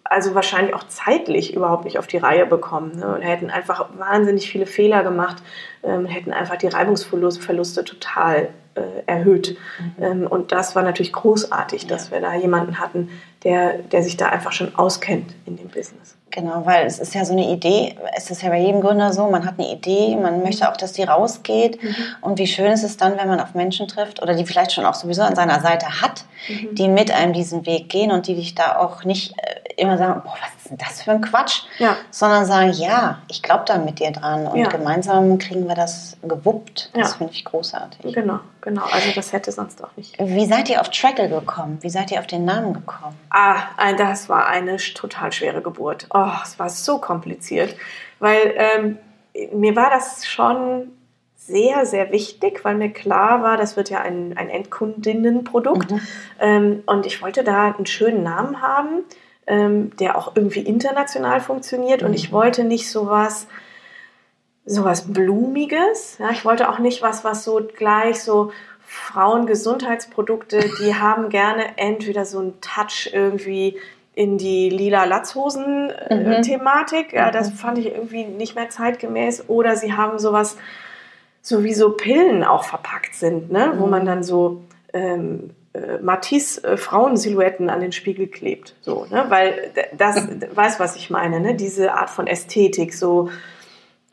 also 0.04 0.36
wahrscheinlich 0.36 0.76
auch 0.76 0.84
zeitlich 0.88 1.54
überhaupt 1.56 1.86
nicht 1.86 1.98
auf 1.98 2.08
die 2.08 2.18
Reihe 2.18 2.46
bekommen. 2.46 3.00
Ne? 3.00 3.16
Und 3.16 3.22
hätten 3.22 3.50
einfach 3.50 3.90
wahnsinnig 3.98 4.50
viele 4.50 4.66
Fehler 4.66 5.04
gemacht, 5.04 5.38
ähm, 5.84 6.06
hätten 6.06 6.34
einfach 6.34 6.58
die 6.58 6.68
Reibungsverluste 6.68 7.84
total 7.84 8.50
äh, 8.76 8.82
erhöht. 9.06 9.56
Mhm. 9.80 10.04
Ähm, 10.04 10.28
und 10.28 10.52
das 10.52 10.76
war 10.76 10.84
natürlich 10.84 11.14
großartig, 11.14 11.88
dass 11.88 12.10
ja. 12.10 12.16
wir 12.16 12.22
da 12.22 12.34
jemanden 12.34 12.80
hatten, 12.80 13.10
der, 13.44 13.78
der 13.80 14.04
sich 14.04 14.18
da 14.18 14.30
einfach 14.30 14.52
schon 14.52 14.76
auskennt 14.76 15.36
in 15.46 15.58
dem 15.58 15.68
Business. 15.68 16.16
Genau, 16.32 16.66
weil 16.66 16.88
es 16.88 16.98
ist 16.98 17.14
ja 17.14 17.24
so 17.26 17.34
eine 17.34 17.52
Idee, 17.52 17.96
es 18.18 18.32
ist 18.32 18.42
ja 18.42 18.50
bei 18.50 18.58
jedem 18.58 18.82
Gründer 18.82 19.14
so, 19.14 19.30
man 19.30 19.46
hat 19.46 19.60
eine 19.60 19.72
Idee, 19.72 20.16
man 20.16 20.42
möchte 20.42 20.68
auch, 20.72 20.76
dass 20.76 20.94
die 20.94 21.04
rausgeht. 21.04 21.84
Mhm. 21.84 21.96
Und 22.22 22.40
wie 22.40 22.48
schön 22.48 22.72
ist 22.72 22.84
es 22.84 22.98
dann, 22.98 23.18
wenn 23.20 23.28
man 23.28 23.40
auf 23.40 23.54
Menschen 23.54 23.88
trifft 23.88 24.20
oder 24.22 24.34
die 24.34 24.46
vielleicht 24.46 24.72
schon 24.72 24.86
auch 24.86 24.96
sowieso 24.96 25.22
an 25.22 25.36
seiner 25.36 25.60
Seite 25.60 26.02
hat, 26.02 26.26
mhm. 26.50 26.74
die 26.74 26.88
mit 26.88 27.12
einem 27.12 27.34
diesen 27.34 27.68
Weg 27.68 27.90
gehen 27.90 28.12
und 28.12 28.26
die 28.26 28.34
dich 28.34 28.56
da 28.56 28.78
auch 28.78 29.04
nicht 29.04 29.36
äh, 29.38 29.63
immer 29.78 29.98
sagen, 29.98 30.22
boah, 30.24 30.36
was 30.42 30.50
ist 30.58 30.70
denn 30.70 30.78
das 30.78 31.02
für 31.02 31.12
ein 31.12 31.22
Quatsch? 31.22 31.64
Ja. 31.78 31.98
Sondern 32.12 32.46
sagen, 32.46 32.72
ja, 32.74 33.22
ich 33.28 33.42
glaube 33.42 33.64
da 33.66 33.78
mit 33.78 34.00
dir 34.00 34.12
dran 34.12 34.48
und 34.48 34.60
ja. 34.60 34.68
gemeinsam 34.68 35.38
kriegen 35.38 35.68
wir 35.68 35.76
das 35.76 36.18
gewuppt. 36.22 36.92
Das 36.94 37.12
ja. 37.12 37.18
finde 37.18 37.34
ich 37.34 37.46
großartig. 37.46 38.14
Genau, 38.14 38.40
genau. 38.62 38.84
Also 38.92 39.12
das 39.16 39.34
hätte 39.34 39.52
sonst 39.52 39.84
auch 39.84 39.96
nicht. 39.96 40.18
Wie 40.20 40.46
seid 40.46 40.70
ihr 40.70 40.82
auf 40.82 40.90
Trackle 40.90 41.30
gekommen? 41.30 41.80
Wie 41.82 41.90
seid 41.90 42.12
ihr 42.12 42.20
auf 42.20 42.28
den 42.28 42.46
Namen 42.46 42.74
gekommen? 42.74 43.18
Ah, 43.30 43.62
das 43.98 44.30
war 44.30 44.48
eine 44.48 44.78
total 44.78 45.32
schwere 45.32 45.62
Geburt. 45.62 46.08
Oh, 46.14 46.32
es 46.44 46.60
war 46.60 46.70
so 46.70 47.00
kompliziert, 47.00 47.76
weil 48.20 48.54
ähm, 48.56 48.98
mir 49.54 49.76
war 49.76 49.90
das 49.90 50.26
schon 50.26 50.92
sehr, 51.36 51.86
sehr 51.86 52.12
wichtig, 52.12 52.64
weil 52.64 52.76
mir 52.76 52.90
klar 52.90 53.44
war, 53.44 53.58
das 53.58 53.76
wird 53.76 53.90
ja 53.90 54.00
ein, 54.00 54.38
ein 54.38 54.50
Endkundinnenprodukt. 54.50 55.92
Mhm. 55.92 56.02
Ähm, 56.40 56.84
und 56.86 57.06
ich 57.06 57.22
wollte 57.22 57.44
da 57.44 57.74
einen 57.74 57.86
schönen 57.86 58.24
Namen 58.24 58.62
haben 58.62 59.04
ähm, 59.48 59.96
der 59.98 60.18
auch 60.18 60.36
irgendwie 60.36 60.62
international 60.62 61.42
funktioniert. 61.42 62.04
Und 62.04 62.14
ich 62.14 62.30
mhm. 62.30 62.36
wollte 62.36 62.64
nicht 62.64 62.90
sowas, 62.90 63.48
sowas 64.66 65.12
Blumiges. 65.12 66.18
Ja, 66.20 66.32
ich 66.32 66.46
wollte 66.46 66.70
auch 66.70 66.80
nicht 66.80 67.02
was, 67.02 67.24
was 67.24 67.44
so 67.44 67.62
gleich 67.76 68.22
so 68.22 68.52
Frauengesundheitsprodukte, 68.86 70.60
die 70.82 70.96
haben 70.96 71.30
gerne 71.30 71.78
entweder 71.78 72.26
so 72.26 72.40
einen 72.40 72.62
Touch 72.62 73.10
irgendwie 73.12 73.78
in 74.16 74.38
die 74.38 74.70
lila 74.70 75.06
Latzhosen-Thematik. 75.06 77.14
Äh, 77.14 77.16
mhm. 77.16 77.18
Ja, 77.18 77.32
das 77.32 77.50
mhm. 77.50 77.56
fand 77.56 77.78
ich 77.80 77.88
irgendwie 77.88 78.26
nicht 78.26 78.56
mehr 78.56 78.70
zeitgemäß. 78.70 79.50
Oder 79.50 79.76
sie 79.76 79.94
haben 79.94 80.20
sowas, 80.20 80.58
so 81.42 81.64
wie 81.64 81.74
so 81.74 81.92
Pillen 81.92 82.44
auch 82.44 82.64
verpackt 82.64 83.16
sind, 83.16 83.52
ne? 83.52 83.74
Mhm. 83.74 83.80
wo 83.80 83.88
man 83.88 84.06
dann 84.06 84.24
so 84.24 84.62
ähm, 84.94 85.50
äh, 85.74 85.98
Matisse 86.02 86.64
äh, 86.64 86.78
Frauensilhouetten 86.78 87.70
an 87.70 87.82
den 87.82 87.92
Spiegel 87.92 88.28
klebt. 88.28 88.76
So, 88.82 89.06
ne? 89.10 89.26
Weil 89.30 89.72
das, 89.98 90.28
weiß 90.54 90.80
was 90.80 90.96
ich 90.96 91.10
meine, 91.10 91.40
ne? 91.40 91.56
diese 91.56 91.94
Art 91.94 92.10
von 92.10 92.28
Ästhetik, 92.28 92.94
so 92.94 93.30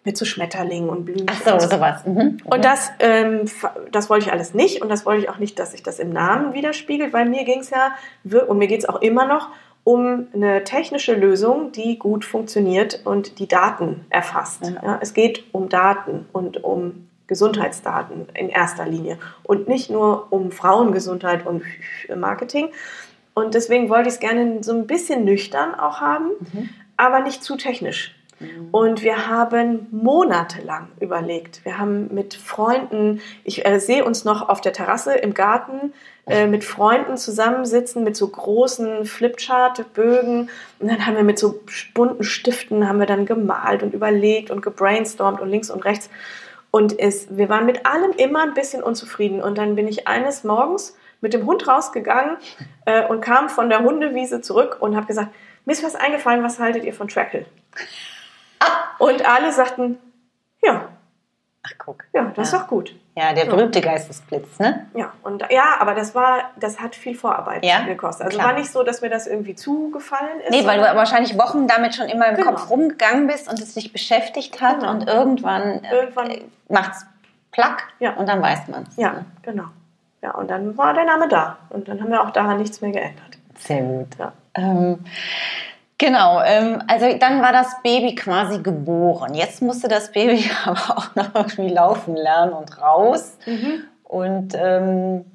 mit 0.02 0.16
so 0.16 0.24
Schmetterlingen 0.24 0.88
und 0.88 1.04
Blumen. 1.04 1.26
Ach 1.28 1.60
so, 1.60 1.68
sowas. 1.68 2.06
Mhm. 2.06 2.14
Mhm. 2.14 2.38
Und 2.44 2.64
das, 2.64 2.90
ähm, 3.00 3.44
das 3.92 4.08
wollte 4.08 4.26
ich 4.26 4.32
alles 4.32 4.54
nicht 4.54 4.80
und 4.80 4.88
das 4.88 5.04
wollte 5.04 5.22
ich 5.22 5.28
auch 5.28 5.38
nicht, 5.38 5.58
dass 5.58 5.72
sich 5.72 5.82
das 5.82 5.98
im 5.98 6.10
Namen 6.10 6.54
widerspiegelt, 6.54 7.12
weil 7.12 7.28
mir 7.28 7.44
ging 7.44 7.60
es 7.60 7.70
ja, 7.70 7.92
und 8.24 8.56
mir 8.56 8.66
geht 8.66 8.80
es 8.80 8.88
auch 8.88 9.02
immer 9.02 9.26
noch, 9.26 9.48
um 9.84 10.28
eine 10.34 10.64
technische 10.64 11.14
Lösung, 11.14 11.72
die 11.72 11.98
gut 11.98 12.24
funktioniert 12.24 13.00
und 13.04 13.38
die 13.38 13.48
Daten 13.48 14.06
erfasst. 14.10 14.64
Ja. 14.64 14.82
Ja, 14.82 14.98
es 15.00 15.14
geht 15.14 15.44
um 15.52 15.68
Daten 15.68 16.26
und 16.32 16.62
um 16.64 17.09
Gesundheitsdaten 17.30 18.26
in 18.34 18.48
erster 18.48 18.86
Linie 18.86 19.16
und 19.44 19.68
nicht 19.68 19.88
nur 19.88 20.32
um 20.32 20.50
Frauengesundheit 20.50 21.46
und 21.46 21.62
Marketing. 22.14 22.70
Und 23.34 23.54
deswegen 23.54 23.88
wollte 23.88 24.08
ich 24.08 24.14
es 24.16 24.20
gerne 24.20 24.64
so 24.64 24.72
ein 24.72 24.88
bisschen 24.88 25.24
nüchtern 25.24 25.76
auch 25.76 26.00
haben, 26.00 26.30
mhm. 26.52 26.70
aber 26.96 27.20
nicht 27.20 27.44
zu 27.44 27.56
technisch. 27.56 28.16
Mhm. 28.40 28.68
Und 28.72 29.02
wir 29.02 29.28
haben 29.28 29.86
monatelang 29.92 30.88
überlegt. 30.98 31.64
Wir 31.64 31.78
haben 31.78 32.12
mit 32.12 32.34
Freunden, 32.34 33.20
ich 33.44 33.64
äh, 33.64 33.78
sehe 33.78 34.04
uns 34.04 34.24
noch 34.24 34.48
auf 34.48 34.60
der 34.60 34.72
Terrasse 34.72 35.14
im 35.14 35.32
Garten, 35.32 35.92
äh, 36.26 36.48
mit 36.48 36.64
Freunden 36.64 37.16
zusammensitzen 37.16 38.02
mit 38.02 38.16
so 38.16 38.26
großen 38.26 39.04
Flipchart-Bögen. 39.04 40.50
Und 40.80 40.88
dann 40.90 41.06
haben 41.06 41.14
wir 41.14 41.22
mit 41.22 41.38
so 41.38 41.60
bunten 41.94 42.24
Stiften 42.24 42.88
haben 42.88 42.98
wir 42.98 43.06
dann 43.06 43.24
gemalt 43.24 43.84
und 43.84 43.94
überlegt 43.94 44.50
und 44.50 44.62
gebrainstormt 44.62 45.40
und 45.40 45.48
links 45.48 45.70
und 45.70 45.84
rechts. 45.84 46.10
Und 46.70 46.98
es, 46.98 47.36
wir 47.36 47.48
waren 47.48 47.66
mit 47.66 47.86
allem 47.86 48.12
immer 48.12 48.42
ein 48.42 48.54
bisschen 48.54 48.82
unzufrieden. 48.82 49.42
Und 49.42 49.58
dann 49.58 49.74
bin 49.74 49.88
ich 49.88 50.06
eines 50.06 50.44
Morgens 50.44 50.96
mit 51.20 51.34
dem 51.34 51.46
Hund 51.46 51.66
rausgegangen 51.66 52.36
äh, 52.86 53.06
und 53.06 53.20
kam 53.20 53.48
von 53.48 53.68
der 53.68 53.80
Hundewiese 53.80 54.40
zurück 54.40 54.78
und 54.80 54.96
habe 54.96 55.06
gesagt, 55.06 55.30
mir 55.64 55.72
ist 55.72 55.84
was 55.84 55.94
eingefallen, 55.94 56.42
was 56.42 56.58
haltet 56.58 56.84
ihr 56.84 56.94
von 56.94 57.08
Trackle? 57.08 57.46
Und 58.98 59.26
alle 59.26 59.50
sagten, 59.52 59.98
ja. 60.62 60.90
Ach, 61.62 61.72
guck. 61.78 62.04
Ja, 62.12 62.24
das 62.36 62.36
ja. 62.36 62.42
ist 62.58 62.62
doch 62.62 62.68
gut. 62.68 62.94
Ja, 63.20 63.34
der 63.34 63.44
berühmte 63.44 63.82
Geistesblitz, 63.82 64.58
ne? 64.58 64.86
Ja, 64.94 65.12
und 65.22 65.44
ja, 65.50 65.76
aber 65.78 65.94
das 65.94 66.14
war, 66.14 66.50
das 66.58 66.80
hat 66.80 66.94
viel 66.94 67.14
Vorarbeit 67.14 67.62
ja? 67.62 67.80
gekostet. 67.80 68.24
Also 68.26 68.38
Klar. 68.38 68.52
war 68.52 68.58
nicht 68.58 68.72
so, 68.72 68.82
dass 68.82 69.02
mir 69.02 69.10
das 69.10 69.26
irgendwie 69.26 69.54
zugefallen 69.54 70.40
ist. 70.40 70.50
Nee, 70.50 70.66
weil 70.66 70.78
du 70.78 70.84
wahrscheinlich 70.96 71.36
Wochen 71.38 71.66
damit 71.66 71.94
schon 71.94 72.08
immer 72.08 72.28
im 72.28 72.36
genau. 72.36 72.52
Kopf 72.52 72.70
rumgegangen 72.70 73.26
bist 73.26 73.50
und 73.50 73.60
es 73.60 73.74
dich 73.74 73.92
beschäftigt 73.92 74.62
hat 74.62 74.80
genau. 74.80 74.92
und 74.92 75.06
irgendwann, 75.06 75.84
äh, 75.84 75.94
irgendwann 75.94 76.30
äh, 76.30 76.42
macht's 76.70 77.04
plack 77.52 77.88
ja. 77.98 78.14
und 78.14 78.26
dann 78.26 78.40
weiß 78.40 78.68
man 78.68 78.86
es. 78.88 78.96
Ja, 78.96 79.12
ne? 79.12 79.26
genau. 79.42 79.64
Ja, 80.22 80.30
und 80.32 80.48
dann 80.50 80.78
war 80.78 80.94
der 80.94 81.04
Name 81.04 81.28
da 81.28 81.58
und 81.68 81.88
dann 81.88 82.00
haben 82.00 82.10
wir 82.10 82.22
auch 82.22 82.30
daran 82.30 82.56
nichts 82.56 82.80
mehr 82.80 82.92
geändert. 82.92 83.38
Sehr 83.58 83.82
gut. 83.82 84.16
Ja. 84.18 84.32
Ähm, 84.54 85.04
Genau, 86.00 86.40
ähm, 86.42 86.82
also 86.86 87.06
dann 87.18 87.42
war 87.42 87.52
das 87.52 87.82
Baby 87.82 88.14
quasi 88.14 88.62
geboren. 88.62 89.34
Jetzt 89.34 89.60
musste 89.60 89.86
das 89.86 90.10
Baby 90.10 90.50
aber 90.64 90.96
auch 90.96 91.14
noch 91.14 91.34
irgendwie 91.34 91.68
laufen 91.68 92.16
lernen 92.16 92.54
und 92.54 92.80
raus. 92.80 93.36
Mhm. 93.44 93.84
Und 94.04 94.54
ähm, 94.54 95.26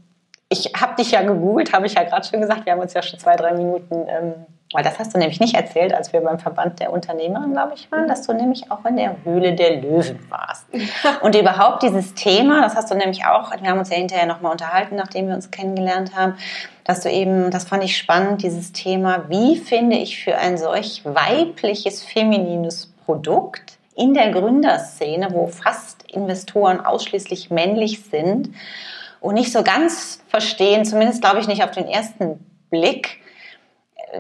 ich 0.50 0.72
habe 0.76 0.96
dich 0.96 1.12
ja 1.12 1.22
gegoogelt, 1.22 1.72
habe 1.72 1.86
ich 1.86 1.94
ja 1.94 2.04
gerade 2.04 2.28
schon 2.28 2.42
gesagt. 2.42 2.66
Wir 2.66 2.74
haben 2.74 2.80
uns 2.80 2.96
ja 2.96 3.04
schon 3.04 3.20
zwei, 3.20 3.36
drei 3.36 3.54
Minuten 3.54 4.08
ähm, 4.08 4.34
weil 4.76 4.84
das 4.84 5.00
hast 5.00 5.14
du 5.14 5.18
nämlich 5.18 5.40
nicht 5.40 5.56
erzählt, 5.56 5.94
als 5.94 6.12
wir 6.12 6.20
beim 6.20 6.38
Verband 6.38 6.82
der 6.82 6.92
Unternehmerinnen, 6.92 7.54
glaube 7.54 7.74
ich, 7.76 7.90
waren, 7.92 8.10
dass 8.10 8.28
du 8.28 8.34
nämlich 8.34 8.70
auch 8.72 8.84
in 8.86 8.98
der 8.98 9.16
Höhle 9.24 9.54
der 9.54 9.78
Löwen 9.78 10.20
warst. 10.30 10.66
Und 11.22 11.34
überhaupt 11.34 11.82
dieses 11.82 12.14
Thema, 12.14 12.62
das 12.62 12.76
hast 12.76 12.92
du 12.92 12.96
nämlich 12.96 13.26
auch, 13.26 13.52
wir 13.52 13.70
haben 13.70 13.80
uns 13.80 13.90
ja 13.90 13.96
hinterher 13.96 14.26
nochmal 14.26 14.52
unterhalten, 14.52 14.98
nachdem 14.98 15.30
wir 15.30 15.36
uns 15.36 15.50
kennengelernt 15.50 16.16
haben, 16.16 16.36
dass 16.84 17.02
du 17.02 17.10
eben, 17.10 17.52
das 17.52 17.64
fand 17.64 17.86
ich 17.86 17.98
spannend, 17.98 18.44
dieses 18.44 18.74
Thema, 18.74 19.30
wie 19.30 19.56
finde 19.56 19.96
ich 19.96 20.22
für 20.22 20.36
ein 20.36 20.58
solch 20.58 21.02
weibliches, 21.06 22.04
feminines 22.04 22.94
Produkt 23.06 23.78
in 23.96 24.14
der 24.14 24.32
Gründerszene, 24.32 25.30
wo 25.32 25.48
fast 25.48 26.04
Investoren 26.12 26.86
ausschließlich 26.86 27.50
männlich 27.50 28.04
sind 28.04 28.50
und 29.22 29.36
nicht 29.36 29.54
so 29.54 29.64
ganz 29.64 30.22
verstehen, 30.28 30.84
zumindest 30.84 31.22
glaube 31.22 31.40
ich 31.40 31.48
nicht 31.48 31.64
auf 31.64 31.72
den 31.72 31.88
ersten 31.88 32.46
Blick, 32.70 33.22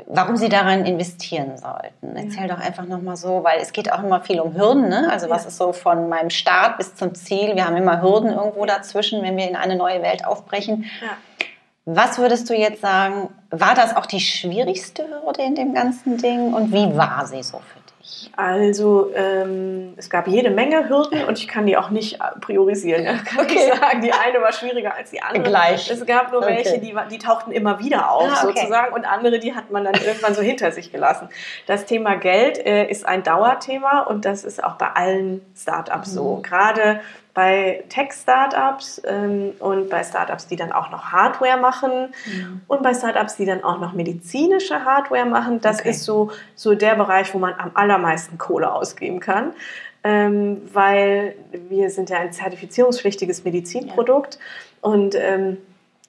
warum 0.08 0.38
sie 0.38 0.49
daran 0.49 0.86
investieren 0.86 1.58
sollten. 1.58 2.15
Erzähl 2.15 2.47
doch 2.47 2.60
einfach 2.60 2.86
nochmal 2.86 3.15
so, 3.15 3.43
weil 3.43 3.60
es 3.60 3.73
geht 3.73 3.91
auch 3.91 4.03
immer 4.03 4.21
viel 4.21 4.39
um 4.39 4.55
Hürden. 4.55 4.89
Ne? 4.89 5.10
Also 5.12 5.29
was 5.29 5.45
ist 5.45 5.58
so 5.58 5.73
von 5.73 6.10
meinem 6.10 6.29
Start 6.29 6.77
bis 6.77 6.95
zum 6.95 7.15
Ziel? 7.15 7.55
Wir 7.55 7.65
haben 7.65 7.77
immer 7.77 8.01
Hürden 8.01 8.31
irgendwo 8.31 8.65
dazwischen, 8.65 9.21
wenn 9.21 9.38
wir 9.38 9.47
in 9.49 9.55
eine 9.55 9.75
neue 9.75 10.01
Welt 10.01 10.25
aufbrechen. 10.25 10.86
Ja. 11.01 11.17
Was 11.86 12.17
würdest 12.17 12.49
du 12.49 12.55
jetzt 12.55 12.81
sagen, 12.81 13.29
war 13.51 13.75
das 13.75 13.95
auch 13.95 14.08
die 14.08 14.19
schwierigste 14.19 15.08
Hürde 15.08 15.43
in 15.43 15.53
dem 15.53 15.73
ganzen 15.75 16.17
Ding 16.17 16.53
und 16.53 16.73
wie 16.73 16.97
war 16.97 17.27
sie 17.27 17.43
so 17.43 17.60
für? 17.60 17.75
Also 18.35 19.12
ähm, 19.15 19.93
es 19.97 20.10
gab 20.10 20.27
jede 20.27 20.49
Menge 20.49 20.89
Hürden 20.89 21.23
und 21.25 21.39
ich 21.39 21.47
kann 21.47 21.65
die 21.65 21.77
auch 21.77 21.89
nicht 21.89 22.19
priorisieren. 22.41 23.06
Kann 23.23 23.45
okay. 23.45 23.71
ich 23.71 23.79
sagen, 23.79 24.01
die 24.01 24.12
eine 24.12 24.41
war 24.41 24.51
schwieriger 24.51 24.93
als 24.93 25.12
die 25.12 25.21
andere. 25.21 25.43
Gleich. 25.43 25.89
Es 25.89 26.06
gab 26.06 26.31
nur 26.31 26.41
okay. 26.41 26.56
welche, 26.56 26.79
die, 26.79 26.95
die 27.12 27.17
tauchten 27.17 27.51
immer 27.51 27.79
wieder 27.79 28.12
auf 28.12 28.29
ah, 28.29 28.43
okay. 28.43 28.60
sozusagen 28.60 28.93
und 28.93 29.06
andere, 29.06 29.39
die 29.39 29.56
hat 29.56 29.71
man 29.71 29.85
dann 29.85 29.95
irgendwann 29.95 30.33
so 30.33 30.41
hinter 30.41 30.71
sich 30.71 30.91
gelassen. 30.91 31.29
Das 31.65 31.85
Thema 31.85 32.15
Geld 32.15 32.58
äh, 32.58 32.87
ist 32.89 33.06
ein 33.06 33.23
Dauerthema 33.23 34.01
und 34.01 34.25
das 34.25 34.43
ist 34.43 34.63
auch 34.63 34.75
bei 34.75 34.87
allen 34.87 35.41
Startups 35.56 36.12
mhm. 36.12 36.15
so. 36.15 36.39
Gerade 36.43 36.99
bei 37.36 37.83
Tech-Startups 37.90 39.02
ähm, 39.06 39.52
und 39.60 39.90
bei 39.90 40.04
Startups, 40.04 40.48
die 40.48 40.56
dann 40.56 40.71
auch 40.71 40.90
noch 40.90 41.12
Hardware 41.12 41.60
machen 41.60 42.13
mhm. 42.25 42.62
und 42.67 42.81
bei 42.81 42.94
Startups, 42.94 43.36
die 43.36 43.46
dann 43.46 43.63
auch 43.63 43.79
noch 43.79 43.94
medizinische 43.94 44.83
Hardware 44.83 45.25
machen. 45.25 45.62
Das 45.62 45.81
okay. 45.81 45.92
ist 45.92 46.06
so, 46.06 46.31
so 46.56 46.73
der 46.73 46.96
Bereich, 46.96 47.31
wo 47.33 47.38
man 47.38 47.54
am 47.60 47.71
allermeisten 47.75 48.40
Kohle 48.40 48.73
ausgeben 48.73 49.19
kann. 49.19 49.54
ähm, 50.04 50.62
weil 50.71 51.36
wir 51.52 51.90
sind 51.90 52.10
ja 52.10 52.19
ein 52.19 52.31
zertifizierungspflichtiges 52.31 53.44
Medizinprodukt 53.44 54.36
ja. 54.36 54.90
und 54.90 55.15
ähm, 55.15 55.58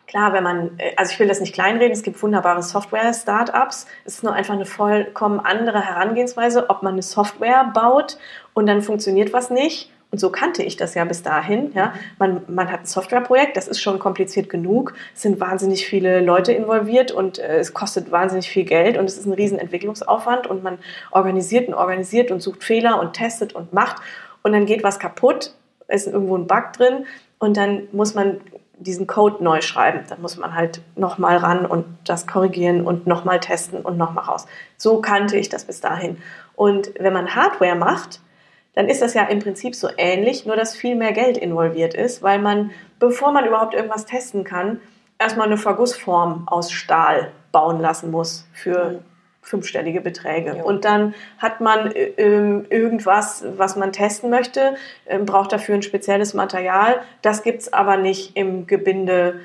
Klar, 0.07 0.33
wenn 0.33 0.45
man, 0.45 0.79
äh, 0.79 0.93
also 0.97 1.12
ich 1.12 1.18
will 1.18 1.27
das 1.27 1.41
nicht 1.41 1.53
kleinreden, 1.53 1.93
es 1.93 2.03
gibt 2.03 2.22
wunderbare 2.22 2.62
Software-Startups. 2.62 3.87
Es 4.05 4.14
ist 4.14 4.22
nur 4.22 4.33
einfach 4.33 4.55
eine 4.55 4.64
vollkommen 4.64 5.41
andere 5.41 5.81
Herangehensweise, 5.81 6.70
ob 6.70 6.83
man 6.83 6.93
eine 6.93 7.03
Software 7.03 7.72
baut 7.74 8.16
und 8.55 8.66
dann 8.66 8.83
funktioniert 8.83 9.33
was 9.33 9.51
nicht. 9.51 9.91
Und 10.12 10.20
so 10.20 10.30
kannte 10.30 10.62
ich 10.62 10.76
das 10.76 10.94
ja 10.94 11.04
bis 11.04 11.22
dahin. 11.22 11.72
Ja. 11.74 11.92
Man, 12.18 12.42
man 12.46 12.70
hat 12.70 12.80
ein 12.80 12.86
Softwareprojekt, 12.86 13.57
das 13.57 13.68
ist 13.68 13.80
schon 13.80 13.98
kompliziert 13.98 14.48
genug. 14.48 14.94
Es 15.14 15.22
sind 15.22 15.40
wahnsinnig 15.40 15.86
viele 15.86 16.20
Leute 16.20 16.52
involviert 16.52 17.11
und 17.11 17.38
äh, 17.38 17.59
es 17.59 17.74
kostet 17.74 18.12
wahnsinnig 18.12 18.48
viel 18.48 18.64
Geld 18.64 18.98
und 18.98 19.07
es 19.07 19.18
ist 19.18 19.26
ein 19.26 19.32
riesen 19.32 19.59
Entwicklungsaufwand 19.59 20.46
und 20.46 20.62
man 20.62 20.78
organisiert 21.11 21.68
und 21.68 21.74
organisiert 21.74 22.30
und 22.30 22.40
sucht 22.40 22.62
Fehler 22.62 23.00
und 23.00 23.14
testet 23.14 23.52
und 23.54 23.72
macht 23.72 24.00
und 24.42 24.52
dann 24.52 24.64
geht 24.64 24.84
was 24.84 24.98
kaputt, 24.98 25.54
ist 25.88 26.07
irgendwo 26.07 26.38
ein 26.38 26.46
Bug 26.46 26.72
drin 26.74 27.04
und 27.38 27.57
dann 27.57 27.88
muss 27.92 28.14
man 28.14 28.40
diesen 28.78 29.07
Code 29.07 29.42
neu 29.42 29.61
schreiben. 29.61 30.04
Dann 30.09 30.22
muss 30.22 30.36
man 30.36 30.54
halt 30.54 30.82
nochmal 30.94 31.36
ran 31.38 31.66
und 31.66 31.84
das 32.04 32.26
korrigieren 32.26 32.86
und 32.86 33.07
nochmal 33.07 33.40
testen 33.40 33.80
und 33.80 33.96
nochmal 33.96 34.24
raus. 34.24 34.46
So 34.76 35.00
kannte 35.00 35.36
ich 35.36 35.48
das 35.48 35.64
bis 35.64 35.80
dahin. 35.80 36.18
Und 36.54 36.92
wenn 36.98 37.12
man 37.12 37.34
Hardware 37.34 37.74
macht, 37.74 38.20
dann 38.77 38.89
ist 38.89 39.01
das 39.01 39.14
ja 39.14 39.24
im 39.24 39.41
Prinzip 39.41 39.74
so 39.74 39.89
ähnlich, 39.97 40.45
nur 40.45 40.55
dass 40.55 40.77
viel 40.77 40.95
mehr 40.97 41.12
Geld 41.12 41.39
involviert 41.39 41.95
ist, 41.95 42.22
weil 42.22 42.39
man, 42.39 42.70
bevor 43.01 43.33
man 43.33 43.47
überhaupt 43.47 43.74
irgendwas 43.74 44.05
testen 44.05 44.45
kann, 44.45 44.81
erstmal 45.18 45.47
eine 45.47 45.57
Vergussform 45.57 46.47
aus 46.47 46.70
Stahl 46.70 47.33
bauen 47.53 47.81
lassen 47.81 48.11
muss 48.11 48.47
für 48.53 49.01
fünfstellige 49.41 50.03
Beträge. 50.03 50.59
Ja. 50.59 50.62
Und 50.62 50.85
dann 50.85 51.14
hat 51.39 51.62
man 51.62 51.91
äh, 51.93 52.12
ähm, 52.18 52.66
irgendwas, 52.68 53.45
was 53.57 53.77
man 53.77 53.93
testen 53.93 54.29
möchte, 54.29 54.74
äh, 55.07 55.18
braucht 55.20 55.53
dafür 55.53 55.77
ein 55.77 55.83
spezielles 55.83 56.35
Material. 56.35 57.01
Das 57.22 57.43
gibt 57.43 57.62
es 57.62 57.72
aber 57.72 57.97
nicht 57.97 58.37
im 58.37 58.66
Gebinde 58.66 59.41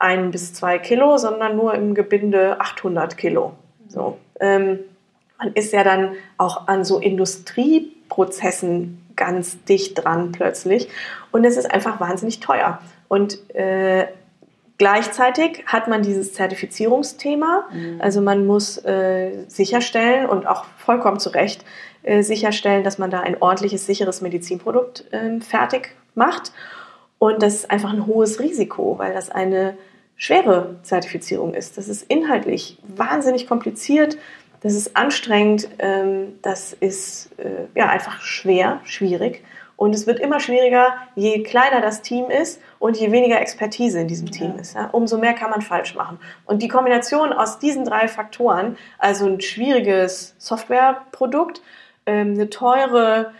ein 0.00 0.32
bis 0.32 0.52
zwei 0.52 0.78
Kilo, 0.80 1.16
sondern 1.16 1.54
nur 1.56 1.74
im 1.74 1.94
Gebinde 1.94 2.60
800 2.60 3.16
Kilo. 3.16 3.52
So. 3.86 4.18
Ähm, 4.40 4.80
man 5.38 5.52
ist 5.52 5.72
ja 5.72 5.84
dann 5.84 6.16
auch 6.38 6.66
an 6.66 6.84
so 6.84 6.98
Industrieprozessen 8.14 8.98
ganz 9.16 9.62
dicht 9.64 10.04
dran 10.04 10.32
plötzlich. 10.32 10.88
Und 11.32 11.44
es 11.44 11.56
ist 11.56 11.70
einfach 11.70 12.00
wahnsinnig 12.00 12.40
teuer. 12.40 12.80
Und 13.08 13.38
äh, 13.54 14.06
Gleichzeitig 14.76 15.62
hat 15.66 15.86
man 15.86 16.02
dieses 16.02 16.34
Zertifizierungsthema. 16.34 17.68
Mhm. 17.72 18.00
Also 18.00 18.20
man 18.20 18.44
muss 18.44 18.76
äh, 18.84 19.44
sicherstellen 19.46 20.26
und 20.26 20.48
auch 20.48 20.64
vollkommen 20.78 21.20
zu 21.20 21.28
Recht 21.28 21.64
äh, 22.02 22.24
sicherstellen, 22.24 22.82
dass 22.82 22.98
man 22.98 23.08
da 23.08 23.20
ein 23.20 23.40
ordentliches, 23.40 23.86
sicheres 23.86 24.20
Medizinprodukt 24.20 25.04
äh, 25.12 25.38
fertig 25.40 25.94
macht. 26.16 26.50
Und 27.20 27.40
das 27.40 27.54
ist 27.54 27.70
einfach 27.70 27.92
ein 27.92 28.06
hohes 28.06 28.40
Risiko, 28.40 28.98
weil 28.98 29.14
das 29.14 29.30
eine 29.30 29.76
schwere 30.16 30.74
Zertifizierung 30.82 31.54
ist. 31.54 31.78
Das 31.78 31.86
ist 31.86 32.02
inhaltlich 32.10 32.76
wahnsinnig 32.82 33.46
kompliziert. 33.46 34.18
Das 34.64 34.72
ist 34.72 34.96
anstrengend. 34.96 35.68
Ähm, 35.78 36.38
das 36.40 36.72
ist 36.72 37.30
äh, 37.38 37.66
ja 37.78 37.90
einfach 37.90 38.22
schwer, 38.22 38.80
schwierig. 38.84 39.44
Und 39.76 39.94
es 39.94 40.06
wird 40.06 40.20
immer 40.20 40.40
schwieriger, 40.40 40.94
je 41.14 41.42
kleiner 41.42 41.82
das 41.82 42.00
Team 42.00 42.30
ist 42.30 42.62
und 42.78 42.96
je 42.96 43.12
weniger 43.12 43.40
Expertise 43.40 44.00
in 44.00 44.08
diesem 44.08 44.30
Team 44.30 44.52
ja. 44.54 44.60
ist. 44.60 44.74
Ja, 44.74 44.88
umso 44.90 45.18
mehr 45.18 45.34
kann 45.34 45.50
man 45.50 45.60
falsch 45.60 45.94
machen. 45.94 46.18
Und 46.46 46.62
die 46.62 46.68
Kombination 46.68 47.34
aus 47.34 47.58
diesen 47.58 47.84
drei 47.84 48.08
Faktoren, 48.08 48.78
also 48.98 49.26
ein 49.26 49.42
schwieriges 49.42 50.34
Softwareprodukt, 50.38 51.60
ähm, 52.06 52.32
eine 52.32 52.48
teure, 52.48 53.32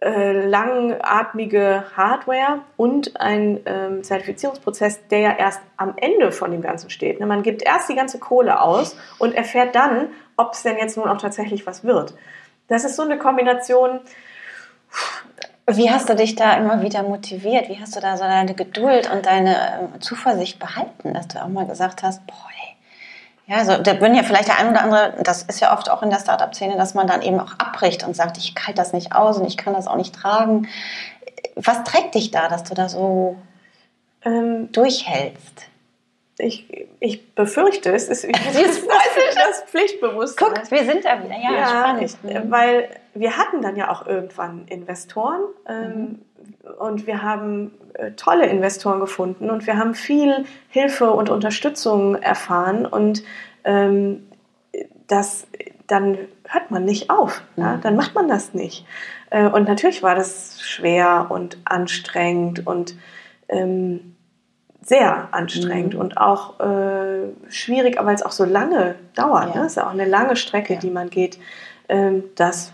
äh, 0.00 0.46
langatmige 0.46 1.84
Hardware 1.96 2.60
und 2.76 3.20
ein 3.20 3.60
ähm, 3.66 4.02
Zertifizierungsprozess, 4.02 5.06
der 5.08 5.18
ja 5.20 5.36
erst 5.36 5.60
am 5.76 5.94
Ende 5.96 6.32
von 6.32 6.50
dem 6.50 6.62
Ganzen 6.62 6.90
steht. 6.90 7.20
Ne, 7.20 7.26
man 7.26 7.42
gibt 7.42 7.62
erst 7.62 7.88
die 7.88 7.94
ganze 7.94 8.18
Kohle 8.18 8.60
aus 8.60 8.96
und 9.18 9.34
erfährt 9.34 9.76
dann, 9.76 10.08
ob 10.36 10.52
es 10.54 10.62
denn 10.62 10.78
jetzt 10.78 10.96
nun 10.96 11.08
auch 11.08 11.18
tatsächlich 11.18 11.66
was 11.66 11.84
wird. 11.84 12.14
Das 12.68 12.84
ist 12.84 12.96
so 12.96 13.02
eine 13.02 13.18
Kombination, 13.18 14.00
wie 15.66 15.90
hast 15.90 16.08
du 16.08 16.16
dich 16.16 16.34
da 16.34 16.54
immer 16.54 16.82
wieder 16.82 17.02
motiviert? 17.02 17.68
Wie 17.68 17.80
hast 17.80 17.94
du 17.94 18.00
da 18.00 18.16
so 18.16 18.24
deine 18.24 18.54
Geduld 18.54 19.10
und 19.10 19.26
deine 19.26 19.56
ähm, 19.94 20.00
Zuversicht 20.00 20.58
behalten, 20.58 21.14
dass 21.14 21.28
du 21.28 21.42
auch 21.42 21.48
mal 21.48 21.66
gesagt 21.66 22.02
hast, 22.02 22.26
boah, 22.26 22.34
ey. 22.34 23.52
ja, 23.52 23.58
also 23.58 23.82
da 23.82 24.00
würden 24.00 24.14
ja 24.14 24.22
vielleicht 24.22 24.48
der 24.48 24.58
ein 24.58 24.70
oder 24.70 24.82
andere, 24.82 25.14
das 25.22 25.42
ist 25.44 25.60
ja 25.60 25.72
oft 25.72 25.88
auch 25.88 26.02
in 26.02 26.10
der 26.10 26.18
Startup-Szene, 26.18 26.76
dass 26.76 26.94
man 26.94 27.06
dann 27.06 27.22
eben 27.22 27.38
auch 27.38 27.52
abbricht 27.58 28.04
und 28.04 28.16
sagt, 28.16 28.38
ich 28.38 28.54
halte 28.56 28.74
das 28.74 28.92
nicht 28.92 29.14
aus 29.14 29.38
und 29.38 29.46
ich 29.46 29.56
kann 29.56 29.72
das 29.72 29.86
auch 29.86 29.96
nicht 29.96 30.14
tragen. 30.14 30.68
Was 31.54 31.84
trägt 31.84 32.14
dich 32.14 32.30
da, 32.30 32.48
dass 32.48 32.64
du 32.64 32.74
da 32.74 32.88
so 32.88 33.36
ähm, 34.24 34.70
durchhältst? 34.72 35.66
Ich, 36.42 36.88
ich 37.00 37.34
befürchte, 37.34 37.92
es 37.92 38.08
ist 38.08 38.24
dieses 38.24 38.86
das 39.34 39.62
Pflichtbewusstsein. 39.66 40.48
Guckt, 40.48 40.70
wir 40.70 40.84
sind 40.84 41.04
da 41.04 41.22
wieder. 41.22 41.36
Ja, 41.36 41.52
ja 41.52 41.68
spannend. 41.68 42.02
Ich, 42.02 42.50
weil 42.50 42.88
wir 43.14 43.36
hatten 43.36 43.62
dann 43.62 43.76
ja 43.76 43.90
auch 43.90 44.06
irgendwann 44.06 44.66
Investoren 44.66 45.40
ähm, 45.68 45.98
mhm. 45.98 46.18
und 46.78 47.06
wir 47.06 47.22
haben 47.22 47.72
äh, 47.94 48.12
tolle 48.12 48.46
Investoren 48.46 49.00
gefunden 49.00 49.50
und 49.50 49.66
wir 49.66 49.76
haben 49.78 49.94
viel 49.94 50.44
Hilfe 50.68 51.12
und 51.12 51.30
Unterstützung 51.30 52.16
erfahren 52.16 52.86
und 52.86 53.22
ähm, 53.64 54.26
das, 55.06 55.46
dann 55.86 56.18
hört 56.48 56.70
man 56.70 56.84
nicht 56.84 57.10
auf, 57.10 57.42
mhm. 57.56 57.62
ja? 57.62 57.76
dann 57.76 57.96
macht 57.96 58.14
man 58.14 58.28
das 58.28 58.54
nicht. 58.54 58.84
Äh, 59.30 59.46
und 59.46 59.68
natürlich 59.68 60.02
war 60.02 60.14
das 60.14 60.60
schwer 60.62 61.26
und 61.30 61.58
anstrengend 61.64 62.66
und 62.66 62.96
ähm, 63.48 64.11
sehr 64.84 65.28
anstrengend 65.32 65.94
mhm. 65.94 66.00
und 66.00 66.18
auch 66.18 66.58
äh, 66.60 67.28
schwierig, 67.48 67.96
weil 68.02 68.14
es 68.14 68.22
auch 68.22 68.32
so 68.32 68.44
lange 68.44 68.96
dauert. 69.14 69.54
Ja. 69.54 69.60
Ne? 69.60 69.66
Es 69.66 69.72
ist 69.72 69.76
ja 69.76 69.86
auch 69.86 69.92
eine 69.92 70.04
lange 70.04 70.36
Strecke, 70.36 70.74
ja. 70.74 70.80
die 70.80 70.90
man 70.90 71.08
geht. 71.08 71.38
Ähm, 71.88 72.24
das, 72.34 72.72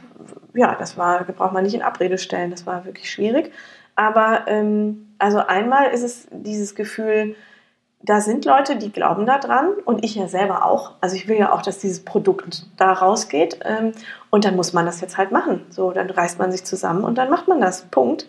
ja, 0.54 0.74
das 0.74 0.96
war, 0.96 1.24
braucht 1.24 1.52
man 1.52 1.64
nicht 1.64 1.74
in 1.74 1.82
Abrede 1.82 2.18
stellen. 2.18 2.50
Das 2.50 2.66
war 2.66 2.84
wirklich 2.84 3.10
schwierig. 3.10 3.52
Aber 3.94 4.44
ähm, 4.46 5.14
also 5.18 5.38
einmal 5.38 5.90
ist 5.90 6.02
es 6.02 6.28
dieses 6.30 6.74
Gefühl, 6.74 7.34
da 8.00 8.20
sind 8.20 8.44
Leute, 8.44 8.76
die 8.76 8.92
glauben 8.92 9.26
da 9.26 9.38
dran 9.38 9.72
und 9.84 10.04
ich 10.04 10.14
ja 10.14 10.28
selber 10.28 10.64
auch. 10.64 10.92
Also 11.00 11.16
ich 11.16 11.26
will 11.26 11.36
ja 11.36 11.52
auch, 11.52 11.62
dass 11.62 11.78
dieses 11.78 12.04
Produkt 12.04 12.66
da 12.76 12.92
rausgeht 12.92 13.58
ähm, 13.64 13.92
und 14.30 14.44
dann 14.44 14.54
muss 14.56 14.72
man 14.72 14.86
das 14.86 15.00
jetzt 15.00 15.18
halt 15.18 15.32
machen. 15.32 15.66
So, 15.70 15.90
dann 15.90 16.08
reißt 16.08 16.38
man 16.38 16.52
sich 16.52 16.64
zusammen 16.64 17.02
und 17.02 17.18
dann 17.18 17.28
macht 17.28 17.48
man 17.48 17.60
das. 17.60 17.82
Punkt. 17.86 18.28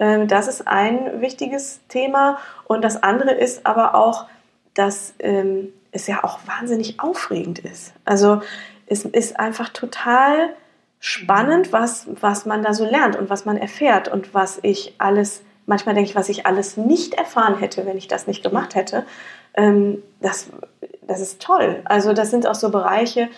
Ähm, 0.00 0.26
das 0.26 0.48
ist 0.48 0.66
ein 0.66 1.20
wichtiges 1.20 1.80
Thema. 1.88 2.38
Und 2.64 2.82
das 2.82 3.00
andere 3.02 3.30
ist 3.30 3.64
aber 3.66 3.94
auch, 3.94 4.26
dass 4.74 5.14
ähm, 5.20 5.68
es 5.92 6.08
ja 6.08 6.24
auch 6.24 6.40
wahnsinnig 6.46 6.98
aufregend 6.98 7.60
ist. 7.60 7.92
Also 8.04 8.40
es 8.86 9.04
ist 9.04 9.38
einfach 9.38 9.68
total 9.68 10.54
spannend, 10.98 11.72
was, 11.72 12.08
was 12.20 12.46
man 12.46 12.62
da 12.62 12.74
so 12.74 12.84
lernt 12.84 13.16
und 13.16 13.30
was 13.30 13.44
man 13.44 13.56
erfährt 13.56 14.08
und 14.08 14.34
was 14.34 14.58
ich 14.62 14.94
alles, 14.98 15.42
manchmal 15.66 15.94
denke 15.94 16.10
ich, 16.10 16.16
was 16.16 16.28
ich 16.28 16.46
alles 16.46 16.76
nicht 16.76 17.14
erfahren 17.14 17.58
hätte, 17.58 17.86
wenn 17.86 17.96
ich 17.96 18.08
das 18.08 18.26
nicht 18.26 18.42
gemacht 18.42 18.74
hätte. 18.74 19.04
Ähm, 19.54 20.02
das, 20.20 20.48
das 21.02 21.20
ist 21.20 21.40
toll. 21.40 21.82
Also 21.84 22.12
das 22.12 22.30
sind 22.30 22.46
auch 22.46 22.54
so 22.54 22.70
Bereiche, 22.70 23.28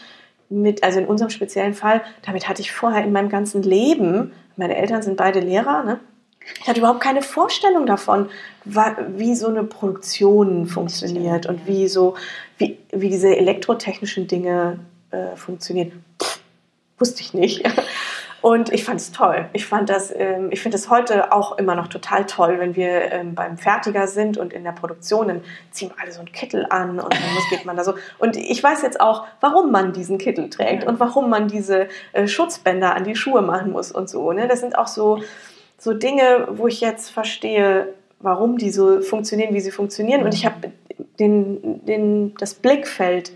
mit, 0.49 0.85
also 0.85 1.01
in 1.01 1.07
unserem 1.07 1.31
speziellen 1.31 1.73
Fall, 1.75 2.03
damit 2.23 2.49
hatte 2.49 2.61
ich 2.61 2.73
vorher 2.73 3.03
in 3.03 3.13
meinem 3.13 3.31
ganzen 3.31 3.63
Leben, 3.63 4.33
meine 4.57 4.77
Eltern 4.77 5.03
sind 5.03 5.17
beide 5.17 5.41
Lehrer, 5.41 5.83
ne? 5.83 5.99
Ich 6.61 6.69
hatte 6.69 6.81
überhaupt 6.81 7.01
keine 7.01 7.23
Vorstellung 7.23 7.87
davon, 7.87 8.29
wie 8.65 9.35
so 9.35 9.49
eine 9.49 9.65
Produktion 9.65 10.67
funktioniert 10.67 11.47
und 11.47 11.67
wie 11.67 11.89
so, 11.89 12.15
wie, 12.59 12.79
wie 12.93 13.09
diese 13.09 13.37
elektrotechnischen 13.37 14.27
Dinge 14.27 14.79
äh, 15.11 15.37
funktionieren. 15.37 16.05
Pff, 16.23 16.41
wusste 16.99 17.23
ich 17.23 17.35
nicht. 17.35 17.65
Und 18.43 18.73
ich 18.73 18.83
fand 18.85 19.01
es 19.01 19.13
toll. 19.13 19.49
Ich 19.53 19.67
fand 19.67 19.89
das, 19.89 20.13
ähm, 20.15 20.49
ich 20.51 20.61
finde 20.61 20.77
es 20.77 20.91
heute 20.91 21.33
auch 21.33 21.59
immer 21.59 21.77
noch 21.77 21.87
total 21.87 22.27
toll, 22.27 22.59
wenn 22.59 22.75
wir 22.75 23.13
ähm, 23.13 23.37
beim 23.37 23.57
Fertiger 23.57 24.09
sind 24.09 24.37
und 24.37 24.53
in 24.53 24.65
der 24.65 24.73
Produktion, 24.73 25.29
dann 25.29 25.45
ziehen 25.71 25.91
wir 25.91 26.03
alle 26.03 26.11
so 26.11 26.19
einen 26.19 26.33
Kittel 26.33 26.67
an 26.69 26.99
und 26.99 27.15
dann 27.15 27.35
muss, 27.35 27.49
geht 27.51 27.65
man 27.65 27.77
da 27.77 27.85
so. 27.85 27.95
Und 28.19 28.37
ich 28.37 28.61
weiß 28.61 28.83
jetzt 28.83 29.01
auch, 29.01 29.27
warum 29.41 29.71
man 29.71 29.93
diesen 29.93 30.19
Kittel 30.19 30.51
trägt 30.51 30.85
und 30.85 30.99
warum 30.99 31.31
man 31.31 31.47
diese 31.47 31.87
äh, 32.13 32.27
Schutzbänder 32.27 32.97
an 32.97 33.05
die 33.05 33.15
Schuhe 33.15 33.43
machen 33.43 33.71
muss 33.71 33.93
und 33.93 34.11
so. 34.11 34.33
Ne? 34.33 34.49
Das 34.49 34.59
sind 34.59 34.77
auch 34.77 34.89
so, 34.89 35.23
so 35.83 35.93
Dinge, 35.93 36.47
wo 36.53 36.69
ich 36.69 36.81
jetzt 36.81 37.11
verstehe, 37.11 37.93
warum 38.21 38.57
die 38.57 38.71
so 38.71 39.01
funktionieren, 39.01 39.53
wie 39.53 39.61
sie 39.61 39.73
funktionieren. 39.73 40.23
Und 40.23 40.33
ich 40.33 40.47
habe 40.47 40.71
den, 41.19 41.85
den, 41.85 42.37
das 42.37 42.55
Blickfeld 42.55 43.33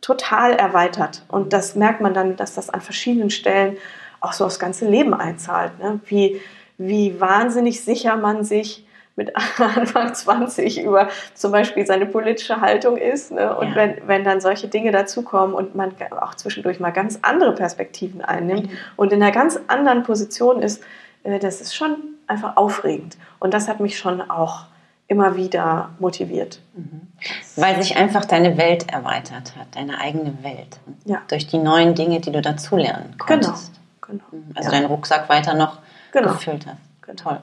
total 0.00 0.52
erweitert. 0.52 1.24
Und 1.26 1.52
das 1.52 1.74
merkt 1.74 2.00
man 2.00 2.14
dann, 2.14 2.36
dass 2.36 2.54
das 2.54 2.70
an 2.70 2.80
verschiedenen 2.80 3.30
Stellen 3.30 3.76
auch 4.20 4.32
so 4.34 4.44
aufs 4.44 4.60
ganze 4.60 4.88
Leben 4.88 5.14
einzahlt. 5.14 5.80
Ne? 5.80 5.98
Wie, 6.06 6.40
wie 6.78 7.20
wahnsinnig 7.20 7.80
sicher 7.80 8.16
man 8.16 8.44
sich 8.44 8.86
mit 9.16 9.34
Anfang 9.58 10.14
20 10.14 10.84
über 10.84 11.08
zum 11.34 11.50
Beispiel 11.50 11.84
seine 11.86 12.06
politische 12.06 12.60
Haltung 12.60 12.98
ist. 12.98 13.32
Ne? 13.32 13.56
Und 13.56 13.70
ja. 13.70 13.74
wenn, 13.74 13.96
wenn 14.06 14.22
dann 14.22 14.40
solche 14.40 14.68
Dinge 14.68 14.92
dazukommen 14.92 15.56
und 15.56 15.74
man 15.74 15.92
auch 16.20 16.36
zwischendurch 16.36 16.78
mal 16.78 16.90
ganz 16.90 17.18
andere 17.22 17.52
Perspektiven 17.52 18.20
einnimmt 18.20 18.70
mhm. 18.70 18.76
und 18.94 19.12
in 19.12 19.20
einer 19.20 19.32
ganz 19.32 19.58
anderen 19.66 20.04
Position 20.04 20.62
ist, 20.62 20.84
das 21.24 21.60
ist 21.60 21.74
schon 21.74 21.96
einfach 22.26 22.56
aufregend. 22.56 23.16
Und 23.38 23.54
das 23.54 23.68
hat 23.68 23.80
mich 23.80 23.98
schon 23.98 24.20
auch 24.30 24.64
immer 25.08 25.34
wieder 25.36 25.90
motiviert. 25.98 26.60
Mhm. 26.74 27.08
Weil 27.56 27.82
sich 27.82 27.96
einfach 27.96 28.24
deine 28.24 28.56
Welt 28.56 28.90
erweitert 28.92 29.56
hat, 29.56 29.66
deine 29.72 29.98
eigene 29.98 30.42
Welt. 30.42 30.78
Ja. 31.04 31.20
Durch 31.28 31.48
die 31.48 31.58
neuen 31.58 31.96
Dinge, 31.96 32.20
die 32.20 32.30
du 32.30 32.40
dazulernen 32.40 33.16
konntest. 33.18 33.72
Genau. 34.00 34.22
genau. 34.30 34.44
Also 34.54 34.70
ja. 34.70 34.76
deinen 34.76 34.86
Rucksack 34.86 35.28
weiter 35.28 35.54
noch 35.54 35.78
genau. 36.12 36.28
gefüllt 36.32 36.64
hast. 36.66 36.78
Genau. 37.02 37.22
Toll. 37.22 37.40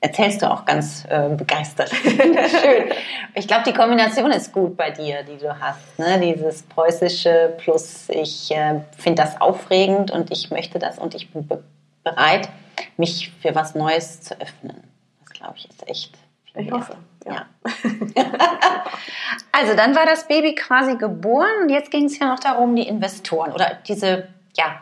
Erzählst 0.00 0.42
du 0.42 0.50
auch 0.50 0.64
ganz 0.66 1.06
äh, 1.08 1.30
begeistert. 1.30 1.88
Schön. 2.02 2.90
Ich 3.34 3.46
glaube, 3.46 3.62
die 3.64 3.72
Kombination 3.72 4.32
ist 4.32 4.52
gut 4.52 4.76
bei 4.76 4.90
dir, 4.90 5.22
die 5.22 5.38
du 5.38 5.58
hast. 5.58 5.98
Ne? 5.98 6.20
Dieses 6.20 6.62
preußische 6.64 7.54
plus 7.58 8.08
ich 8.10 8.50
äh, 8.50 8.80
finde 8.98 9.22
das 9.22 9.40
aufregend 9.40 10.10
und 10.10 10.30
ich 10.32 10.50
möchte 10.50 10.78
das 10.78 10.98
und 10.98 11.14
ich 11.14 11.30
bin 11.30 11.48
bereit, 12.02 12.50
mich 12.96 13.32
für 13.40 13.54
was 13.54 13.74
Neues 13.74 14.20
zu 14.20 14.40
öffnen. 14.40 14.82
Das 15.20 15.30
glaube 15.30 15.54
ich 15.56 15.68
ist 15.68 15.88
echt 15.88 16.18
ich 16.56 16.70
hoffe, 16.70 16.96
ja. 17.26 17.32
ja. 17.34 17.46
also 19.52 19.74
dann 19.74 19.96
war 19.96 20.06
das 20.06 20.28
Baby 20.28 20.54
quasi 20.54 20.96
geboren 20.96 21.62
und 21.62 21.68
jetzt 21.68 21.90
ging 21.90 22.04
es 22.04 22.18
ja 22.18 22.28
noch 22.28 22.38
darum, 22.38 22.76
die 22.76 22.86
Investoren 22.86 23.50
oder 23.52 23.78
diese, 23.88 24.28
ja, 24.56 24.80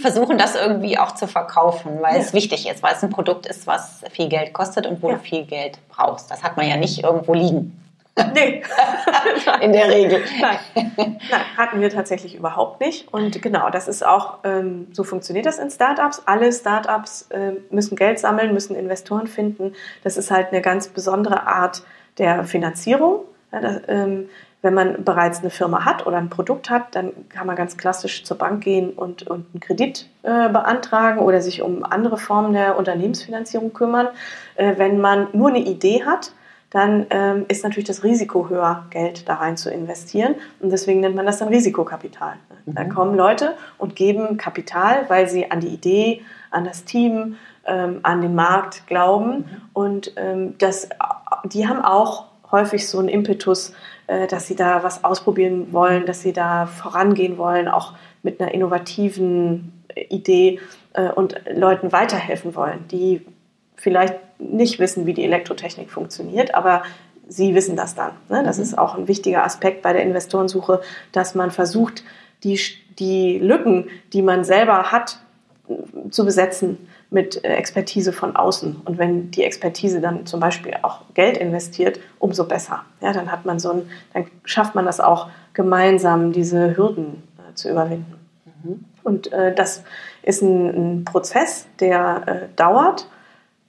versuchen 0.00 0.38
das 0.38 0.54
irgendwie 0.54 0.96
auch 0.98 1.12
zu 1.12 1.26
verkaufen, 1.26 2.00
weil 2.00 2.14
ja. 2.14 2.20
es 2.20 2.32
wichtig 2.32 2.68
ist, 2.68 2.84
weil 2.84 2.94
es 2.94 3.02
ein 3.02 3.10
Produkt 3.10 3.46
ist, 3.46 3.66
was 3.66 4.02
viel 4.12 4.28
Geld 4.28 4.52
kostet 4.52 4.86
und 4.86 5.02
wo 5.02 5.10
ja. 5.10 5.16
du 5.16 5.20
viel 5.22 5.44
Geld 5.44 5.78
brauchst. 5.88 6.30
Das 6.30 6.44
hat 6.44 6.56
man 6.56 6.68
ja 6.68 6.76
nicht 6.76 7.02
irgendwo 7.02 7.34
liegen. 7.34 7.78
Nee. 8.34 8.62
In 9.62 9.72
der 9.72 9.88
Regel. 9.88 10.22
Nein. 10.40 10.92
Nein, 10.96 11.40
hatten 11.56 11.80
wir 11.80 11.88
tatsächlich 11.88 12.34
überhaupt 12.34 12.80
nicht. 12.80 13.12
Und 13.12 13.40
genau, 13.40 13.70
das 13.70 13.88
ist 13.88 14.04
auch, 14.04 14.38
ähm, 14.44 14.88
so 14.92 15.02
funktioniert 15.02 15.46
das 15.46 15.58
in 15.58 15.70
Startups. 15.70 16.22
Alle 16.26 16.52
Startups 16.52 17.28
äh, 17.30 17.52
müssen 17.70 17.96
Geld 17.96 18.18
sammeln, 18.18 18.52
müssen 18.52 18.76
Investoren 18.76 19.26
finden. 19.26 19.74
Das 20.04 20.18
ist 20.18 20.30
halt 20.30 20.48
eine 20.48 20.60
ganz 20.60 20.88
besondere 20.88 21.46
Art 21.46 21.82
der 22.18 22.44
Finanzierung. 22.44 23.20
Ja, 23.50 23.60
das, 23.60 23.80
ähm, 23.88 24.28
wenn 24.62 24.74
man 24.74 25.04
bereits 25.04 25.40
eine 25.40 25.50
Firma 25.50 25.84
hat 25.84 26.06
oder 26.06 26.18
ein 26.18 26.30
Produkt 26.30 26.70
hat, 26.70 26.94
dann 26.94 27.28
kann 27.28 27.46
man 27.46 27.56
ganz 27.56 27.76
klassisch 27.76 28.24
zur 28.24 28.38
Bank 28.38 28.62
gehen 28.62 28.90
und, 28.90 29.26
und 29.26 29.46
einen 29.52 29.60
Kredit 29.60 30.08
äh, 30.22 30.48
beantragen 30.48 31.18
oder 31.18 31.40
sich 31.40 31.62
um 31.62 31.82
andere 31.82 32.16
Formen 32.16 32.52
der 32.52 32.78
Unternehmensfinanzierung 32.78 33.72
kümmern. 33.72 34.08
Äh, 34.54 34.74
wenn 34.76 35.00
man 35.00 35.28
nur 35.32 35.48
eine 35.48 35.58
Idee 35.58 36.04
hat, 36.04 36.32
dann 36.72 37.06
ähm, 37.10 37.44
ist 37.48 37.64
natürlich 37.64 37.86
das 37.86 38.02
Risiko 38.02 38.48
höher, 38.48 38.86
Geld 38.88 39.28
da 39.28 39.34
rein 39.34 39.58
zu 39.58 39.70
investieren. 39.70 40.34
Und 40.58 40.70
deswegen 40.70 41.00
nennt 41.00 41.14
man 41.14 41.26
das 41.26 41.38
dann 41.38 41.48
Risikokapital. 41.48 42.36
Mhm. 42.64 42.74
Da 42.74 42.84
kommen 42.84 43.14
Leute 43.14 43.54
und 43.76 43.94
geben 43.94 44.38
Kapital, 44.38 45.04
weil 45.08 45.28
sie 45.28 45.50
an 45.50 45.60
die 45.60 45.68
Idee, 45.68 46.22
an 46.50 46.64
das 46.64 46.84
Team, 46.84 47.36
ähm, 47.66 48.00
an 48.02 48.22
den 48.22 48.34
Markt 48.34 48.86
glauben. 48.86 49.38
Mhm. 49.38 49.44
Und 49.74 50.12
ähm, 50.16 50.54
das, 50.58 50.88
die 51.44 51.68
haben 51.68 51.82
auch 51.82 52.24
häufig 52.50 52.88
so 52.88 52.98
einen 52.98 53.08
Impetus, 53.08 53.74
äh, 54.06 54.26
dass 54.26 54.46
sie 54.46 54.56
da 54.56 54.82
was 54.82 55.04
ausprobieren 55.04 55.74
wollen, 55.74 56.06
dass 56.06 56.22
sie 56.22 56.32
da 56.32 56.64
vorangehen 56.64 57.36
wollen, 57.36 57.68
auch 57.68 57.92
mit 58.22 58.40
einer 58.40 58.54
innovativen 58.54 59.84
Idee 60.08 60.58
äh, 60.94 61.10
und 61.10 61.34
Leuten 61.54 61.92
weiterhelfen 61.92 62.54
wollen, 62.54 62.86
die 62.90 63.26
vielleicht 63.82 64.14
nicht 64.38 64.78
wissen, 64.78 65.06
wie 65.06 65.12
die 65.12 65.24
Elektrotechnik 65.24 65.90
funktioniert, 65.90 66.54
aber 66.54 66.84
sie 67.28 67.54
wissen 67.54 67.74
das 67.74 67.96
dann. 67.96 68.12
Ne? 68.28 68.42
Das 68.44 68.58
mhm. 68.58 68.62
ist 68.62 68.78
auch 68.78 68.96
ein 68.96 69.08
wichtiger 69.08 69.44
Aspekt 69.44 69.82
bei 69.82 69.92
der 69.92 70.02
Investorensuche, 70.02 70.80
dass 71.10 71.34
man 71.34 71.50
versucht, 71.50 72.04
die, 72.44 72.58
die 72.98 73.38
Lücken, 73.38 73.88
die 74.12 74.22
man 74.22 74.44
selber 74.44 74.92
hat, 74.92 75.18
zu 76.10 76.24
besetzen 76.24 76.88
mit 77.10 77.44
äh, 77.44 77.54
Expertise 77.54 78.12
von 78.12 78.36
außen. 78.36 78.82
Und 78.84 78.98
wenn 78.98 79.30
die 79.32 79.42
Expertise 79.42 80.00
dann 80.00 80.26
zum 80.26 80.38
Beispiel 80.38 80.74
auch 80.82 81.00
Geld 81.14 81.36
investiert, 81.36 81.98
umso 82.18 82.44
besser. 82.44 82.84
Ja, 83.00 83.12
dann 83.12 83.32
hat 83.32 83.44
man 83.44 83.58
so 83.58 83.72
ein, 83.72 83.90
dann 84.12 84.26
schafft 84.44 84.74
man 84.74 84.86
das 84.86 85.00
auch 85.00 85.28
gemeinsam, 85.54 86.32
diese 86.32 86.76
Hürden 86.76 87.22
äh, 87.38 87.54
zu 87.54 87.68
überwinden. 87.68 88.14
Mhm. 88.62 88.84
Und 89.02 89.32
äh, 89.32 89.52
das 89.54 89.82
ist 90.22 90.42
ein, 90.42 90.68
ein 91.00 91.04
Prozess, 91.04 91.66
der 91.80 92.22
äh, 92.26 92.56
dauert 92.56 93.06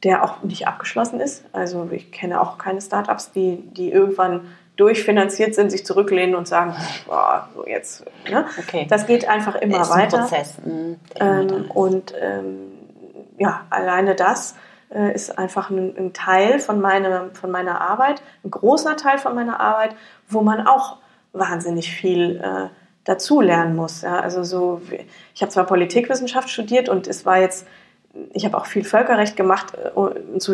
der 0.04 0.24
auch 0.24 0.44
nicht 0.44 0.68
abgeschlossen 0.68 1.20
ist. 1.20 1.46
Also 1.54 1.88
ich 1.92 2.12
kenne 2.12 2.42
auch 2.42 2.58
keine 2.58 2.82
Startups, 2.82 3.32
die, 3.32 3.58
die 3.72 3.92
irgendwann 3.92 4.42
durchfinanziert 4.76 5.54
sind, 5.54 5.70
sich 5.70 5.86
zurücklehnen 5.86 6.36
und 6.36 6.48
sagen, 6.48 6.76
boah, 7.06 7.48
so 7.56 7.66
jetzt. 7.68 8.06
Ne? 8.30 8.46
Okay. 8.58 8.88
Das 8.90 9.06
geht 9.06 9.28
einfach 9.28 9.56
immer 9.56 9.82
ist 9.82 9.92
weiter. 9.92 10.18
Ein 10.18 10.24
Prozess. 10.24 10.58
Mhm, 10.64 11.00
ähm, 11.20 11.72
und 11.72 12.14
ähm, 12.20 12.72
ja, 13.38 13.66
alleine 13.70 14.16
das 14.16 14.56
äh, 14.94 15.14
ist 15.14 15.38
einfach 15.38 15.70
ein, 15.70 15.96
ein, 15.96 16.14
Teil 16.14 16.60
von, 16.60 16.82
meine, 16.82 17.30
von 17.34 17.52
meiner 17.52 17.82
Arbeit, 17.82 18.24
ein 18.44 18.52
großer 18.52 18.98
Teil 18.98 19.20
von 19.20 19.36
meiner 19.36 19.60
Arbeit, 19.60 19.96
wo 20.28 20.42
man 20.42 20.66
auch 20.66 20.98
wahnsinnig 21.34 21.92
viel 21.92 22.42
äh, 22.44 22.70
dazu 23.04 23.42
lernen 23.42 23.76
muss. 23.76 24.02
Ja? 24.02 24.20
Also 24.20 24.44
so, 24.44 24.82
ich 25.36 25.42
habe 25.42 25.52
zwar 25.52 25.66
Politikwissenschaft 25.66 26.50
studiert 26.50 26.90
und 26.90 27.08
es 27.08 27.26
war 27.26 27.40
jetzt 27.40 27.68
ich 28.34 28.46
habe 28.46 28.58
auch 28.58 28.66
viel 28.66 28.84
Völkerrecht 28.84 29.36
gemacht 29.36 29.74
äh, 29.76 29.90
und 29.90 30.42
so 30.42 30.54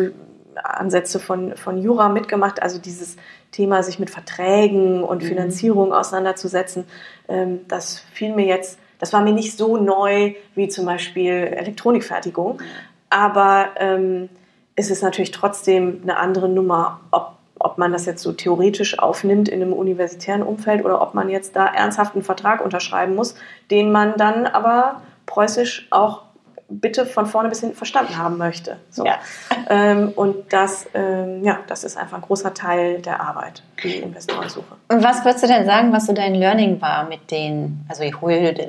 Ansätze 0.62 1.20
von, 1.20 1.56
von 1.56 1.78
Jura 1.78 2.08
mitgemacht, 2.08 2.62
also 2.62 2.78
dieses 2.78 3.16
Thema, 3.52 3.82
sich 3.82 3.98
mit 3.98 4.10
Verträgen 4.10 5.02
und 5.02 5.22
mhm. 5.22 5.28
Finanzierung 5.28 5.92
auseinanderzusetzen, 5.92 6.84
ähm, 7.28 7.60
das 7.68 8.00
fiel 8.12 8.34
mir 8.34 8.46
jetzt, 8.46 8.78
das 8.98 9.12
war 9.12 9.22
mir 9.22 9.32
nicht 9.32 9.56
so 9.56 9.76
neu 9.76 10.34
wie 10.54 10.68
zum 10.68 10.86
Beispiel 10.86 11.32
Elektronikfertigung, 11.32 12.60
aber 13.08 13.68
ähm, 13.76 14.28
es 14.76 14.90
ist 14.90 15.02
natürlich 15.02 15.30
trotzdem 15.30 16.00
eine 16.02 16.16
andere 16.16 16.48
Nummer, 16.48 17.00
ob, 17.10 17.32
ob 17.58 17.78
man 17.78 17.92
das 17.92 18.06
jetzt 18.06 18.22
so 18.22 18.32
theoretisch 18.32 18.98
aufnimmt 18.98 19.48
in 19.48 19.62
einem 19.62 19.72
universitären 19.72 20.42
Umfeld 20.42 20.84
oder 20.84 21.02
ob 21.02 21.14
man 21.14 21.28
jetzt 21.28 21.56
da 21.56 21.66
ernsthaft 21.66 22.14
einen 22.14 22.24
Vertrag 22.24 22.64
unterschreiben 22.64 23.14
muss, 23.14 23.34
den 23.70 23.92
man 23.92 24.16
dann 24.16 24.46
aber 24.46 25.02
preußisch 25.26 25.88
auch 25.90 26.22
bitte 26.70 27.04
von 27.04 27.26
vorne 27.26 27.48
bis 27.48 27.60
hinten 27.60 27.76
verstanden 27.76 28.16
haben 28.16 28.38
möchte. 28.38 28.78
So. 28.90 29.04
Ja. 29.04 29.18
Ähm, 29.68 30.12
und 30.16 30.52
das, 30.52 30.88
ähm, 30.94 31.44
ja, 31.44 31.60
das 31.68 31.84
ist 31.84 31.96
einfach 31.96 32.16
ein 32.16 32.22
großer 32.22 32.54
Teil 32.54 33.00
der 33.02 33.20
Arbeit, 33.20 33.62
die 33.84 33.98
Investorensuche. 33.98 34.74
Und 34.88 35.04
was 35.04 35.24
würdest 35.24 35.44
du 35.44 35.46
denn 35.46 35.64
sagen, 35.64 35.92
was 35.92 36.06
so 36.06 36.12
dein 36.12 36.34
Learning 36.34 36.80
war 36.80 37.08
mit 37.08 37.30
den, 37.30 37.84
also 37.88 38.02
die 38.02 38.12
Höhle 38.20 38.52
der, 38.52 38.66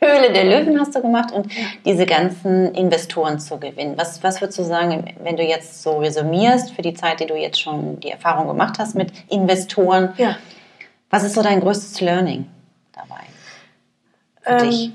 Höhle 0.00 0.32
der 0.32 0.44
Löwen 0.44 0.78
hast 0.80 0.94
du 0.94 1.02
gemacht 1.02 1.32
und 1.32 1.48
diese 1.84 2.06
ganzen 2.06 2.74
Investoren 2.74 3.40
zu 3.40 3.58
gewinnen. 3.58 3.94
Was, 3.96 4.22
was 4.22 4.40
würdest 4.40 4.58
du 4.58 4.64
sagen, 4.64 5.14
wenn 5.22 5.36
du 5.36 5.42
jetzt 5.42 5.82
so 5.82 5.98
resümierst 5.98 6.72
für 6.72 6.82
die 6.82 6.94
Zeit, 6.94 7.20
die 7.20 7.26
du 7.26 7.34
jetzt 7.34 7.60
schon 7.60 7.98
die 8.00 8.10
Erfahrung 8.10 8.46
gemacht 8.46 8.78
hast 8.78 8.94
mit 8.94 9.12
Investoren? 9.28 10.12
Ja. 10.16 10.36
Was 11.10 11.24
ist 11.24 11.34
so 11.34 11.42
dein 11.42 11.60
größtes 11.60 12.00
Learning 12.00 12.46
dabei? 12.92 13.24
Für 14.42 14.64
ähm, 14.64 14.70
dich? 14.70 14.92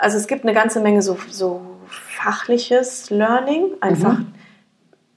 Also 0.00 0.16
es 0.16 0.26
gibt 0.26 0.44
eine 0.44 0.54
ganze 0.54 0.80
Menge 0.80 1.02
so, 1.02 1.16
so 1.30 1.60
fachliches 1.86 3.10
Learning, 3.10 3.72
einfach 3.80 4.18
mhm. 4.18 4.32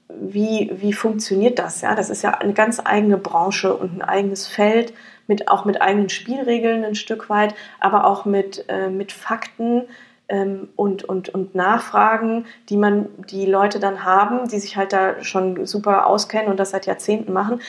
wie, 0.08 0.70
wie 0.76 0.92
funktioniert 0.92 1.58
das? 1.58 1.80
Ja, 1.80 1.94
das 1.94 2.10
ist 2.10 2.22
ja 2.22 2.32
eine 2.32 2.52
ganz 2.52 2.80
eigene 2.84 3.16
Branche 3.16 3.74
und 3.74 3.96
ein 3.96 4.02
eigenes 4.02 4.46
Feld, 4.46 4.92
mit, 5.26 5.48
auch 5.48 5.64
mit 5.64 5.80
eigenen 5.80 6.10
Spielregeln 6.10 6.84
ein 6.84 6.94
Stück 6.94 7.30
weit, 7.30 7.54
aber 7.80 8.06
auch 8.06 8.24
mit, 8.24 8.66
äh, 8.68 8.90
mit 8.90 9.12
Fakten 9.12 9.84
ähm, 10.28 10.68
und, 10.76 11.04
und, 11.04 11.30
und 11.30 11.54
Nachfragen, 11.54 12.46
die 12.68 12.76
man, 12.76 13.06
die 13.30 13.46
Leute 13.46 13.80
dann 13.80 14.04
haben, 14.04 14.48
die 14.48 14.58
sich 14.58 14.76
halt 14.76 14.92
da 14.92 15.22
schon 15.22 15.66
super 15.66 16.06
auskennen 16.06 16.50
und 16.50 16.58
das 16.58 16.70
seit 16.70 16.86
Jahrzehnten 16.86 17.32
machen. 17.32 17.60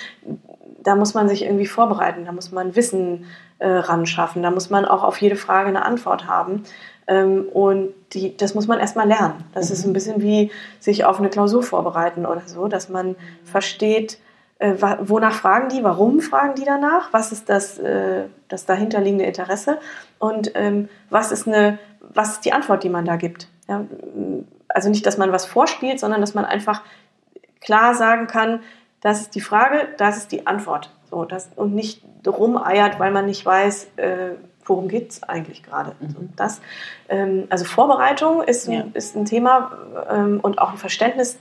Da 0.84 0.96
muss 0.96 1.14
man 1.14 1.30
sich 1.30 1.44
irgendwie 1.44 1.66
vorbereiten, 1.66 2.26
da 2.26 2.32
muss 2.32 2.52
man 2.52 2.76
Wissen 2.76 3.26
äh, 3.60 3.68
ran 3.68 4.06
schaffen, 4.06 4.44
da 4.44 4.52
muss 4.52 4.70
man 4.70 4.86
auch 4.86 5.04
auf 5.04 5.20
jede 5.20 5.36
Frage 5.36 5.70
eine 5.70 5.86
Antwort 5.86 6.28
haben. 6.28 6.64
Ähm, 7.08 7.48
und 7.54 7.94
die, 8.14 8.36
das 8.36 8.56
muss 8.56 8.68
man 8.68 8.80
erstmal 8.80 9.08
lernen. 9.08 9.44
Das 9.54 9.70
mhm. 9.70 9.74
ist 9.74 9.86
ein 9.86 9.94
bisschen 9.94 10.22
wie 10.22 10.52
sich 10.80 11.06
auf 11.06 11.20
eine 11.20 11.30
Klausur 11.30 11.64
vorbereiten 11.64 12.26
oder 12.26 12.44
so, 12.46 12.68
dass 12.68 12.90
man 12.90 13.16
versteht, 13.44 14.20
äh, 14.58 14.74
wonach 15.02 15.34
fragen 15.34 15.70
die, 15.70 15.84
warum 15.84 16.22
fragen 16.22 16.56
die 16.56 16.64
danach, 16.64 17.12
was 17.12 17.32
ist 17.32 17.50
das, 17.50 17.78
äh, 17.78 18.24
das 18.48 18.66
dahinterliegende 18.66 19.26
Interesse 19.26 19.80
und 20.18 20.52
ähm, 20.56 20.88
was, 21.10 21.32
ist 21.32 21.48
eine, 21.48 21.78
was 22.14 22.34
ist 22.34 22.46
die 22.46 22.54
Antwort, 22.54 22.84
die 22.84 22.90
man 22.90 23.06
da 23.06 23.18
gibt. 23.18 23.50
Ja? 23.68 23.86
Also 24.70 24.90
nicht, 24.90 25.06
dass 25.06 25.18
man 25.18 25.32
was 25.32 25.46
vorspielt, 25.46 26.00
sondern 26.00 26.22
dass 26.22 26.34
man 26.34 26.46
einfach 26.46 26.84
klar 27.60 27.96
sagen 27.96 28.28
kann, 28.28 28.62
das 29.02 29.22
ist 29.22 29.36
die 29.36 29.42
Frage, 29.42 29.90
das 29.98 30.18
ist 30.18 30.32
die 30.32 30.48
Antwort. 30.48 30.92
So, 31.12 31.26
das, 31.26 31.50
und 31.56 31.76
nicht 31.76 32.04
rumeiert, 32.26 33.00
weil 33.00 33.12
man 33.12 33.26
nicht 33.26 33.46
weiß, 33.46 33.88
äh, 33.98 34.32
worum 34.66 34.88
geht 34.88 35.12
es 35.12 35.24
eigentlich 35.24 35.64
gerade? 35.64 35.96
Mhm. 36.00 36.30
Das, 36.36 36.62
ähm, 37.10 37.46
also 37.50 37.66
Vorbereitung 37.66 38.42
ist, 38.44 38.68
ja. 38.68 38.84
ist 38.94 39.16
ein 39.16 39.26
Thema 39.26 39.72
ähm, 40.10 40.40
und 40.42 40.60
auch 40.60 40.72
ein 40.72 40.78
Verständnis 40.78 41.38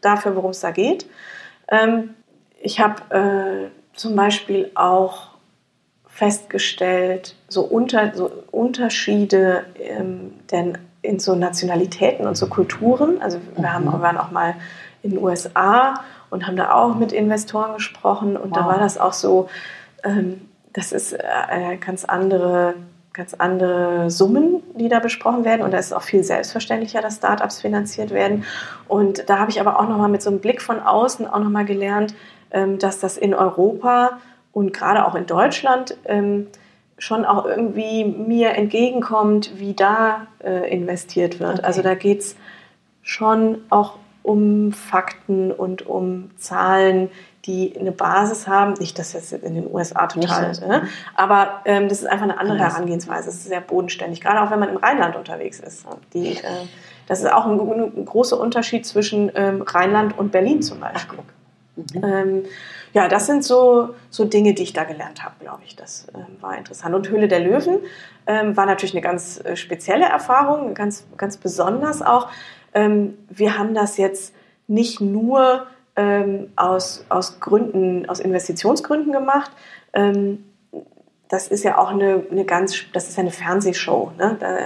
dafür, 0.00 0.36
worum 0.36 0.50
es 0.50 0.60
da 0.60 0.70
geht. 0.70 1.06
Ähm, 1.68 2.14
ich 2.60 2.80
habe 2.80 3.70
äh, 3.70 3.96
zum 3.96 4.16
Beispiel 4.16 4.70
auch 4.74 5.32
festgestellt, 6.06 7.34
so, 7.48 7.62
unter, 7.62 8.14
so 8.14 8.30
Unterschiede 8.50 9.64
ähm, 9.78 10.34
denn 10.50 10.78
in 11.00 11.18
so 11.18 11.34
Nationalitäten 11.34 12.26
und 12.26 12.36
so 12.36 12.46
Kulturen. 12.46 13.20
Also 13.20 13.38
wir, 13.56 13.62
mhm. 13.62 13.72
haben, 13.72 13.84
wir 13.86 14.00
waren 14.00 14.18
auch 14.18 14.30
mal 14.30 14.54
in 15.02 15.10
den 15.10 15.22
USA 15.22 15.94
und 16.30 16.46
haben 16.46 16.56
da 16.56 16.72
auch 16.72 16.94
mit 16.94 17.12
Investoren 17.12 17.74
gesprochen 17.74 18.36
und 18.36 18.50
wow. 18.50 18.58
da 18.58 18.66
war 18.66 18.78
das 18.78 18.98
auch 18.98 19.12
so, 19.12 19.48
ähm, 20.04 20.48
das 20.72 20.92
ist 20.92 21.12
äh, 21.12 21.76
ganz 21.78 22.04
andere 22.04 22.74
ganz 23.12 23.34
andere 23.34 24.10
Summen, 24.10 24.62
die 24.74 24.88
da 24.88 24.98
besprochen 24.98 25.44
werden. 25.44 25.62
Und 25.62 25.72
da 25.72 25.78
ist 25.78 25.86
es 25.86 25.92
auch 25.92 26.02
viel 26.02 26.24
selbstverständlicher, 26.24 27.02
dass 27.02 27.16
Startups 27.16 27.60
finanziert 27.60 28.10
werden. 28.10 28.44
Und 28.88 29.28
da 29.28 29.38
habe 29.38 29.50
ich 29.50 29.60
aber 29.60 29.78
auch 29.78 29.88
nochmal 29.88 30.08
mit 30.08 30.22
so 30.22 30.30
einem 30.30 30.40
Blick 30.40 30.62
von 30.62 30.80
außen 30.80 31.26
auch 31.26 31.38
nochmal 31.38 31.64
gelernt, 31.64 32.14
ähm, 32.50 32.78
dass 32.78 33.00
das 33.00 33.18
in 33.18 33.34
Europa 33.34 34.18
und 34.52 34.72
gerade 34.72 35.06
auch 35.06 35.14
in 35.14 35.26
Deutschland 35.26 35.96
ähm, 36.04 36.48
schon 36.98 37.24
auch 37.24 37.44
irgendwie 37.44 38.04
mir 38.04 38.50
entgegenkommt, 38.50 39.52
wie 39.56 39.74
da 39.74 40.26
äh, 40.42 40.72
investiert 40.72 41.40
wird. 41.40 41.58
Okay. 41.58 41.66
Also 41.66 41.82
da 41.82 41.94
geht 41.94 42.20
es 42.20 42.36
schon 43.02 43.58
auch 43.70 43.98
um 44.22 44.72
Fakten 44.72 45.50
und 45.50 45.84
um 45.86 46.30
Zahlen, 46.36 47.10
die 47.44 47.74
eine 47.78 47.92
Basis 47.92 48.46
haben. 48.46 48.74
Nicht, 48.74 48.98
dass 48.98 49.12
das 49.12 49.32
in 49.32 49.54
den 49.54 49.72
USA 49.72 50.06
total 50.06 50.52
ne? 50.60 50.88
aber 51.14 51.62
ähm, 51.64 51.88
das 51.88 52.00
ist 52.00 52.06
einfach 52.06 52.24
eine 52.24 52.38
andere 52.38 52.58
Herangehensweise. 52.58 53.28
Es 53.28 53.36
ist 53.36 53.44
sehr 53.46 53.60
bodenständig, 53.60 54.20
gerade 54.20 54.40
auch 54.42 54.50
wenn 54.50 54.60
man 54.60 54.68
im 54.68 54.76
Rheinland 54.76 55.16
unterwegs 55.16 55.60
ist. 55.60 55.84
Die, 56.12 56.36
äh, 56.36 56.66
das 57.08 57.20
ist 57.20 57.32
auch 57.32 57.46
ein, 57.46 57.58
ein 57.58 58.04
großer 58.04 58.38
Unterschied 58.38 58.86
zwischen 58.86 59.30
ähm, 59.34 59.62
Rheinland 59.62 60.16
und 60.18 60.32
Berlin 60.32 60.62
zum 60.62 60.80
Beispiel. 60.80 61.18
Mhm. 61.76 62.04
Ähm, 62.04 62.44
ja, 62.92 63.08
das 63.08 63.26
sind 63.26 63.42
so, 63.42 63.94
so 64.10 64.24
Dinge, 64.24 64.54
die 64.54 64.62
ich 64.62 64.72
da 64.72 64.84
gelernt 64.84 65.24
habe, 65.24 65.34
glaube 65.40 65.62
ich. 65.64 65.76
Das 65.76 66.06
äh, 66.08 66.42
war 66.42 66.56
interessant. 66.56 66.94
Und 66.94 67.08
Höhle 67.08 67.26
der 67.26 67.40
Löwen 67.40 67.78
ähm, 68.26 68.56
war 68.56 68.66
natürlich 68.66 68.94
eine 68.94 69.00
ganz 69.00 69.42
äh, 69.42 69.56
spezielle 69.56 70.04
Erfahrung, 70.04 70.74
ganz, 70.74 71.06
ganz 71.16 71.38
besonders 71.38 72.02
auch. 72.02 72.28
Ähm, 72.74 73.16
wir 73.28 73.58
haben 73.58 73.74
das 73.74 73.96
jetzt 73.96 74.34
nicht 74.68 75.00
nur 75.00 75.66
ähm, 75.96 76.52
aus, 76.56 77.04
aus 77.08 77.40
Gründen, 77.40 78.08
aus 78.08 78.20
Investitionsgründen 78.20 79.12
gemacht. 79.12 79.50
Ähm, 79.92 80.44
das 81.28 81.48
ist 81.48 81.64
ja 81.64 81.78
auch 81.78 81.88
eine, 81.88 82.26
eine 82.30 82.44
ganz, 82.44 82.76
das 82.92 83.08
ist 83.08 83.18
eine 83.18 83.30
Fernsehshow. 83.30 84.12
Ne? 84.18 84.36
Da, 84.38 84.56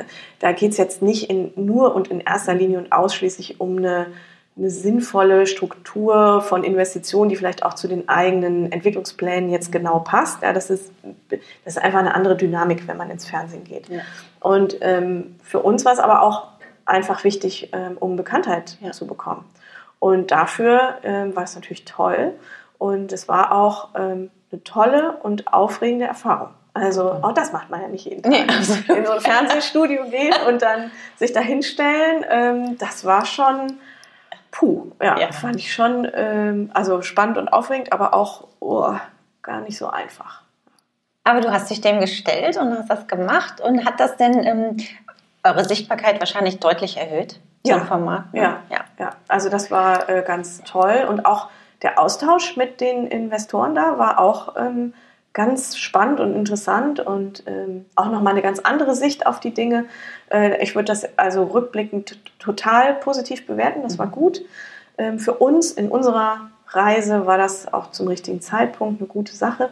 da 0.41 0.53
geht 0.53 0.72
es 0.72 0.79
jetzt 0.79 1.01
nicht 1.01 1.31
in, 1.31 1.53
nur 1.55 1.95
und 1.95 2.09
in 2.09 2.20
erster 2.20 2.55
Linie 2.55 2.79
und 2.79 2.91
ausschließlich 2.91 3.61
um 3.61 3.79
eine, 3.79 4.09
eine 4.57 4.70
sinnvolle 4.70 5.47
Struktur 5.47 6.41
von 6.41 6.64
Investitionen, 6.64 7.29
die 7.29 7.37
vielleicht 7.37 7.64
auch 7.64 7.74
zu 7.74 7.87
den 7.87 8.09
eigenen 8.09 8.72
Entwicklungsplänen 8.72 9.49
jetzt 9.49 9.70
genau 9.70 10.01
passt. 10.01 10.43
Ja, 10.43 10.53
das, 10.53 10.70
ist, 10.70 10.91
das 11.29 11.77
ist 11.77 11.79
einfach 11.79 12.01
eine 12.01 12.14
andere 12.14 12.37
Dynamik, 12.37 12.89
wenn 12.89 12.97
man 12.97 13.11
ins 13.11 13.27
Fernsehen 13.27 13.62
geht. 13.62 13.89
Ja. 13.89 14.01
Und 14.41 14.79
ähm, 14.81 15.37
für 15.45 15.61
uns 15.61 15.85
war 15.85 15.93
es 15.93 16.01
aber 16.01 16.22
auch 16.22 16.49
einfach 16.85 17.22
wichtig, 17.22 17.70
ähm, 17.72 17.97
um 17.99 18.16
Bekanntheit 18.16 18.77
ja. 18.81 18.91
zu 18.91 19.07
bekommen. 19.07 19.45
Und 19.99 20.30
dafür 20.30 20.99
ähm, 21.03 21.34
war 21.34 21.44
es 21.44 21.55
natürlich 21.55 21.84
toll. 21.84 22.34
Und 22.78 23.12
es 23.12 23.28
war 23.28 23.53
auch 23.53 23.88
ähm, 23.94 24.30
eine 24.53 24.62
tolle 24.64 25.16
und 25.22 25.53
aufregende 25.53 26.07
Erfahrung. 26.07 26.51
Also 26.74 27.11
auch 27.22 27.32
das 27.32 27.53
macht 27.53 27.70
man 27.70 27.80
ja 27.80 27.88
nicht 27.88 28.05
jeden 28.05 28.22
Tag. 28.22 28.32
Nee, 28.32 28.44
also 28.49 28.74
in 28.92 29.07
so 29.07 29.12
ein 29.12 29.20
Fernsehstudio 29.20 30.05
gehen 30.11 30.34
und 30.47 30.61
dann 30.61 30.90
sich 31.16 31.32
da 31.32 31.40
hinstellen, 31.40 32.24
ähm, 32.28 32.78
das 32.78 33.07
war 33.07 33.24
schon, 33.24 33.78
puh, 34.51 34.92
ja, 35.01 35.18
ja. 35.18 35.32
fand 35.32 35.57
ich 35.57 35.72
schon, 35.72 36.07
ähm, 36.12 36.70
also 36.74 37.01
spannend 37.01 37.38
und 37.38 37.49
aufregend, 37.49 37.92
aber 37.92 38.12
auch 38.12 38.49
oh, 38.61 38.94
gar 39.42 39.62
nicht 39.62 39.78
so 39.78 39.88
einfach. 39.88 40.42
Aber 41.24 41.40
du 41.40 41.51
hast 41.51 41.70
dich 41.70 41.80
dem 41.80 41.99
gestellt 41.99 42.59
und 42.59 42.76
hast 42.76 42.90
das 42.90 43.07
gemacht 43.07 43.61
und 43.62 43.86
hat 43.86 43.99
das 43.99 44.16
denn 44.18 44.44
ähm, 44.44 44.76
eure 45.44 45.64
Sichtbarkeit 45.64 46.20
wahrscheinlich 46.20 46.61
deutlich 46.61 46.99
erhöht? 46.99 47.40
Ja. 47.69 47.85
Format. 47.85 48.33
Ne? 48.33 48.41
Ja, 48.41 48.62
ja, 48.71 48.81
ja. 48.99 49.11
Also 49.29 49.49
das 49.49 49.71
war 49.71 50.09
äh, 50.09 50.23
ganz 50.27 50.62
toll 50.64 51.07
und 51.09 51.27
auch 51.27 51.49
der 51.83 52.01
Austausch 52.01 52.57
mit 52.57 52.81
den 52.81 53.07
Investoren 53.07 53.75
da 53.75 53.99
war 53.99 54.19
auch 54.19 54.57
ähm, 54.57 54.95
ganz 55.37 55.77
spannend 55.77 56.19
und 56.19 56.35
interessant 56.35 56.99
und 56.99 57.43
ähm, 57.47 57.85
auch 57.95 58.11
nochmal 58.11 58.33
eine 58.33 58.41
ganz 58.41 58.59
andere 58.61 58.95
Sicht 58.95 59.27
auf 59.27 59.39
die 59.39 59.53
Dinge. 59.53 59.85
Äh, 60.33 60.62
ich 60.62 60.75
würde 60.75 60.87
das 60.87 61.19
also 61.19 61.45
rückblickend 61.45 62.19
total 62.39 62.95
positiv 62.95 63.47
bewerten. 63.47 63.83
Das 63.83 63.99
war 63.99 64.07
mhm. 64.07 64.12
gut. 64.12 64.41
Ähm, 64.97 65.19
für 65.19 65.35
uns 65.35 65.73
in 65.73 65.91
unserer 65.91 66.49
Reise 66.69 67.27
war 67.27 67.37
das 67.37 67.71
auch 67.71 67.91
zum 67.91 68.09
richtigen 68.09 68.41
Zeitpunkt 68.41 68.99
eine 68.99 69.09
gute 69.09 69.37
Sache. 69.37 69.69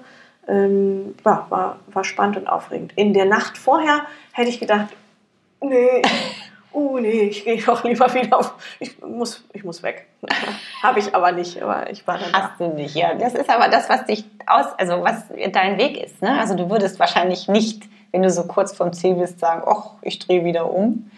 Ähm, 0.46 1.14
ja, 1.24 1.46
war, 1.48 1.78
war 1.86 2.04
spannend 2.04 2.36
und 2.36 2.46
aufregend. 2.46 2.92
In 2.96 3.14
der 3.14 3.24
Nacht 3.24 3.56
vorher 3.56 4.02
hätte 4.32 4.50
ich 4.50 4.60
gedacht, 4.60 4.88
nee, 5.62 6.02
oh 6.74 6.98
nee, 6.98 7.22
ich 7.22 7.44
gehe 7.44 7.62
doch 7.62 7.84
lieber 7.84 8.12
wieder 8.12 8.38
auf, 8.38 8.54
ich 8.80 9.00
muss, 9.00 9.44
ich 9.52 9.64
muss 9.64 9.82
weg. 9.82 10.06
Habe 10.82 10.98
ich 10.98 11.14
aber 11.14 11.32
nicht, 11.32 11.62
aber 11.62 11.90
ich 11.90 12.06
war 12.06 12.18
dann 12.18 12.32
Hast 12.32 12.60
da. 12.60 12.68
du 12.68 12.74
nicht, 12.74 12.94
ja. 12.94 13.14
Das 13.14 13.34
ist 13.34 13.48
aber 13.48 13.68
das, 13.68 13.88
was 13.88 14.04
dich 14.04 14.24
aus, 14.46 14.66
also 14.78 15.02
was 15.02 15.24
dein 15.52 15.78
Weg 15.78 15.96
ist. 16.02 16.20
Ne? 16.20 16.38
Also 16.38 16.54
du 16.54 16.68
würdest 16.70 16.98
wahrscheinlich 16.98 17.48
nicht, 17.48 17.84
wenn 18.12 18.22
du 18.22 18.30
so 18.30 18.44
kurz 18.44 18.76
vom 18.76 18.92
Ziel 18.92 19.14
bist, 19.14 19.40
sagen, 19.40 19.62
ach, 19.66 19.92
ich 20.02 20.18
drehe 20.18 20.44
wieder 20.44 20.70
um 20.70 21.10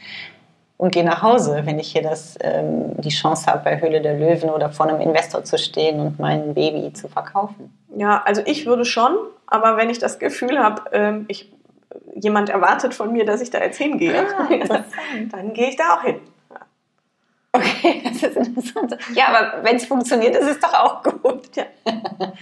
und 0.79 0.93
gehe 0.93 1.05
nach 1.05 1.23
Hause, 1.23 1.63
wenn 1.65 1.79
ich 1.79 1.93
hier 1.93 2.03
das, 2.03 2.37
ähm, 2.41 3.01
die 3.01 3.09
Chance 3.09 3.47
habe, 3.47 3.65
bei 3.65 3.81
Höhle 3.81 4.01
der 4.01 4.15
Löwen 4.15 4.51
oder 4.51 4.71
vor 4.71 4.87
einem 4.87 5.01
Investor 5.01 5.43
zu 5.45 5.59
stehen 5.59 6.01
und 6.01 6.19
mein 6.19 6.55
Baby 6.55 6.93
zu 6.93 7.09
verkaufen. 7.09 7.73
Ja, 7.97 8.23
also 8.25 8.43
ich 8.45 8.67
würde 8.67 8.85
schon, 8.85 9.17
aber 9.47 9.77
wenn 9.79 9.89
ich 9.89 9.99
das 9.99 10.19
Gefühl 10.19 10.59
habe, 10.59 10.83
ähm, 10.93 11.25
ich 11.29 11.51
jemand 12.21 12.49
erwartet 12.49 12.95
von 12.95 13.13
mir, 13.13 13.25
dass 13.25 13.41
ich 13.41 13.51
da 13.51 13.59
jetzt 13.61 13.79
hingehe, 13.79 14.27
ah, 14.39 14.49
dann 15.31 15.53
gehe 15.53 15.69
ich 15.69 15.77
da 15.77 15.95
auch 15.95 16.03
hin. 16.03 16.21
Okay, 17.57 18.03
das 18.05 18.23
ist 18.23 18.37
interessant. 18.37 18.99
Ja, 19.15 19.29
aber 19.29 19.65
wenn 19.65 19.77
es 19.77 19.87
funktioniert, 19.87 20.37
ist 20.37 20.47
es 20.47 20.61
doch 20.61 20.75
auch 20.75 21.03
gut. 21.03 21.57
Ja. 21.57 21.65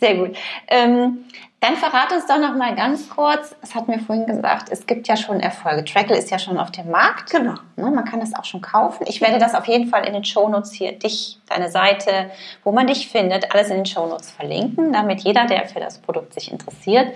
Sehr 0.00 0.16
gut. 0.16 0.36
Ähm, 0.66 1.26
dann 1.60 1.76
verrate 1.76 2.16
uns 2.16 2.26
doch 2.26 2.38
noch 2.38 2.56
mal 2.56 2.74
ganz 2.74 3.08
kurz, 3.08 3.54
das 3.60 3.74
hat 3.74 3.88
mir 3.88 3.98
vorhin 4.00 4.26
gesagt, 4.26 4.68
es 4.70 4.86
gibt 4.86 5.06
ja 5.06 5.16
schon 5.16 5.40
Erfolge. 5.40 5.84
Trackle 5.84 6.16
ist 6.16 6.30
ja 6.30 6.38
schon 6.38 6.58
auf 6.58 6.72
dem 6.72 6.90
Markt. 6.90 7.30
Genau. 7.30 7.54
Ne, 7.76 7.90
man 7.90 8.04
kann 8.04 8.20
das 8.20 8.34
auch 8.34 8.44
schon 8.44 8.60
kaufen. 8.60 9.06
Ich 9.08 9.20
werde 9.20 9.38
das 9.38 9.54
auf 9.54 9.66
jeden 9.66 9.88
Fall 9.88 10.06
in 10.06 10.12
den 10.12 10.24
Shownotes 10.24 10.72
hier, 10.72 10.92
dich, 10.92 11.38
deine 11.48 11.70
Seite, 11.70 12.30
wo 12.64 12.72
man 12.72 12.86
dich 12.86 13.08
findet, 13.08 13.54
alles 13.54 13.70
in 13.70 13.76
den 13.76 13.86
Shownotes 13.86 14.32
verlinken, 14.32 14.92
damit 14.92 15.20
jeder, 15.20 15.46
der 15.46 15.66
für 15.66 15.80
das 15.80 15.98
Produkt 15.98 16.34
sich 16.34 16.50
interessiert, 16.50 17.14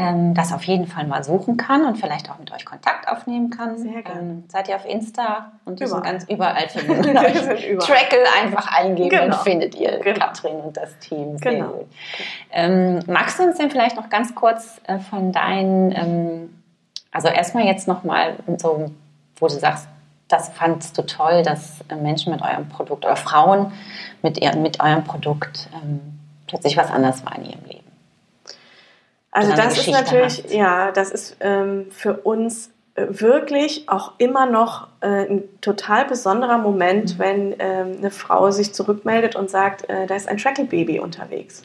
ähm, 0.00 0.32
das 0.32 0.50
auf 0.54 0.62
jeden 0.64 0.86
Fall 0.86 1.06
mal 1.06 1.22
suchen 1.22 1.58
kann 1.58 1.84
und 1.84 1.98
vielleicht 1.98 2.30
auch 2.30 2.38
mit 2.38 2.50
euch 2.52 2.64
Kontakt 2.64 3.06
aufnehmen 3.06 3.50
kann. 3.50 3.76
Sehr 3.76 4.00
gerne. 4.02 4.20
Ähm, 4.20 4.44
seid 4.48 4.66
ihr 4.68 4.76
auf 4.76 4.86
Insta 4.86 5.52
und 5.66 5.78
die 5.78 5.86
sind 5.86 6.02
ganz 6.02 6.24
überall 6.24 6.68
finden. 6.70 7.14
Trackle 7.78 8.24
einfach 8.42 8.74
eingeben 8.74 9.10
genau. 9.10 9.24
und 9.26 9.34
findet 9.42 9.74
ihr 9.74 9.98
genau. 9.98 10.18
Katrin 10.18 10.56
und 10.56 10.76
das 10.76 10.98
Team. 11.00 11.36
Sehr 11.36 11.52
genau. 11.52 11.68
Gut. 11.68 11.86
Ähm, 12.50 13.00
magst 13.08 13.38
du 13.38 13.42
uns 13.42 13.58
denn 13.58 13.70
vielleicht 13.70 13.96
noch 13.96 14.08
ganz 14.08 14.34
kurz 14.34 14.80
äh, 14.84 14.98
von 14.98 15.32
deinen, 15.32 15.92
ähm, 15.92 16.62
also 17.12 17.28
erstmal 17.28 17.64
jetzt 17.64 17.86
nochmal 17.86 18.36
so, 18.56 18.90
wo 19.36 19.48
du 19.48 19.54
sagst, 19.54 19.86
das 20.28 20.48
fandst 20.48 20.96
du 20.96 21.02
toll, 21.02 21.42
dass 21.42 21.84
äh, 21.90 21.96
Menschen 21.96 22.32
mit 22.32 22.40
eurem 22.40 22.70
Produkt 22.70 23.04
oder 23.04 23.16
Frauen 23.16 23.72
mit, 24.22 24.40
ihr, 24.40 24.56
mit 24.56 24.80
eurem 24.80 25.04
Produkt 25.04 25.68
ähm, 25.74 26.00
plötzlich 26.46 26.78
was 26.78 26.90
anderes 26.90 27.22
war 27.26 27.36
in 27.36 27.44
ihrem 27.44 27.64
Leben. 27.66 27.79
Also 29.32 29.54
das 29.54 29.78
ist 29.78 29.88
natürlich, 29.88 30.44
hast. 30.44 30.52
ja, 30.52 30.90
das 30.90 31.10
ist 31.10 31.36
ähm, 31.40 31.86
für 31.90 32.14
uns 32.14 32.70
äh, 32.94 33.06
wirklich 33.08 33.88
auch 33.88 34.12
immer 34.18 34.46
noch 34.46 34.88
äh, 35.00 35.26
ein 35.26 35.44
total 35.60 36.04
besonderer 36.04 36.58
Moment, 36.58 37.14
mhm. 37.14 37.22
wenn 37.22 37.54
ähm, 37.58 37.96
eine 37.98 38.10
Frau 38.10 38.50
sich 38.50 38.74
zurückmeldet 38.74 39.36
und 39.36 39.48
sagt, 39.48 39.88
äh, 39.88 40.06
da 40.06 40.16
ist 40.16 40.28
ein 40.28 40.38
Trackle-Baby 40.38 40.98
unterwegs. 40.98 41.62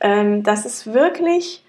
Ähm, 0.00 0.42
das 0.42 0.66
ist 0.66 0.92
wirklich 0.92 1.62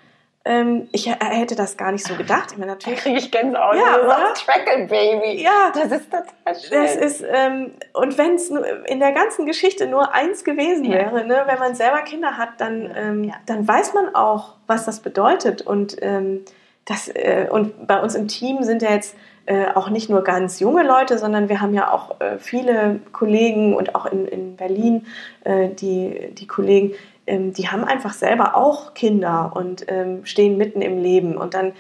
ähm, 0.44 0.88
ich 0.92 1.08
hätte 1.08 1.56
das 1.56 1.78
gar 1.78 1.92
nicht 1.92 2.06
so 2.06 2.16
gedacht. 2.16 2.52
Ich 2.52 2.58
meine, 2.58 2.72
natürlich 2.72 3.00
kriege 3.04 3.20
ich 3.20 3.32
Gänsehaut. 3.32 3.76
Ja, 3.76 4.00
oder? 4.00 4.34
Trackle 4.34 4.88
Baby. 4.88 5.44
Ja, 5.44 5.72
das 5.74 5.92
ist 5.92 6.12
total 6.12 6.60
schön. 6.60 6.82
Das 6.82 6.96
ist 6.96 7.24
ähm, 7.28 7.72
und 7.94 8.18
wenn 8.18 8.36
es 8.36 8.50
in 8.50 9.00
der 9.00 9.12
ganzen 9.12 9.46
Geschichte 9.46 9.88
nur 9.88 10.14
eins 10.14 10.44
gewesen 10.44 10.86
ja. 10.86 10.94
wäre, 10.94 11.26
ne, 11.26 11.44
wenn 11.46 11.60
man 11.60 11.76
selber 11.76 12.02
Kinder 12.02 12.38
hat, 12.38 12.50
dann 12.60 12.92
ähm, 12.96 13.24
ja. 13.26 13.36
dann 13.46 13.68
weiß 13.68 13.94
man 13.94 14.16
auch, 14.16 14.56
was 14.66 14.86
das 14.86 15.02
bedeutet 15.02 15.62
und 15.62 15.98
ähm, 16.02 16.44
das 16.86 17.08
äh, 17.10 17.48
und 17.50 17.86
bei 17.86 18.02
uns 18.02 18.16
im 18.16 18.28
Team 18.28 18.64
sind 18.64 18.82
ja 18.82 18.92
jetzt 18.92 19.16
äh, 19.46 19.66
auch 19.74 19.90
nicht 19.90 20.10
nur 20.10 20.24
ganz 20.24 20.60
junge 20.60 20.84
Leute, 20.84 21.18
sondern 21.18 21.50
wir 21.50 21.62
haben 21.62 21.74
ja 21.74 21.92
auch 21.92 22.20
äh, 22.20 22.38
viele 22.38 23.00
Kollegen 23.12 23.76
und 23.76 23.96
auch 23.96 24.06
in, 24.06 24.28
in 24.28 24.56
Berlin 24.56 25.06
äh, 25.44 25.70
die, 25.70 26.32
die 26.34 26.48
Kollegen, 26.48 26.94
ähm, 27.32 27.54
die 27.54 27.70
haben 27.70 27.86
einfach 27.86 28.14
selber 28.14 28.56
auch 28.56 28.94
Kinder 28.94 29.54
und 29.56 29.86
ähm, 29.88 30.26
stehen 30.26 30.58
mitten 30.58 30.82
im 30.82 30.98
Leben. 31.02 31.38
Und 31.38 31.54
dann, 31.54 31.72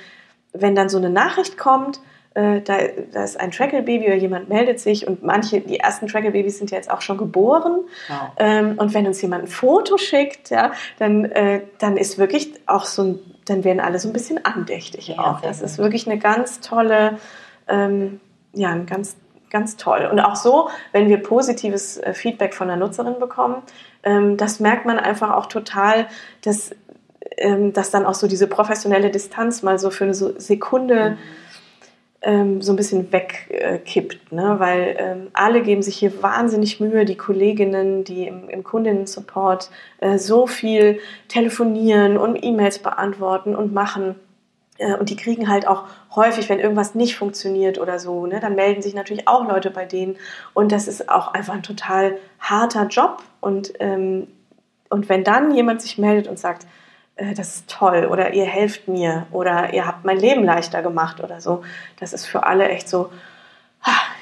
wenn 0.54 0.76
dann 0.76 0.88
so 0.88 0.97
eine 0.97 1.10
Nachricht 1.10 1.58
kommt, 1.58 1.99
äh, 2.34 2.62
da, 2.62 2.78
da, 3.12 3.24
ist 3.26 3.38
ein 3.38 3.52
Trackle-Baby 3.52 4.06
oder 4.06 4.16
jemand 4.16 4.47
meldet 4.47 4.80
sich 4.80 5.06
und 5.06 5.24
manche, 5.24 5.60
die 5.60 5.80
ersten 5.80 6.08
Trackle-Babys 6.08 6.58
sind 6.58 6.72
ja 6.72 6.78
jetzt 6.78 6.89
auch 6.89 7.02
schon 7.02 7.18
geboren. 7.18 7.82
Wow. 8.08 8.18
Ähm, 8.38 8.76
und 8.78 8.93
wenn 8.93 9.06
uns 9.06 9.22
jemand 9.22 9.43
ein 9.43 9.47
Foto 9.47 9.97
schickt, 9.97 10.49
ja, 10.49 10.72
dann, 10.97 11.26
äh, 11.26 11.64
dann 11.80 11.97
ist 11.97 12.18
wirklich 12.18 12.54
auch 12.68 12.86
so 12.86 13.04
ein, 13.04 13.20
dann 13.43 13.66
werden 13.66 13.82
alle 13.82 13.99
so 13.99 14.08
ein 14.08 14.14
bisschen 14.14 14.45
andächtig 14.45 15.10
ja, 15.10 15.20
auch. 15.20 15.41
Das 15.41 15.62
ist 15.62 15.78
wirklich 15.78 16.10
eine 16.10 16.18
ganz 16.18 16.62
tolle, 16.62 17.18
ähm, 17.68 18.22
ja, 18.54 18.74
ganz, 18.78 19.18
ganz 19.52 19.78
toll. 19.78 20.08
Und 20.12 20.20
auch 20.20 20.36
so, 20.36 20.70
wenn 20.91 21.10
wir 21.10 21.18
positives 21.18 21.97
äh, 21.97 22.14
Feedback 22.14 22.56
von 22.56 22.68
der 22.68 22.78
Nutzerin 22.78 23.20
bekommen, 23.20 23.62
ähm, 24.04 24.38
das 24.38 24.60
merkt 24.60 24.86
man 24.86 24.97
einfach 24.97 25.32
auch 25.32 25.45
total, 25.45 26.08
dass, 26.43 26.72
ähm, 27.38 27.74
dass 27.74 27.91
dann 27.91 28.06
auch 28.06 28.16
so 28.16 28.28
diese 28.28 28.47
professionelle 28.47 29.12
Distanz 29.12 29.62
mal 29.62 29.78
so 29.78 29.91
für 29.91 30.06
eine 30.06 30.14
Sekunde 30.14 31.12
mhm. 31.12 31.18
ähm, 32.22 32.62
so 32.62 32.74
ein 32.74 32.78
bisschen 32.78 33.12
wegkippt, 33.12 34.32
ne? 34.32 34.56
weil 34.58 34.95
ähm, 34.97 35.28
alle 35.34 35.62
geben 35.62 35.84
sich 35.84 35.97
hier 35.97 36.24
wahnsinnig 36.24 36.80
Mühe, 36.80 37.06
die 37.06 37.18
Kolleginnen, 37.18 38.04
die 38.04 38.28
im, 38.28 38.49
im 38.49 38.64
Kundinnen-Support 38.64 39.70
äh, 39.99 40.18
so 40.18 40.47
viel 40.47 40.99
telefonieren 41.28 42.18
und 42.18 42.41
E-Mails 42.41 42.80
beantworten 42.80 43.56
und 43.56 43.74
machen. 43.74 44.16
Äh, 44.82 44.95
und 44.95 45.09
die 45.09 45.15
kriegen 45.15 45.47
halt 45.47 45.67
auch 45.67 45.86
häufig, 46.15 46.49
wenn 46.49 46.59
irgendwas 46.59 46.95
nicht 46.95 47.15
funktioniert 47.15 47.79
oder 47.79 47.99
so, 47.99 48.25
ne, 48.25 48.39
dann 48.39 48.55
melden 48.55 48.82
sich 48.82 48.93
natürlich 48.93 49.27
auch 49.27 49.47
Leute 49.47 49.71
bei 49.71 49.86
denen. 49.86 50.17
Und 50.53 50.71
das 50.71 50.88
ist 50.88 51.09
auch 51.09 51.34
einfach 51.34 51.53
ein 51.53 51.63
total 51.63 52.17
harter 52.39 52.88
Job. 52.88 53.23
Und, 53.39 53.73
ähm, 53.79 54.27
und 54.89 55.07
wenn 55.09 55.23
dann 55.23 55.53
jemand 55.53 55.82
sich 55.82 55.97
meldet 55.97 56.27
und 56.27 56.39
sagt, 56.39 56.65
äh, 57.15 57.34
das 57.34 57.55
ist 57.55 57.69
toll 57.69 58.07
oder 58.11 58.34
ihr 58.34 58.45
helft 58.45 58.88
mir 58.88 59.27
oder 59.32 59.73
ihr 59.73 59.86
habt 59.86 60.03
mein 60.03 60.17
Leben 60.17 60.43
leichter 60.43 60.82
gemacht 60.82 61.23
oder 61.23 61.39
so, 61.39 61.63
das 61.99 62.13
ist 62.13 62.25
für 62.25 62.43
alle 62.43 62.67
echt 62.69 62.89
so, 62.89 63.11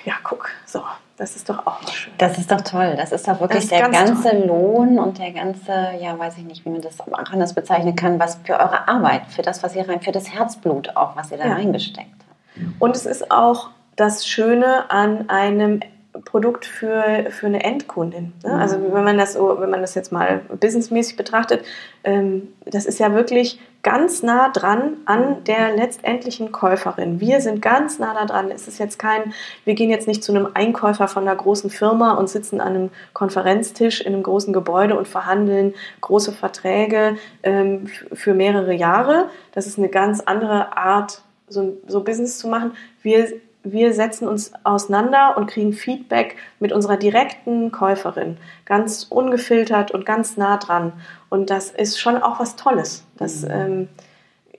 ja, 0.06 0.14
guck, 0.24 0.50
so, 0.66 0.84
das 1.20 1.36
ist 1.36 1.50
doch 1.50 1.68
auch 1.68 1.86
schön. 1.92 2.14
Das 2.18 2.38
ist 2.38 2.50
doch 2.50 2.62
toll. 2.62 2.94
Das 2.96 3.12
ist 3.12 3.28
doch 3.28 3.42
wirklich 3.42 3.64
ist 3.64 3.72
der 3.72 3.90
ganze 3.90 4.30
toll. 4.30 4.46
Lohn 4.48 4.98
und 4.98 5.18
der 5.18 5.32
ganze, 5.32 5.92
ja, 6.00 6.18
weiß 6.18 6.38
ich 6.38 6.46
nicht, 6.46 6.64
wie 6.64 6.70
man 6.70 6.82
das 6.82 6.96
anders 7.12 7.54
bezeichnen 7.54 7.94
kann, 7.98 8.20
was 8.20 8.40
für 8.46 8.54
eure 8.54 8.88
Arbeit, 8.88 9.24
für 9.28 9.42
das, 9.42 9.62
was 9.62 9.76
ihr 9.76 9.88
rein, 9.88 10.00
für 10.00 10.14
das 10.14 10.34
Herzblut 10.34 10.96
auch, 10.96 11.18
was 11.18 11.32
ihr 11.32 11.38
da 11.38 11.48
ja. 11.48 11.54
reingesteckt 11.56 12.08
habt. 12.08 12.82
Und 12.82 12.96
es 12.96 13.06
ist 13.06 13.32
auch 13.32 13.70
das 13.98 14.26
Schöne 14.26 14.90
an 14.90 15.30
einem 15.30 15.82
Produkt 16.26 16.66
für, 16.66 17.28
für 17.30 17.48
eine 17.48 17.64
Endkundin. 17.64 18.34
Ne? 18.44 18.54
Also 18.54 18.78
mhm. 18.78 18.94
wenn 18.94 19.04
man 19.04 19.18
das 19.18 19.34
so, 19.34 19.58
wenn 19.60 19.70
man 19.70 19.82
das 19.82 19.96
jetzt 19.96 20.12
mal 20.12 20.42
businessmäßig 20.60 21.18
betrachtet, 21.18 21.64
ähm, 22.04 22.50
das 22.66 22.86
ist 22.86 23.00
ja 23.00 23.14
wirklich 23.14 23.60
ganz 23.82 24.24
nah 24.24 24.50
dran 24.50 24.98
an 25.06 25.44
der 25.46 25.76
letztendlichen 25.76 26.52
Käuferin. 26.52 27.20
Wir 27.22 27.40
sind 27.40 27.62
ganz 27.62 27.98
nah 28.00 28.14
da 28.14 28.26
dran. 28.26 28.52
Es 28.52 28.68
ist 28.68 28.78
jetzt 28.78 29.00
kein, 29.00 29.34
wir 29.64 29.74
gehen 29.74 29.90
jetzt 29.90 30.08
nicht 30.08 30.24
zu 30.24 30.34
einem 30.34 30.50
Einkäufer 30.54 31.08
von 31.08 31.24
einer 31.24 31.36
großen 31.36 31.70
Firma 31.70 32.14
und 32.14 32.30
sitzen 32.30 32.60
an 32.60 32.76
einem 32.76 32.90
Konferenztisch 33.14 34.02
in 34.02 34.14
einem 34.14 34.24
großen 34.24 34.54
Gebäude 34.54 34.98
und 34.98 35.08
verhandeln 35.08 35.74
große 36.02 36.34
Verträge 36.34 37.18
ähm, 37.44 37.88
für 38.14 38.34
mehrere 38.34 38.74
Jahre. 38.74 39.30
Das 39.54 39.66
ist 39.66 39.78
eine 39.78 39.90
ganz 39.90 40.20
andere 40.20 40.76
Art, 40.76 41.22
so, 41.48 41.78
so 41.88 42.04
Business 42.04 42.38
zu 42.38 42.48
machen. 42.48 42.74
Wir 43.02 43.28
wir 43.64 43.94
setzen 43.94 44.28
uns 44.28 44.54
auseinander 44.64 45.36
und 45.38 45.48
kriegen 45.48 45.74
Feedback 45.74 46.38
mit 46.60 46.72
unserer 46.72 46.98
direkten 46.98 47.72
Käuferin, 47.72 48.38
ganz 48.66 49.04
ungefiltert 49.04 49.92
und 49.92 50.06
ganz 50.06 50.38
nah 50.38 50.58
dran. 50.58 50.94
Und 51.30 51.50
das 51.50 51.70
ist 51.70 52.00
schon 52.00 52.22
auch 52.22 52.40
was 52.40 52.56
Tolles. 52.56 53.06
Das, 53.18 53.42
mhm. 53.42 53.52
ähm, 53.52 53.90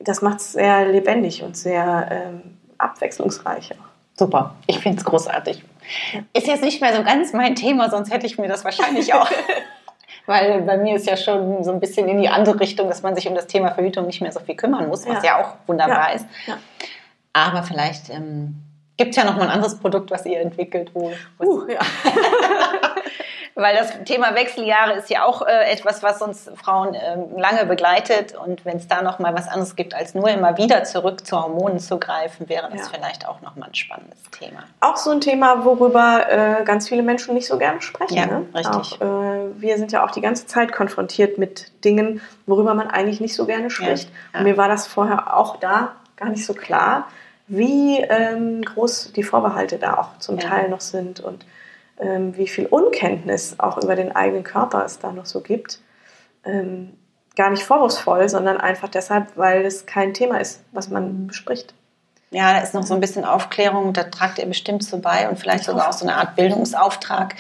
das 0.01 0.23
macht 0.23 0.41
es 0.41 0.53
sehr 0.53 0.87
lebendig 0.87 1.43
und 1.43 1.57
sehr 1.57 2.09
ähm, 2.11 2.43
abwechslungsreich. 2.79 3.75
Super, 4.19 4.55
ich 4.67 4.79
finde 4.81 4.99
es 4.99 5.05
großartig. 5.05 5.65
Ist 6.35 6.47
jetzt 6.47 6.63
nicht 6.63 6.81
mehr 6.83 6.95
so 6.95 7.03
ganz 7.03 7.33
mein 7.33 7.55
Thema, 7.55 7.89
sonst 7.89 8.13
hätte 8.13 8.27
ich 8.27 8.39
mir 8.39 8.49
das 8.49 8.65
wahrscheinlich 8.65 9.15
auch. 9.15 9.31
Weil 10.27 10.63
bei 10.63 10.77
mir 10.77 10.95
ist 10.97 11.07
ja 11.07 11.17
schon 11.17 11.65
so 11.65 11.73
ein 11.73 11.81
bisschen 11.81 12.07
in 12.07 12.21
die 12.21 12.29
andere 12.29 12.61
Richtung, 12.61 12.89
dass 12.89 13.03
man 13.03 13.15
sich 13.17 13.27
um 13.27 13.35
das 13.35 13.47
Thema 13.47 13.73
Verhütung 13.73 14.07
nicht 14.07 14.21
mehr 14.21 14.31
so 14.31 14.41
viel 14.41 14.55
kümmern 14.55 14.89
muss, 14.89 15.07
was 15.07 15.25
ja, 15.25 15.39
ja 15.39 15.41
auch 15.41 15.55
wunderbar 15.67 16.11
ja. 16.11 16.17
ist. 16.17 16.27
Ja. 16.47 16.59
Aber 17.33 17.63
vielleicht 17.63 18.11
ähm, 18.11 18.57
Gibt 19.01 19.13
es 19.13 19.17
ja 19.17 19.25
noch 19.25 19.39
mal 19.39 19.45
ein 19.45 19.49
anderes 19.49 19.79
Produkt, 19.79 20.11
was 20.11 20.27
ihr 20.27 20.41
entwickelt, 20.41 20.91
wo. 20.93 21.11
Uh, 21.43 21.67
ja. 21.71 21.79
Weil 23.55 23.75
das 23.75 24.05
Thema 24.05 24.35
Wechseljahre 24.35 24.93
ist 24.93 25.09
ja 25.09 25.25
auch 25.25 25.41
äh, 25.41 25.73
etwas, 25.73 26.03
was 26.03 26.21
uns 26.21 26.51
Frauen 26.55 26.93
äh, 26.93 27.17
lange 27.35 27.65
begleitet. 27.65 28.37
Und 28.37 28.67
wenn 28.67 28.77
es 28.77 28.89
da 28.89 29.01
noch 29.01 29.19
mal 29.19 29.33
was 29.35 29.49
anderes 29.49 29.75
gibt, 29.75 29.95
als 29.95 30.15
nur 30.15 30.29
immer 30.29 30.59
wieder 30.59 30.85
zurück 30.85 31.27
zu 31.27 31.43
Hormonen 31.43 31.79
zu 31.79 31.99
greifen, 31.99 32.51
wäre 32.51 32.69
das 32.71 32.81
ja. 32.81 32.87
vielleicht 32.93 33.27
auch 33.27 33.41
noch 33.41 33.57
mal 33.57 33.69
ein 33.69 33.75
spannendes 33.75 34.21
Thema. 34.33 34.65
Auch 34.81 34.99
so 34.99 35.13
ein 35.13 35.23
Thema, 35.23 35.65
worüber 35.65 36.27
äh, 36.29 36.65
ganz 36.65 36.87
viele 36.87 37.03
Menschen 37.03 37.33
nicht 37.33 37.47
so 37.47 37.57
gerne 37.57 37.81
sprechen. 37.81 38.19
Ja, 38.19 38.27
ne? 38.27 38.47
richtig. 38.55 39.01
Auch, 39.01 39.01
äh, 39.01 39.61
wir 39.63 39.79
sind 39.79 39.93
ja 39.93 40.05
auch 40.05 40.11
die 40.11 40.21
ganze 40.21 40.47
Zeit 40.47 40.73
konfrontiert 40.73 41.39
mit 41.39 41.73
Dingen, 41.87 42.21
worüber 42.45 42.75
man 42.75 42.91
eigentlich 42.91 43.23
nicht 43.23 43.35
so 43.35 43.47
gerne 43.47 43.71
spricht. 43.71 44.11
Ja, 44.35 44.41
Und 44.41 44.45
mir 44.45 44.59
war 44.59 44.69
das 44.69 44.87
vorher 44.87 45.35
auch 45.35 45.57
da 45.57 45.93
gar 46.17 46.29
nicht 46.29 46.45
so 46.45 46.53
klar 46.53 47.09
wie 47.51 47.99
ähm, 47.99 48.63
groß 48.63 49.13
die 49.13 49.25
Vorbehalte 49.25 49.79
da 49.79 49.99
auch 49.99 50.19
zum 50.19 50.39
ja. 50.39 50.49
Teil 50.49 50.69
noch 50.69 50.81
sind 50.81 51.19
und 51.21 51.45
ähm, 51.99 52.37
wie 52.37 52.47
viel 52.47 52.67
Unkenntnis 52.67 53.57
auch 53.59 53.83
über 53.83 53.97
den 53.97 54.15
eigenen 54.15 54.45
Körper 54.45 54.85
es 54.85 55.01
da 55.01 55.11
noch 55.13 55.27
so 55.27 55.41
gibt. 55.41 55.81
Ähm, 56.45 56.93
gar 57.37 57.51
nicht 57.51 57.65
vorwurfsvoll, 57.65 58.29
sondern 58.29 58.57
einfach 58.57 58.89
deshalb, 58.89 59.37
weil 59.37 59.65
es 59.65 59.85
kein 59.85 60.15
Thema 60.15 60.41
ist, 60.41 60.63
was 60.73 60.91
man 60.91 61.27
bespricht. 61.27 61.75
Ja, 62.33 62.53
da 62.53 62.61
ist 62.61 62.75
noch 62.75 62.85
so 62.85 62.95
ein 62.95 63.01
bisschen 63.01 63.25
Aufklärung, 63.25 63.93
da 63.93 64.05
tragt 64.05 64.39
ihr 64.39 64.47
bestimmt 64.47 64.85
so 64.85 64.99
bei 64.99 65.29
und 65.29 65.37
vielleicht 65.37 65.65
sogar 65.65 65.89
auch 65.89 65.93
so 65.93 66.07
eine 66.07 66.17
Art 66.17 66.37
Bildungsauftrag, 66.37 67.35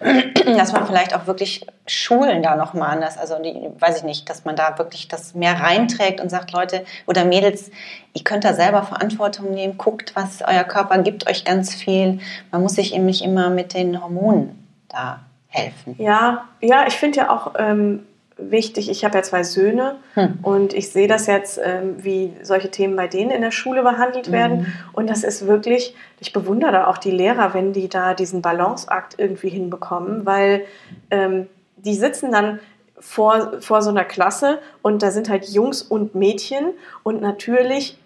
dass 0.44 0.72
man 0.72 0.86
vielleicht 0.86 1.14
auch 1.14 1.26
wirklich 1.26 1.66
Schulen 1.86 2.42
da 2.42 2.54
nochmal 2.54 2.90
anders, 2.90 3.16
also 3.16 3.42
die, 3.42 3.70
weiß 3.78 3.98
ich 3.98 4.02
nicht, 4.02 4.28
dass 4.28 4.44
man 4.44 4.54
da 4.54 4.76
wirklich 4.76 5.08
das 5.08 5.34
mehr 5.34 5.58
reinträgt 5.58 6.20
und 6.20 6.28
sagt, 6.28 6.52
Leute 6.52 6.84
oder 7.06 7.24
Mädels, 7.24 7.70
ihr 8.12 8.22
könnt 8.22 8.44
da 8.44 8.52
selber 8.52 8.82
Verantwortung 8.82 9.50
nehmen, 9.50 9.78
guckt, 9.78 10.14
was 10.14 10.42
euer 10.42 10.64
Körper 10.64 10.98
gibt 10.98 11.26
euch 11.26 11.46
ganz 11.46 11.74
viel. 11.74 12.20
Man 12.50 12.60
muss 12.60 12.74
sich 12.74 12.94
eben 12.94 13.06
nicht 13.06 13.24
immer 13.24 13.48
mit 13.48 13.72
den 13.72 14.02
Hormonen 14.02 14.68
da 14.88 15.20
helfen. 15.48 15.94
Ja, 15.96 16.44
ja, 16.60 16.86
ich 16.86 16.94
finde 16.94 17.20
ja 17.20 17.30
auch, 17.30 17.54
ähm, 17.58 18.04
wichtig. 18.36 18.90
Ich 18.90 19.04
habe 19.04 19.16
ja 19.16 19.22
zwei 19.22 19.44
Söhne 19.44 19.96
hm. 20.14 20.38
und 20.42 20.74
ich 20.74 20.90
sehe 20.90 21.06
das 21.06 21.26
jetzt, 21.26 21.60
ähm, 21.62 21.96
wie 22.02 22.32
solche 22.42 22.70
Themen 22.70 22.96
bei 22.96 23.06
denen 23.06 23.30
in 23.30 23.42
der 23.42 23.50
Schule 23.50 23.82
behandelt 23.82 24.32
werden. 24.32 24.60
Mhm. 24.60 24.66
Und 24.92 25.08
das 25.08 25.22
ist 25.22 25.46
wirklich, 25.46 25.94
ich 26.20 26.32
bewundere 26.32 26.72
da 26.72 26.86
auch 26.88 26.98
die 26.98 27.10
Lehrer, 27.10 27.54
wenn 27.54 27.72
die 27.72 27.88
da 27.88 28.14
diesen 28.14 28.42
Balanceakt 28.42 29.18
irgendwie 29.18 29.50
hinbekommen, 29.50 30.26
weil 30.26 30.64
ähm, 31.10 31.46
die 31.76 31.94
sitzen 31.94 32.32
dann 32.32 32.58
vor, 32.98 33.60
vor 33.60 33.82
so 33.82 33.90
einer 33.90 34.04
Klasse 34.04 34.58
und 34.82 35.02
da 35.02 35.10
sind 35.10 35.28
halt 35.28 35.44
Jungs 35.48 35.82
und 35.82 36.14
Mädchen 36.14 36.70
und 37.02 37.20
natürlich 37.20 37.98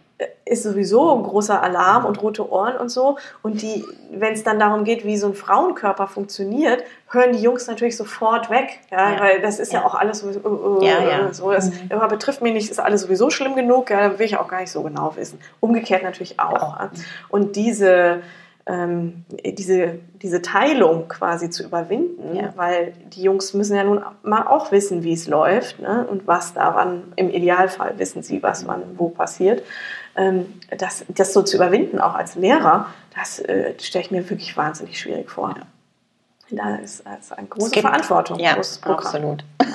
ist 0.45 0.65
sowieso 0.65 1.15
ein 1.15 1.23
großer 1.23 1.63
Alarm 1.63 2.05
und 2.05 2.21
rote 2.23 2.51
Ohren 2.51 2.77
und 2.77 2.89
so. 2.89 3.19
Und 3.43 3.63
die, 3.63 3.85
wenn 4.11 4.33
es 4.33 4.43
dann 4.43 4.59
darum 4.59 4.85
geht, 4.85 5.05
wie 5.05 5.17
so 5.17 5.29
ein 5.29 5.35
Frauenkörper 5.35 6.09
funktioniert, 6.09 6.83
hören 7.11 7.33
die 7.33 7.43
Jungs 7.43 7.67
natürlich 7.67 7.97
sofort 7.97 8.51
weg. 8.51 8.81
Ja, 8.91 9.13
ja. 9.13 9.21
weil 9.21 9.41
das 9.41 9.61
ist 9.61 9.73
ja, 9.73 9.81
ja 9.81 9.87
auch 9.87 9.95
alles 9.95 10.21
sowieso, 10.21 10.41
uh, 10.41 10.79
uh, 10.79 10.83
ja, 10.83 11.03
ja. 11.03 11.33
so. 11.33 11.53
Das 11.53 11.71
mhm. 11.71 12.09
betrifft 12.09 12.43
mich 12.43 12.53
nicht, 12.53 12.71
ist 12.71 12.81
alles 12.81 13.03
sowieso 13.03 13.31
schlimm 13.31 13.55
genug. 13.55 13.91
Ja, 13.91 14.09
da 14.09 14.19
will 14.19 14.27
ich 14.27 14.37
auch 14.37 14.49
gar 14.49 14.61
nicht 14.61 14.73
so 14.73 14.83
genau 14.83 15.15
wissen. 15.17 15.39
Umgekehrt 15.61 16.03
natürlich 16.03 16.41
auch. 16.41 16.79
Ja. 16.79 16.91
Und 17.29 17.55
diese, 17.55 18.23
ähm, 18.67 19.25
diese, 19.45 20.01
diese 20.21 20.43
Teilung 20.43 21.09
quasi 21.09 21.51
zu 21.51 21.63
überwinden, 21.63 22.35
ja. 22.35 22.53
weil 22.57 22.93
die 23.15 23.23
Jungs 23.23 23.55
müssen 23.55 23.77
ja 23.77 23.85
nun 23.85 24.03
mal 24.23 24.47
auch 24.47 24.73
wissen, 24.73 25.05
wie 25.05 25.13
es 25.13 25.29
läuft 25.29 25.79
ne? 25.81 26.07
und 26.11 26.27
was 26.27 26.55
da 26.55 26.75
wann, 26.75 27.13
im 27.15 27.31
Idealfall 27.31 27.99
wissen 27.99 28.23
sie, 28.23 28.43
was 28.43 28.67
wann 28.67 28.83
wo 28.97 29.11
passiert 29.11 29.63
das, 30.77 31.05
das 31.09 31.33
so 31.33 31.43
zu 31.43 31.57
überwinden, 31.57 32.01
auch 32.01 32.15
als 32.15 32.35
Lehrer, 32.35 32.87
das 33.15 33.39
äh, 33.41 33.75
stelle 33.81 34.05
ich 34.05 34.11
mir 34.11 34.29
wirklich 34.29 34.57
wahnsinnig 34.57 34.99
schwierig 34.99 35.31
vor. 35.31 35.55
Ja. 35.57 35.67
Da 36.51 36.77
ist, 36.77 37.05
ist 37.21 37.33
eine 37.37 37.47
große 37.47 37.73
gibt, 37.73 37.87
Verantwortung. 37.87 38.39
Ja, 38.39 38.57
absolut. 38.83 39.45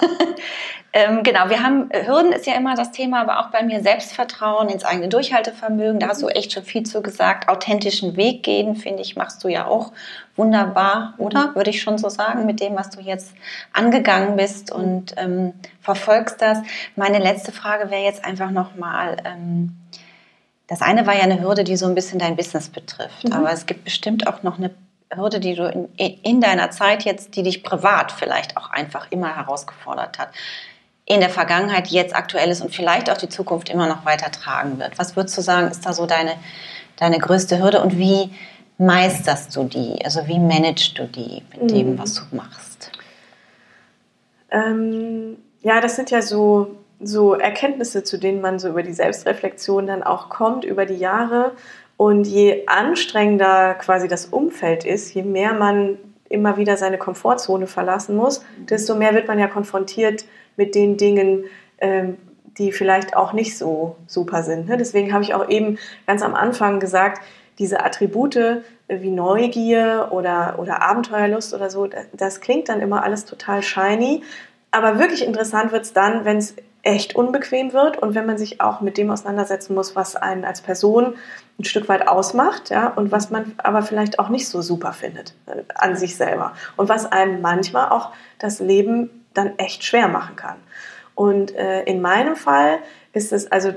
ähm, 0.94 1.22
genau, 1.22 1.50
wir 1.50 1.62
haben, 1.62 1.88
Hürden 1.92 2.32
ist 2.32 2.48
ja 2.48 2.56
immer 2.56 2.76
das 2.76 2.92
Thema, 2.92 3.22
aber 3.22 3.42
auch 3.42 3.52
bei 3.52 3.62
mir 3.62 3.84
Selbstvertrauen 3.84 4.70
ins 4.70 4.84
eigene 4.84 5.08
Durchhaltevermögen. 5.08 6.00
Da 6.00 6.08
hast 6.08 6.24
du 6.24 6.30
echt 6.30 6.52
schon 6.52 6.64
viel 6.64 6.84
zu 6.84 7.04
gesagt. 7.04 7.48
Authentischen 7.48 8.16
Weg 8.16 8.42
gehen, 8.42 8.76
finde 8.76 9.04
ich, 9.04 9.16
machst 9.16 9.44
du 9.44 9.50
ja 9.50 9.68
auch 9.68 9.92
wunderbar, 10.36 11.14
oder? 11.20 11.50
Mhm. 11.50 11.56
Würde 11.56 11.70
ich 11.70 11.82
schon 11.82 12.00
so 12.00 12.10
sagen, 12.10 12.48
mit 12.48 12.60
dem, 12.60 12.76
was 12.76 12.90
du 12.90 13.02
jetzt 13.02 13.36
angegangen 13.72 14.36
bist 14.36 14.72
und 14.72 15.14
ähm, 15.18 15.54
verfolgst 15.80 16.42
das. 16.42 16.58
Meine 16.96 17.20
letzte 17.20 17.52
Frage 17.52 17.92
wäre 17.92 18.04
jetzt 18.04 18.26
einfach 18.26 18.50
nochmal, 18.50 19.18
ähm, 19.26 19.76
das 20.74 20.82
eine 20.82 21.06
war 21.06 21.16
ja 21.16 21.22
eine 21.22 21.40
Hürde, 21.40 21.64
die 21.64 21.78
so 21.78 21.86
ein 21.86 21.94
bisschen 21.94 22.18
dein 22.18 22.36
Business 22.36 22.68
betrifft. 22.68 23.26
Mhm. 23.26 23.34
Aber 23.34 23.52
es 23.52 23.68
gibt 23.68 23.84
bestimmt 23.84 24.26
auch 24.26 24.42
noch 24.42 24.58
eine 24.58 24.72
Hürde, 25.14 25.40
die 25.40 25.54
du 25.54 25.70
in, 25.70 25.88
in, 26.24 26.42
deiner 26.42 26.72
Zeit 26.72 27.04
jetzt, 27.04 27.36
die 27.36 27.44
dich 27.44 27.62
privat 27.62 28.12
vielleicht 28.12 28.58
auch 28.58 28.72
einfach 28.72 29.12
immer 29.12 29.36
herausgefordert 29.36 30.18
hat. 30.18 30.30
In 31.06 31.20
der 31.20 31.30
Vergangenheit, 31.30 31.90
jetzt 31.90 32.16
aktuell 32.16 32.50
ist 32.50 32.62
und 32.62 32.74
vielleicht 32.74 33.12
auch 33.12 33.18
die 33.18 33.30
Zukunft 33.30 33.70
immer 33.70 33.86
noch 33.86 34.04
weiter 34.04 34.32
tragen 34.32 34.80
wird. 34.80 34.98
Was 34.98 35.16
würdest 35.16 35.38
du 35.38 35.44
sagen, 35.44 35.68
ist 35.70 35.86
da 35.86 35.94
so 35.94 36.08
deine, 36.08 36.32
deine 36.96 37.20
größte 37.20 37.62
Hürde 37.62 37.80
und 37.80 38.00
wie 38.00 38.32
meisterst 38.80 39.56
du 39.56 39.66
die? 39.66 40.04
Also 40.04 40.26
wie 40.26 40.40
managst 40.40 40.98
du 40.98 41.06
die 41.06 41.44
mit 41.52 41.70
dem, 41.70 41.92
mhm. 41.92 42.00
was 42.00 42.16
du 42.16 42.36
machst? 42.36 42.90
Ähm, 44.50 45.38
ja, 45.62 45.82
das 45.82 45.98
sind 45.98 46.10
ja 46.10 46.24
so 46.24 46.83
so 47.04 47.34
Erkenntnisse, 47.34 48.04
zu 48.04 48.18
denen 48.18 48.42
man 48.42 48.60
so 48.60 48.70
über 48.70 48.84
die 48.84 48.94
Selbstreflexion 48.94 49.88
dann 49.88 50.04
auch 50.04 50.30
kommt, 50.30 50.66
über 50.66 50.86
die 50.86 50.98
Jahre. 50.98 51.52
Und 51.98 52.26
je 52.26 52.66
anstrengender 52.68 53.76
quasi 53.76 54.08
das 54.08 54.26
Umfeld 54.26 54.84
ist, 54.84 55.14
je 55.14 55.24
mehr 55.24 55.54
man 55.54 55.98
immer 56.30 56.58
wieder 56.58 56.78
seine 56.78 56.98
Komfortzone 56.98 57.68
verlassen 57.68 58.16
muss, 58.16 58.44
desto 58.58 58.96
mehr 58.96 59.14
wird 59.14 59.28
man 59.28 59.38
ja 59.38 59.48
konfrontiert 59.48 60.26
mit 60.58 60.74
den 60.74 60.98
Dingen, 60.98 61.46
ähm, 61.78 62.18
die 62.58 62.72
vielleicht 62.72 63.16
auch 63.16 63.34
nicht 63.34 63.58
so 63.58 63.96
super 64.08 64.44
sind. 64.44 64.68
Ne? 64.68 64.78
Deswegen 64.78 65.14
habe 65.14 65.24
ich 65.24 65.34
auch 65.34 65.48
eben 65.50 65.78
ganz 66.08 66.22
am 66.22 66.34
Anfang 66.34 66.80
gesagt, 66.80 67.22
diese 67.60 67.84
Attribute 67.86 68.36
äh, 68.36 68.62
wie 68.88 69.12
Neugier 69.12 70.10
oder, 70.12 70.56
oder 70.58 70.82
Abenteuerlust 70.82 71.54
oder 71.54 71.70
so, 71.70 71.88
das 72.14 72.42
klingt 72.42 72.70
dann 72.70 72.82
immer 72.82 73.04
alles 73.04 73.26
total 73.26 73.62
shiny. 73.62 74.24
Aber 74.72 74.98
wirklich 74.98 75.26
interessant 75.26 75.72
wird 75.72 75.84
es 75.84 75.94
dann, 75.94 76.26
wenn 76.26 76.38
es 76.38 76.56
echt 76.84 77.16
unbequem 77.16 77.74
wird 77.74 77.98
und 77.98 78.14
wenn 78.14 78.26
man 78.26 78.38
sich 78.38 78.62
auch 78.62 78.82
mit 78.82 78.98
dem 78.98 79.10
auseinandersetzen 79.10 79.74
muss, 79.74 79.96
was 79.96 80.16
einen 80.16 80.46
als 80.46 80.62
Person 80.62 81.16
ein 81.58 81.64
Stück 81.64 81.88
weit 81.88 82.08
ausmacht, 82.08 82.70
ja, 82.70 82.88
und 82.88 83.12
was 83.12 83.32
man 83.32 83.54
aber 83.58 83.82
vielleicht 83.82 84.20
auch 84.20 84.30
nicht 84.30 84.48
so 84.48 84.62
super 84.62 84.94
findet 84.94 85.34
äh, 85.46 85.64
an 85.76 85.96
sich 85.96 86.16
selber 86.16 86.54
und 86.76 86.90
was 86.90 87.12
einem 87.12 87.42
manchmal 87.42 87.90
auch 87.90 88.12
das 88.38 88.60
Leben 88.60 89.10
dann 89.34 89.58
echt 89.58 89.84
schwer 89.84 90.08
machen 90.10 90.36
kann. 90.36 90.58
Und 91.16 91.56
äh, 91.56 91.84
in 91.84 92.02
meinem 92.02 92.36
Fall 92.36 92.80
ist 93.14 93.32
es 93.32 93.52
also 93.52 93.74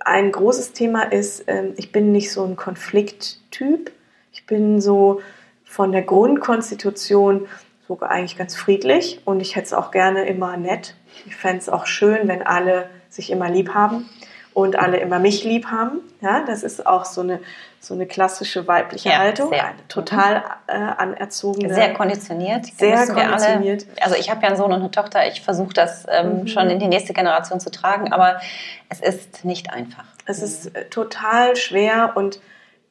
ein 0.00 0.32
großes 0.32 0.72
Thema 0.72 1.02
ist, 1.02 1.48
äh, 1.48 1.72
ich 1.76 1.92
bin 1.92 2.12
nicht 2.12 2.32
so 2.32 2.44
ein 2.44 2.56
Konflikttyp. 2.56 3.90
Ich 4.32 4.46
bin 4.46 4.80
so 4.80 5.20
von 5.64 5.92
der 5.92 6.02
Grundkonstitution 6.02 7.46
sogar 7.86 8.10
eigentlich 8.10 8.38
ganz 8.38 8.56
friedlich 8.56 9.20
und 9.24 9.40
ich 9.40 9.56
hätte 9.56 9.66
es 9.66 9.72
auch 9.72 9.90
gerne 9.90 10.26
immer 10.26 10.56
nett. 10.56 10.94
Ich 11.26 11.36
fände 11.36 11.58
es 11.58 11.68
auch 11.68 11.86
schön, 11.86 12.28
wenn 12.28 12.42
alle 12.42 12.88
sich 13.08 13.30
immer 13.30 13.50
lieb 13.50 13.74
haben 13.74 14.08
und 14.54 14.78
alle 14.78 14.98
immer 14.98 15.18
mich 15.18 15.44
lieb 15.44 15.66
haben. 15.66 16.00
Ja, 16.20 16.44
das 16.44 16.62
ist 16.62 16.86
auch 16.86 17.04
so 17.04 17.20
eine, 17.20 17.40
so 17.80 17.94
eine 17.94 18.06
klassische 18.06 18.66
weibliche 18.66 19.08
ja, 19.08 19.18
Haltung, 19.18 19.50
sehr. 19.50 19.64
eine 19.64 19.88
total 19.88 20.42
äh, 20.66 20.72
anerzogene. 20.72 21.72
Sehr 21.72 21.94
konditioniert. 21.94 22.66
Sehr 22.66 23.06
konditioniert. 23.06 23.86
Alle, 23.96 24.02
also 24.02 24.16
ich 24.16 24.30
habe 24.30 24.42
ja 24.42 24.48
einen 24.48 24.56
Sohn 24.56 24.72
und 24.72 24.80
eine 24.80 24.90
Tochter, 24.90 25.26
ich 25.28 25.40
versuche 25.40 25.72
das 25.72 26.06
ähm, 26.08 26.40
mhm. 26.40 26.46
schon 26.48 26.68
in 26.68 26.78
die 26.78 26.88
nächste 26.88 27.12
Generation 27.12 27.60
zu 27.60 27.70
tragen, 27.70 28.12
aber 28.12 28.40
es 28.88 29.00
ist 29.00 29.44
nicht 29.44 29.72
einfach. 29.72 30.04
Es 30.26 30.42
ist 30.42 30.74
äh, 30.74 30.86
total 30.86 31.56
schwer 31.56 32.12
und 32.16 32.40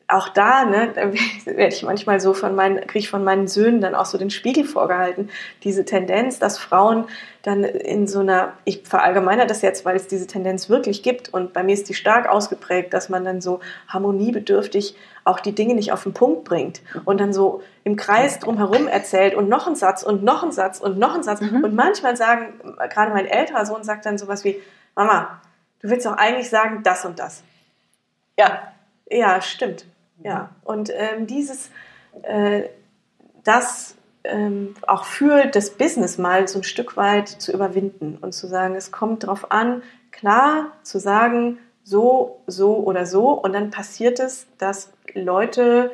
auch 0.10 0.30
da, 0.30 0.66
ne, 0.66 0.92
da 0.96 1.14
werde 1.46 1.74
ich 1.74 1.84
manchmal 1.84 2.20
so 2.20 2.34
von 2.34 2.56
meinen, 2.56 2.82
kriege 2.82 3.00
ich 3.00 3.10
von 3.10 3.24
meinen 3.24 3.48
Söhnen 3.48 3.80
dann 3.80 3.96
auch 3.96 4.06
so 4.06 4.18
den 4.18 4.30
Spiegel 4.30 4.66
vorgehalten. 4.66 5.30
Diese 5.64 5.86
Tendenz, 5.86 6.40
dass 6.40 6.58
Frauen 6.58 7.06
dann 7.44 7.64
in 7.64 8.08
so 8.08 8.20
einer, 8.20 8.54
ich 8.66 8.84
verallgemeine 8.86 9.48
das 9.48 9.62
jetzt, 9.62 9.86
weil 9.86 9.96
es 9.96 10.08
diese 10.08 10.28
Tendenz 10.28 10.70
wirklich 10.70 11.04
gibt 11.04 11.30
und 11.30 11.54
bei 11.54 11.64
mir 11.64 11.74
ist 11.74 11.88
die 11.88 11.94
stark 11.94 12.28
ausgeprägt, 12.28 12.94
dass 12.94 13.08
man 13.08 13.24
dann 13.24 13.40
so 13.40 13.62
harmoniebedürftig 13.88 14.96
auch 15.24 15.40
die 15.40 15.54
Dinge 15.54 15.76
nicht 15.76 15.92
auf 15.92 16.04
den 16.04 16.14
Punkt 16.14 16.44
bringt 16.44 16.82
und 17.06 17.20
dann 17.22 17.32
so 17.32 17.62
im 17.84 17.96
Kreis 17.96 18.40
drumherum 18.40 18.88
erzählt 18.88 19.36
und 19.36 19.48
noch 19.48 19.68
einen 19.68 19.76
Satz 19.76 20.04
und 20.04 20.24
noch 20.24 20.44
einen 20.44 20.52
Satz 20.52 20.80
und 20.80 20.98
noch 20.98 21.14
einen 21.14 21.24
Satz. 21.24 21.40
Mhm. 21.40 21.64
Und 21.64 21.76
manchmal 21.76 22.18
sagen, 22.18 22.60
gerade 22.90 23.12
mein 23.12 23.26
älterer 23.26 23.66
Sohn 23.66 23.84
sagt 23.84 24.06
dann 24.06 24.18
sowas 24.18 24.44
wie, 24.44 24.60
Mama, 24.96 25.40
du 25.82 25.90
willst 25.90 26.06
doch 26.06 26.18
eigentlich 26.18 26.50
sagen 26.50 26.82
das 26.84 27.06
und 27.06 27.20
das. 27.20 27.44
Ja, 28.38 28.74
ja, 29.10 29.42
stimmt. 29.42 29.86
Ja, 30.24 30.50
und 30.64 30.92
ähm, 30.94 31.28
dieses, 31.28 31.70
äh, 32.24 32.64
das 33.44 33.96
ähm, 34.24 34.76
auch 34.86 35.06
für 35.06 35.46
das 35.46 35.72
Business 35.72 36.18
mal 36.18 36.48
so 36.48 36.60
ein 36.60 36.64
Stück 36.64 36.98
weit 36.98 37.30
zu 37.30 37.54
überwinden 37.54 38.18
und 38.22 38.34
zu 38.34 38.48
sagen, 38.48 38.76
es 38.76 38.92
kommt 38.92 39.24
darauf 39.24 39.52
an, 39.52 39.82
klar 40.12 40.74
zu 40.84 41.00
sagen, 41.00 41.58
so, 41.84 42.42
so 42.46 42.78
oder 42.78 43.06
so. 43.06 43.30
Und 43.32 43.54
dann 43.54 43.72
passiert 43.72 44.20
es, 44.20 44.48
dass 44.58 44.92
Leute 45.14 45.92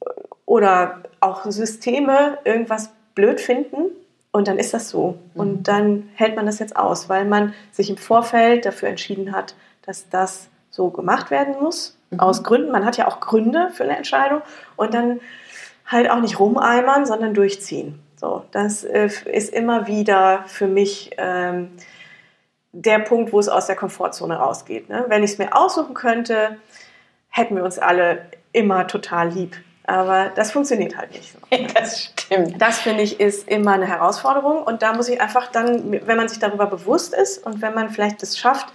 äh, 0.00 0.10
oder 0.46 1.02
auch 1.20 1.44
Systeme 1.44 2.38
irgendwas 2.44 2.90
blöd 3.14 3.40
finden 3.40 3.90
und 4.32 4.48
dann 4.48 4.58
ist 4.58 4.74
das 4.74 4.88
so. 4.88 5.18
Mhm. 5.34 5.40
Und 5.40 5.68
dann 5.68 6.10
hält 6.14 6.34
man 6.34 6.46
das 6.46 6.58
jetzt 6.58 6.76
aus, 6.76 7.08
weil 7.08 7.24
man 7.24 7.54
sich 7.70 7.90
im 7.90 7.96
Vorfeld 7.96 8.66
dafür 8.66 8.88
entschieden 8.88 9.32
hat, 9.32 9.54
dass 9.82 10.08
das 10.08 10.48
so 10.74 10.90
gemacht 10.90 11.30
werden 11.30 11.54
muss 11.60 11.96
mhm. 12.10 12.20
aus 12.20 12.42
Gründen. 12.42 12.72
Man 12.72 12.84
hat 12.84 12.96
ja 12.96 13.06
auch 13.06 13.20
Gründe 13.20 13.70
für 13.72 13.84
eine 13.84 13.96
Entscheidung 13.96 14.42
und 14.74 14.92
dann 14.92 15.20
halt 15.86 16.10
auch 16.10 16.20
nicht 16.20 16.40
rumeimern, 16.40 17.06
sondern 17.06 17.32
durchziehen. 17.32 18.00
So, 18.16 18.44
das 18.50 18.82
äh, 18.82 19.08
ist 19.26 19.54
immer 19.54 19.86
wieder 19.86 20.44
für 20.46 20.66
mich 20.66 21.12
ähm, 21.16 21.70
der 22.72 22.98
Punkt, 22.98 23.32
wo 23.32 23.38
es 23.38 23.48
aus 23.48 23.66
der 23.66 23.76
Komfortzone 23.76 24.36
rausgeht. 24.36 24.88
Ne? 24.88 25.04
Wenn 25.06 25.22
ich 25.22 25.32
es 25.32 25.38
mir 25.38 25.54
aussuchen 25.54 25.94
könnte, 25.94 26.56
hätten 27.28 27.54
wir 27.54 27.62
uns 27.62 27.78
alle 27.78 28.26
immer 28.52 28.88
total 28.88 29.28
lieb. 29.28 29.56
Aber 29.86 30.30
das 30.34 30.50
funktioniert 30.50 30.96
halt 30.96 31.12
nicht 31.12 31.32
so. 31.32 31.38
Das 31.74 32.04
stimmt. 32.04 32.60
Das 32.60 32.80
finde 32.80 33.02
ich 33.02 33.20
ist 33.20 33.48
immer 33.48 33.74
eine 33.74 33.86
Herausforderung 33.86 34.62
und 34.62 34.82
da 34.82 34.94
muss 34.94 35.08
ich 35.08 35.20
einfach 35.20 35.52
dann, 35.52 35.92
wenn 35.92 36.16
man 36.16 36.28
sich 36.28 36.38
darüber 36.38 36.66
bewusst 36.66 37.14
ist 37.14 37.44
und 37.44 37.62
wenn 37.62 37.74
man 37.74 37.90
vielleicht 37.90 38.22
es 38.22 38.38
schafft, 38.38 38.66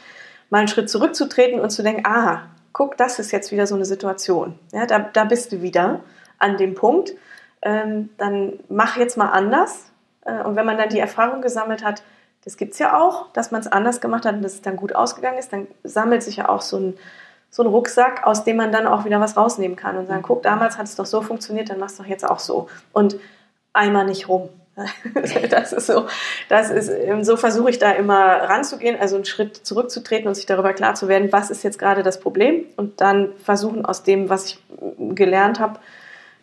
mal 0.49 0.59
einen 0.59 0.67
Schritt 0.67 0.89
zurückzutreten 0.89 1.59
und 1.59 1.69
zu 1.69 1.83
denken, 1.83 2.03
ah, 2.05 2.43
guck, 2.73 2.97
das 2.97 3.19
ist 3.19 3.31
jetzt 3.31 3.51
wieder 3.51 3.67
so 3.67 3.75
eine 3.75 3.85
Situation. 3.85 4.57
Ja, 4.71 4.85
da, 4.85 4.99
da 4.99 5.25
bist 5.25 5.51
du 5.51 5.61
wieder 5.61 6.01
an 6.37 6.57
dem 6.57 6.75
Punkt. 6.75 7.11
Ähm, 7.61 8.09
dann 8.17 8.59
mach 8.69 8.97
jetzt 8.97 9.17
mal 9.17 9.29
anders. 9.29 9.91
Äh, 10.25 10.43
und 10.43 10.55
wenn 10.55 10.65
man 10.65 10.77
dann 10.77 10.89
die 10.89 10.99
Erfahrung 10.99 11.41
gesammelt 11.41 11.83
hat, 11.83 12.03
das 12.45 12.55
gibt 12.55 12.73
es 12.73 12.79
ja 12.79 12.99
auch, 12.99 13.31
dass 13.33 13.51
man 13.51 13.61
es 13.61 13.67
anders 13.67 13.99
gemacht 13.99 14.25
hat 14.25 14.35
und 14.35 14.41
dass 14.41 14.53
es 14.53 14.61
dann 14.61 14.77
gut 14.77 14.95
ausgegangen 14.95 15.37
ist, 15.37 15.51
dann 15.51 15.67
sammelt 15.83 16.23
sich 16.23 16.37
ja 16.37 16.47
auch 16.47 16.61
so 16.61 16.77
ein, 16.77 16.97
so 17.49 17.63
ein 17.63 17.67
Rucksack, 17.67 18.25
aus 18.25 18.43
dem 18.43 18.55
man 18.57 18.71
dann 18.71 18.87
auch 18.87 19.05
wieder 19.05 19.19
was 19.19 19.35
rausnehmen 19.35 19.75
kann 19.75 19.97
und 19.97 20.07
sagen, 20.07 20.21
guck, 20.21 20.43
damals 20.43 20.77
hat 20.77 20.85
es 20.85 20.95
doch 20.95 21.05
so 21.05 21.21
funktioniert, 21.21 21.69
dann 21.69 21.79
machst 21.79 21.99
du 21.99 22.03
doch 22.03 22.09
jetzt 22.09 22.27
auch 22.27 22.39
so. 22.39 22.69
Und 22.93 23.17
einmal 23.73 24.05
nicht 24.05 24.29
rum. 24.29 24.49
das 25.49 25.73
ist 25.73 25.87
so, 25.87 26.07
das 26.47 26.69
ist, 26.69 26.89
ähm, 26.89 27.23
so 27.23 27.37
versuche 27.37 27.69
ich 27.69 27.79
da 27.79 27.91
immer 27.91 28.15
ranzugehen, 28.17 28.99
also 28.99 29.15
einen 29.15 29.25
Schritt 29.25 29.55
zurückzutreten 29.55 30.27
und 30.27 30.35
sich 30.35 30.45
darüber 30.45 30.73
klar 30.73 30.95
zu 30.95 31.07
werden, 31.07 31.31
was 31.31 31.49
ist 31.49 31.63
jetzt 31.63 31.79
gerade 31.79 32.03
das 32.03 32.19
Problem 32.19 32.65
und 32.77 33.01
dann 33.01 33.29
versuchen 33.43 33.85
aus 33.85 34.03
dem, 34.03 34.29
was 34.29 34.45
ich 34.45 34.59
gelernt 35.15 35.59
habe, 35.59 35.79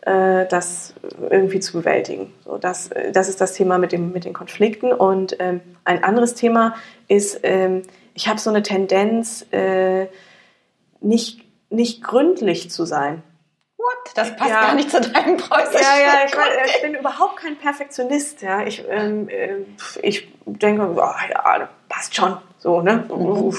äh, 0.07 0.47
das 0.47 0.95
irgendwie 1.31 1.61
zu 1.61 1.73
bewältigen. 1.73 2.33
So, 2.45 2.59
das, 2.59 2.91
das 3.13 3.29
ist 3.29 3.41
das 3.41 3.55
Thema 3.55 3.79
mit, 3.79 3.93
dem, 3.93 4.13
mit 4.13 4.25
den 4.25 4.33
Konflikten. 4.33 4.93
Und 4.93 5.37
ähm, 5.41 5.61
ein 5.85 6.05
anderes 6.05 6.35
Thema 6.35 6.77
ist, 7.09 7.41
ähm, 7.43 7.83
ich 8.15 8.29
habe 8.29 8.41
so 8.41 8.49
eine 8.49 8.63
Tendenz, 8.63 9.45
äh, 9.51 10.07
nicht, 11.01 11.41
nicht 11.71 12.03
gründlich 12.03 12.71
zu 12.71 12.85
sein. 12.85 13.23
What? 13.87 14.17
Das 14.17 14.35
passt 14.35 14.51
ja. 14.51 14.63
gar 14.63 14.75
nicht 14.75 14.91
zu 14.91 15.01
deinem 15.01 15.37
Preußischen. 15.37 15.81
Ja, 15.81 16.01
ja, 16.01 16.25
ich, 16.27 16.75
ich, 16.75 16.83
bin 16.83 16.95
überhaupt 16.95 17.37
kein 17.37 17.57
Perfektionist. 17.57 18.43
Ja. 18.43 18.65
Ich, 18.65 18.85
ähm, 18.89 19.29
äh, 19.29 19.59
ich 20.03 20.29
denke, 20.45 20.91
oh, 20.93 20.97
ja, 20.97 21.69
passt 21.89 22.17
schon. 22.17 22.37
So, 22.59 22.81
ne? 22.81 23.05
Mhm. 23.09 23.55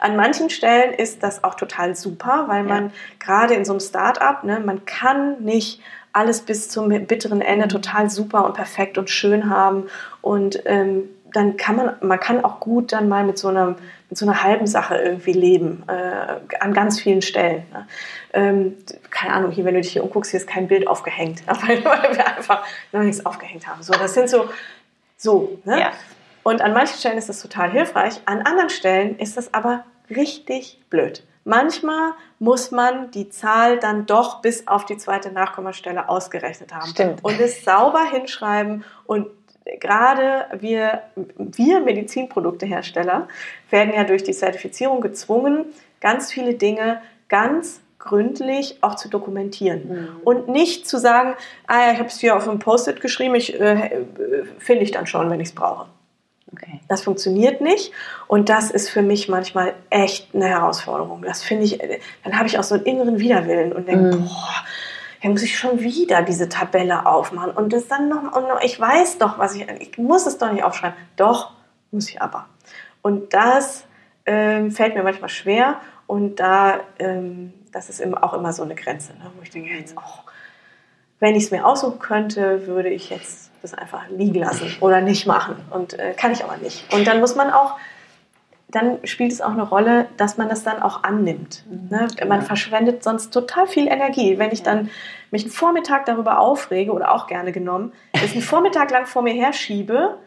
An 0.00 0.16
manchen 0.16 0.50
Stellen 0.50 0.92
ist 0.92 1.22
das 1.22 1.44
auch 1.44 1.54
total 1.54 1.96
super, 1.96 2.44
weil 2.48 2.62
man 2.62 2.86
ja. 2.86 2.92
gerade 3.20 3.54
in 3.54 3.64
so 3.64 3.72
einem 3.72 3.80
Start-up, 3.80 4.44
ne, 4.44 4.60
man 4.60 4.84
kann 4.84 5.42
nicht 5.42 5.80
alles 6.12 6.42
bis 6.42 6.68
zum 6.68 6.88
bitteren 7.06 7.40
Ende 7.40 7.64
mhm. 7.64 7.70
total 7.70 8.10
super 8.10 8.44
und 8.44 8.54
perfekt 8.54 8.98
und 8.98 9.08
schön 9.08 9.48
haben. 9.48 9.88
Und 10.20 10.60
ähm, 10.66 11.08
dann 11.32 11.56
kann 11.56 11.76
man, 11.76 11.94
man 12.00 12.18
kann 12.18 12.44
auch 12.44 12.60
gut 12.60 12.92
dann 12.92 13.08
mal 13.08 13.24
mit 13.24 13.38
so 13.38 13.48
einer, 13.48 13.76
mit 14.08 14.18
so 14.18 14.26
einer 14.26 14.42
halben 14.42 14.66
Sache 14.66 14.96
irgendwie 14.96 15.32
leben, 15.32 15.84
äh, 15.88 16.56
an 16.60 16.74
ganz 16.74 17.00
vielen 17.00 17.22
Stellen. 17.22 17.64
Ne? 17.72 17.86
Ähm, 18.32 18.76
keine 19.10 19.34
Ahnung, 19.34 19.50
hier, 19.50 19.64
wenn 19.64 19.74
du 19.74 19.80
dich 19.80 19.92
hier 19.92 20.04
umguckst, 20.04 20.30
hier 20.30 20.40
ist 20.40 20.48
kein 20.48 20.68
Bild 20.68 20.86
aufgehängt, 20.86 21.42
weil, 21.46 21.84
weil 21.84 22.16
wir 22.16 22.26
einfach 22.26 22.64
noch 22.92 23.02
nichts 23.02 23.24
aufgehängt 23.24 23.66
haben. 23.66 23.82
So, 23.82 23.92
das 23.92 24.14
sind 24.14 24.28
so, 24.28 24.48
so, 25.16 25.58
ne? 25.64 25.80
Ja. 25.80 25.92
Und 26.42 26.62
an 26.62 26.72
manchen 26.72 26.98
Stellen 26.98 27.18
ist 27.18 27.28
das 27.28 27.40
total 27.42 27.70
hilfreich, 27.70 28.20
an 28.24 28.42
anderen 28.42 28.70
Stellen 28.70 29.18
ist 29.18 29.36
das 29.36 29.52
aber 29.52 29.84
richtig 30.08 30.80
blöd. 30.88 31.24
Manchmal 31.44 32.12
muss 32.38 32.70
man 32.70 33.10
die 33.10 33.30
Zahl 33.30 33.78
dann 33.78 34.06
doch 34.06 34.42
bis 34.42 34.68
auf 34.68 34.84
die 34.84 34.98
zweite 34.98 35.32
Nachkommastelle 35.32 36.08
ausgerechnet 36.08 36.74
haben. 36.74 36.88
Stimmt. 36.90 37.24
Und 37.24 37.40
es 37.40 37.64
sauber 37.64 38.04
hinschreiben 38.04 38.84
und 39.06 39.26
gerade 39.78 40.46
wir, 40.58 41.02
wir 41.36 41.80
Medizinproduktehersteller 41.80 43.28
werden 43.70 43.94
ja 43.94 44.04
durch 44.04 44.24
die 44.24 44.32
Zertifizierung 44.32 45.00
gezwungen, 45.00 45.66
ganz 46.00 46.32
viele 46.32 46.54
Dinge 46.54 47.00
ganz 47.28 47.80
gründlich 47.98 48.78
auch 48.80 48.96
zu 48.96 49.08
dokumentieren 49.08 49.88
mhm. 49.88 50.08
und 50.24 50.48
nicht 50.48 50.88
zu 50.88 50.98
sagen, 50.98 51.34
ah 51.66 51.86
ja, 51.86 51.92
ich 51.92 51.98
habe 51.98 52.08
es 52.08 52.18
hier 52.18 52.36
auf 52.36 52.48
einem 52.48 52.58
Post-it 52.58 53.00
geschrieben, 53.00 53.34
ich 53.34 53.60
äh, 53.60 54.04
finde 54.58 54.82
ich 54.82 54.90
dann 54.90 55.06
schon, 55.06 55.30
wenn 55.30 55.40
ich 55.40 55.48
es 55.48 55.54
brauche. 55.54 55.86
Okay. 56.52 56.80
Das 56.88 57.02
funktioniert 57.02 57.60
nicht 57.60 57.92
und 58.26 58.48
das 58.48 58.70
ist 58.70 58.88
für 58.88 59.02
mich 59.02 59.28
manchmal 59.28 59.74
echt 59.90 60.34
eine 60.34 60.46
Herausforderung. 60.46 61.22
Das 61.22 61.42
finde 61.42 61.64
ich, 61.64 61.78
dann 62.24 62.36
habe 62.36 62.48
ich 62.48 62.58
auch 62.58 62.64
so 62.64 62.74
einen 62.74 62.84
inneren 62.84 63.20
Widerwillen 63.20 63.72
und 63.72 63.86
denke, 63.86 64.16
mhm. 64.16 64.24
boah, 64.24 64.64
dann 65.22 65.32
muss 65.32 65.42
ich 65.42 65.58
schon 65.58 65.80
wieder 65.80 66.22
diese 66.22 66.48
Tabelle 66.48 67.06
aufmachen 67.06 67.52
und 67.52 67.72
das 67.72 67.88
dann 67.88 68.08
noch, 68.08 68.34
und 68.34 68.44
ich 68.62 68.80
weiß 68.80 69.18
doch, 69.18 69.38
was 69.38 69.54
ich, 69.54 69.68
ich 69.80 69.98
muss 69.98 70.26
es 70.26 70.38
doch 70.38 70.50
nicht 70.50 70.64
aufschreiben. 70.64 70.96
Doch, 71.16 71.52
muss 71.90 72.08
ich 72.08 72.22
aber. 72.22 72.46
Und 73.02 73.34
das 73.34 73.84
ähm, 74.26 74.70
fällt 74.70 74.94
mir 74.94 75.02
manchmal 75.02 75.28
schwer 75.28 75.80
und 76.06 76.40
da 76.40 76.80
ähm, 76.98 77.52
das 77.72 77.88
ist 77.88 78.02
auch 78.22 78.34
immer 78.34 78.52
so 78.52 78.62
eine 78.62 78.74
Grenze, 78.74 79.12
ne? 79.14 79.30
wo 79.36 79.42
ich 79.42 79.50
denke, 79.50 79.70
jetzt 79.70 79.96
auch, 79.96 80.24
wenn 81.18 81.34
ich 81.34 81.44
es 81.44 81.50
mir 81.50 81.64
aussuchen 81.64 81.98
könnte, 81.98 82.66
würde 82.66 82.88
ich 82.88 83.10
jetzt 83.10 83.50
das 83.62 83.74
einfach 83.74 84.08
liegen 84.08 84.40
lassen 84.40 84.74
oder 84.80 85.00
nicht 85.00 85.26
machen. 85.26 85.56
Und 85.70 85.98
äh, 85.98 86.14
kann 86.14 86.32
ich 86.32 86.42
aber 86.42 86.56
nicht. 86.56 86.92
Und 86.94 87.06
dann 87.06 87.20
muss 87.20 87.34
man 87.34 87.50
auch, 87.50 87.76
dann 88.70 88.98
spielt 89.04 89.32
es 89.32 89.40
auch 89.40 89.52
eine 89.52 89.62
Rolle, 89.62 90.06
dass 90.16 90.38
man 90.38 90.48
das 90.48 90.62
dann 90.62 90.82
auch 90.82 91.02
annimmt. 91.02 91.64
Ne? 91.90 92.06
Man 92.26 92.42
verschwendet 92.42 93.02
sonst 93.02 93.30
total 93.30 93.66
viel 93.66 93.88
Energie. 93.88 94.38
Wenn 94.38 94.52
ich 94.52 94.62
dann 94.62 94.90
mich 95.30 95.42
einen 95.42 95.50
Vormittag 95.50 96.06
darüber 96.06 96.38
aufrege 96.38 96.92
oder 96.92 97.12
auch 97.12 97.26
gerne 97.26 97.52
genommen, 97.52 97.92
es 98.12 98.32
einen 98.32 98.42
Vormittag 98.42 98.90
lang 98.90 99.06
vor 99.06 99.22
mir 99.22 99.34
herschiebe, 99.34 100.18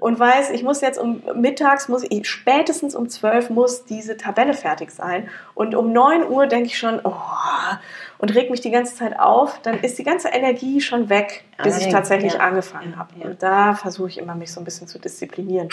und 0.00 0.18
weiß, 0.18 0.50
ich 0.50 0.62
muss 0.62 0.80
jetzt 0.80 0.98
um 0.98 1.22
mittags, 1.34 1.88
muss 1.88 2.04
ich, 2.08 2.28
spätestens 2.28 2.94
um 2.94 3.08
12 3.08 3.50
muss 3.50 3.84
diese 3.84 4.16
Tabelle 4.16 4.54
fertig 4.54 4.90
sein. 4.90 5.28
Und 5.54 5.74
um 5.74 5.92
9 5.92 6.28
Uhr 6.28 6.46
denke 6.46 6.66
ich 6.66 6.78
schon, 6.78 7.00
oh, 7.04 7.12
und 8.18 8.34
reg 8.34 8.50
mich 8.50 8.60
die 8.60 8.70
ganze 8.70 8.96
Zeit 8.96 9.18
auf, 9.18 9.60
dann 9.62 9.80
ist 9.80 9.98
die 9.98 10.04
ganze 10.04 10.28
Energie 10.28 10.80
schon 10.80 11.08
weg, 11.08 11.44
bis 11.62 11.78
ich 11.78 11.92
tatsächlich 11.92 12.34
ja. 12.34 12.40
angefangen 12.40 12.98
habe. 12.98 13.14
Und 13.24 13.42
da 13.42 13.74
versuche 13.74 14.08
ich 14.08 14.18
immer, 14.18 14.34
mich 14.34 14.52
so 14.52 14.60
ein 14.60 14.64
bisschen 14.64 14.88
zu 14.88 14.98
disziplinieren. 14.98 15.68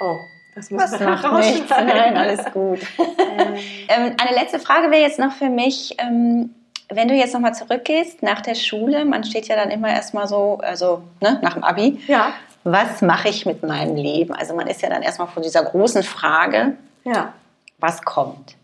Oh. 0.00 0.18
Das 0.54 0.70
muss 0.70 0.98
macht 1.00 1.32
nichts. 1.38 1.70
Nein, 1.70 2.16
alles 2.16 2.44
gut. 2.52 2.80
ähm, 2.98 4.16
eine 4.20 4.34
letzte 4.34 4.58
Frage 4.58 4.90
wäre 4.90 5.02
jetzt 5.02 5.18
noch 5.18 5.32
für 5.32 5.48
mich. 5.48 5.96
Ähm, 5.98 6.54
wenn 6.90 7.08
du 7.08 7.14
jetzt 7.14 7.32
nochmal 7.32 7.54
zurückgehst 7.54 8.22
nach 8.22 8.42
der 8.42 8.54
Schule, 8.54 9.06
man 9.06 9.24
steht 9.24 9.48
ja 9.48 9.56
dann 9.56 9.70
immer 9.70 9.88
erstmal 9.88 10.28
so, 10.28 10.58
also 10.62 11.02
ne, 11.20 11.38
nach 11.42 11.54
dem 11.54 11.64
Abi. 11.64 12.00
Ja 12.06 12.34
was 12.64 13.02
mache 13.02 13.28
ich 13.28 13.46
mit 13.46 13.62
meinem 13.62 13.96
Leben? 13.96 14.34
Also 14.34 14.54
man 14.54 14.66
ist 14.66 14.82
ja 14.82 14.88
dann 14.88 15.02
erstmal 15.02 15.28
vor 15.28 15.42
dieser 15.42 15.64
großen 15.64 16.02
Frage, 16.02 16.76
ja. 17.04 17.32
was 17.78 18.02
kommt? 18.02 18.56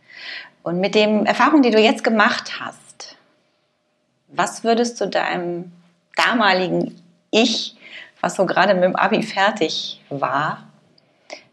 Und 0.63 0.81
mit 0.81 0.95
den 0.95 1.27
Erfahrungen, 1.27 1.63
die 1.63 1.71
du 1.71 1.81
jetzt 1.81 2.05
gemacht 2.05 2.61
hast, 2.61 3.17
was 4.29 4.63
würdest 4.63 5.01
du 5.01 5.07
deinem 5.07 5.73
damaligen 6.17 7.01
Ich, 7.31 7.77
was 8.21 8.35
so 8.37 8.47
gerade 8.47 8.75
mit 8.75 8.85
dem 8.85 8.97
Abi 8.97 9.23
fertig 9.23 10.03
war, 10.11 10.68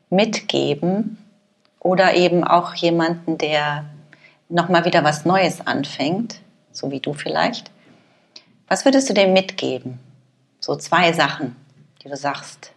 mitgeben? 0.09 1.17
Oder 1.79 2.15
eben 2.15 2.43
auch 2.43 2.73
jemanden, 2.73 3.37
der 3.37 3.85
nochmal 4.49 4.85
wieder 4.85 5.03
was 5.03 5.25
Neues 5.25 5.65
anfängt, 5.65 6.39
so 6.71 6.89
wie 6.89 6.99
du 6.99 7.13
vielleicht. 7.13 7.71
Was 8.67 8.85
würdest 8.85 9.09
du 9.09 9.13
dem 9.13 9.33
mitgeben? 9.33 9.99
So 10.59 10.75
zwei 10.75 11.13
Sachen 11.13 11.55
die 12.05 12.09
du 12.09 12.15
sagst, 12.15 12.71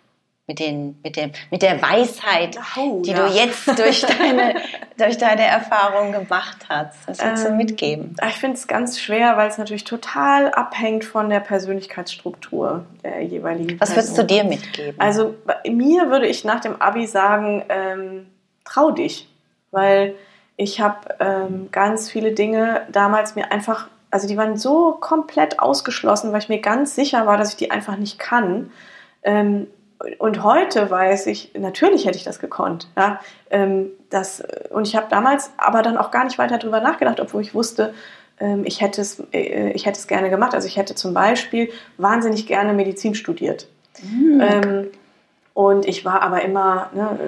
mit, 0.49 0.59
den, 0.59 0.99
mit, 1.05 1.17
dem, 1.17 1.31
mit 1.51 1.61
der 1.61 1.81
Weisheit, 1.81 2.59
oh, 2.77 3.03
die 3.05 3.11
ja. 3.11 3.29
du 3.29 3.35
jetzt 3.35 3.79
durch 3.79 4.01
deine, 4.19 4.55
durch 4.97 5.19
deine 5.19 5.43
Erfahrung 5.43 6.11
gemacht 6.11 6.57
hast? 6.71 7.07
Was 7.07 7.23
würdest 7.23 7.45
ähm, 7.45 7.53
du 7.53 7.57
mitgeben? 7.57 8.17
Ich 8.27 8.37
finde 8.37 8.57
es 8.57 8.67
ganz 8.67 8.99
schwer, 8.99 9.37
weil 9.37 9.51
es 9.51 9.59
natürlich 9.59 9.85
total 9.85 10.51
abhängt 10.51 11.05
von 11.05 11.29
der 11.29 11.41
Persönlichkeitsstruktur 11.41 12.87
der 13.05 13.23
jeweiligen 13.23 13.79
Was 13.79 13.93
Person. 13.93 13.97
würdest 13.97 14.19
du 14.19 14.25
dir 14.25 14.45
mitgeben? 14.45 14.99
Also 14.99 15.35
mir 15.69 16.11
würde 16.11 16.27
ich 16.27 16.45
nach 16.45 16.61
dem 16.61 16.81
Abi 16.81 17.07
sagen, 17.07 17.63
ähm, 17.69 18.27
trau 18.65 18.91
dich, 18.91 19.29
weil 19.71 20.15
ich 20.57 20.81
habe 20.81 21.15
ähm, 21.21 21.69
ganz 21.71 22.11
viele 22.11 22.33
Dinge 22.33 22.87
damals 22.91 23.37
mir 23.37 23.53
einfach, 23.53 23.89
also 24.11 24.27
die 24.27 24.39
waren 24.39 24.57
so 24.57 24.93
komplett 24.93 25.61
ausgeschlossen, 25.61 26.33
weil 26.33 26.41
ich 26.41 26.49
mir 26.49 26.61
ganz 26.61 26.95
sicher 26.95 27.27
war, 27.27 27.37
dass 27.37 27.51
ich 27.51 27.57
die 27.57 27.71
einfach 27.71 27.99
nicht 27.99 28.19
kann. 28.19 28.73
Ähm, 29.23 29.67
und 30.19 30.43
heute 30.45 30.91
weiß 30.91 31.27
ich, 31.27 31.53
natürlich 31.59 32.07
hätte 32.07 32.17
ich 32.17 32.25
das 32.25 32.39
gekonnt. 32.39 32.89
Ja, 32.97 33.21
ähm, 33.51 33.91
das, 34.11 34.43
und 34.71 34.87
ich 34.87 34.95
habe 34.95 35.07
damals 35.11 35.51
aber 35.57 35.83
dann 35.83 35.97
auch 35.97 36.11
gar 36.11 36.25
nicht 36.25 36.39
weiter 36.39 36.59
darüber 36.59 36.81
nachgedacht, 36.81 37.21
obwohl 37.21 37.43
ich 37.43 37.55
wusste, 37.55 37.95
ähm, 38.39 38.65
ich, 38.65 38.81
hätte 38.81 39.01
es, 39.01 39.21
äh, 39.33 39.71
ich 39.73 39.87
hätte 39.87 39.99
es 39.99 40.07
gerne 40.07 40.31
gemacht. 40.31 40.55
Also 40.55 40.69
ich 40.69 40.77
hätte 40.77 40.95
zum 40.95 41.15
Beispiel 41.15 41.71
wahnsinnig 41.97 42.47
gerne 42.47 42.73
Medizin 42.75 43.15
studiert. 43.15 43.67
Mhm. 44.03 44.41
Ähm, 44.41 44.87
und 45.53 45.87
ich 45.87 46.05
war 46.05 46.23
aber 46.23 46.43
immer, 46.43 46.89
ne, 46.93 47.19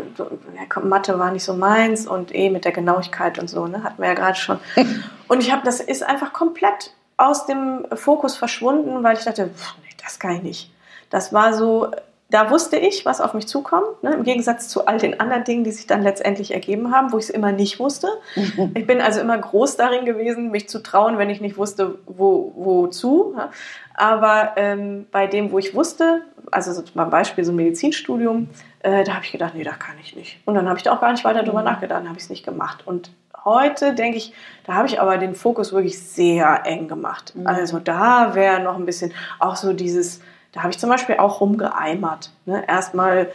Mathe 0.84 1.18
war 1.18 1.32
nicht 1.32 1.42
so 1.42 1.54
meins 1.54 2.06
und 2.06 2.32
eh 2.32 2.48
mit 2.48 2.64
der 2.64 2.70
Genauigkeit 2.70 3.40
und 3.40 3.50
so, 3.50 3.66
ne, 3.66 3.82
hatten 3.82 4.00
wir 4.00 4.08
ja 4.08 4.14
gerade 4.14 4.38
schon. 4.38 4.60
Und 5.26 5.42
ich 5.42 5.52
habe, 5.52 5.62
das 5.64 5.80
ist 5.80 6.02
einfach 6.02 6.32
komplett 6.32 6.92
aus 7.16 7.46
dem 7.46 7.86
Fokus 7.94 8.36
verschwunden, 8.36 9.04
weil 9.04 9.16
ich 9.16 9.24
dachte, 9.24 9.48
pff, 9.48 9.74
nee, 9.82 9.96
das 10.02 10.18
kann 10.18 10.32
ich 10.32 10.42
nicht. 10.42 10.72
Das 11.08 11.32
war 11.32 11.54
so, 11.54 11.90
da 12.30 12.50
wusste 12.50 12.76
ich, 12.76 13.04
was 13.04 13.20
auf 13.20 13.34
mich 13.34 13.48
zukommt, 13.48 14.02
ne? 14.02 14.12
im 14.14 14.22
Gegensatz 14.22 14.68
zu 14.68 14.86
all 14.86 14.98
den 14.98 15.18
anderen 15.18 15.44
Dingen, 15.44 15.64
die 15.64 15.72
sich 15.72 15.86
dann 15.86 16.02
letztendlich 16.02 16.52
ergeben 16.52 16.92
haben, 16.92 17.12
wo 17.12 17.18
ich 17.18 17.24
es 17.24 17.30
immer 17.30 17.52
nicht 17.52 17.80
wusste. 17.80 18.08
ich 18.74 18.86
bin 18.86 19.00
also 19.00 19.20
immer 19.20 19.36
groß 19.36 19.76
darin 19.76 20.04
gewesen, 20.04 20.50
mich 20.50 20.68
zu 20.68 20.82
trauen, 20.82 21.18
wenn 21.18 21.28
ich 21.28 21.40
nicht 21.40 21.56
wusste, 21.56 21.98
wo, 22.06 22.52
wozu. 22.56 23.34
Ja? 23.36 23.50
Aber 23.94 24.52
ähm, 24.56 25.06
bei 25.10 25.26
dem, 25.26 25.50
wo 25.50 25.58
ich 25.58 25.74
wusste, 25.74 26.22
also 26.50 26.72
so 26.72 26.82
zum 26.82 27.10
Beispiel 27.10 27.44
so 27.44 27.52
ein 27.52 27.56
Medizinstudium, 27.56 28.48
äh, 28.82 29.04
da 29.04 29.14
habe 29.14 29.24
ich 29.24 29.32
gedacht, 29.32 29.54
nee, 29.54 29.64
das 29.64 29.78
kann 29.78 29.96
ich 30.00 30.14
nicht. 30.14 30.38
Und 30.46 30.54
dann 30.54 30.68
habe 30.68 30.78
ich 30.78 30.84
da 30.84 30.92
auch 30.92 31.00
gar 31.00 31.12
nicht 31.12 31.24
weiter 31.24 31.42
drüber 31.42 31.60
mhm. 31.60 31.66
nachgedacht, 31.66 32.00
dann 32.00 32.08
habe 32.08 32.18
ich 32.18 32.24
es 32.24 32.30
nicht 32.30 32.44
gemacht. 32.44 32.86
Und 32.86 33.10
heute 33.44 33.94
denke 33.94 34.18
ich, 34.18 34.32
da 34.64 34.74
habe 34.74 34.86
ich 34.86 35.00
aber 35.00 35.18
den 35.18 35.34
Fokus 35.34 35.72
wirklich 35.72 36.00
sehr 36.00 36.62
eng 36.64 36.88
gemacht. 36.88 37.34
Mhm. 37.34 37.46
Also 37.46 37.78
da 37.78 38.34
wäre 38.34 38.60
noch 38.60 38.76
ein 38.76 38.86
bisschen 38.86 39.12
auch 39.38 39.56
so 39.56 39.72
dieses 39.72 40.20
da 40.52 40.60
habe 40.62 40.70
ich 40.70 40.78
zum 40.78 40.90
Beispiel 40.90 41.16
auch 41.16 41.40
rumgeeimert. 41.40 42.32
Ne? 42.46 42.66
Erstmal 42.66 43.30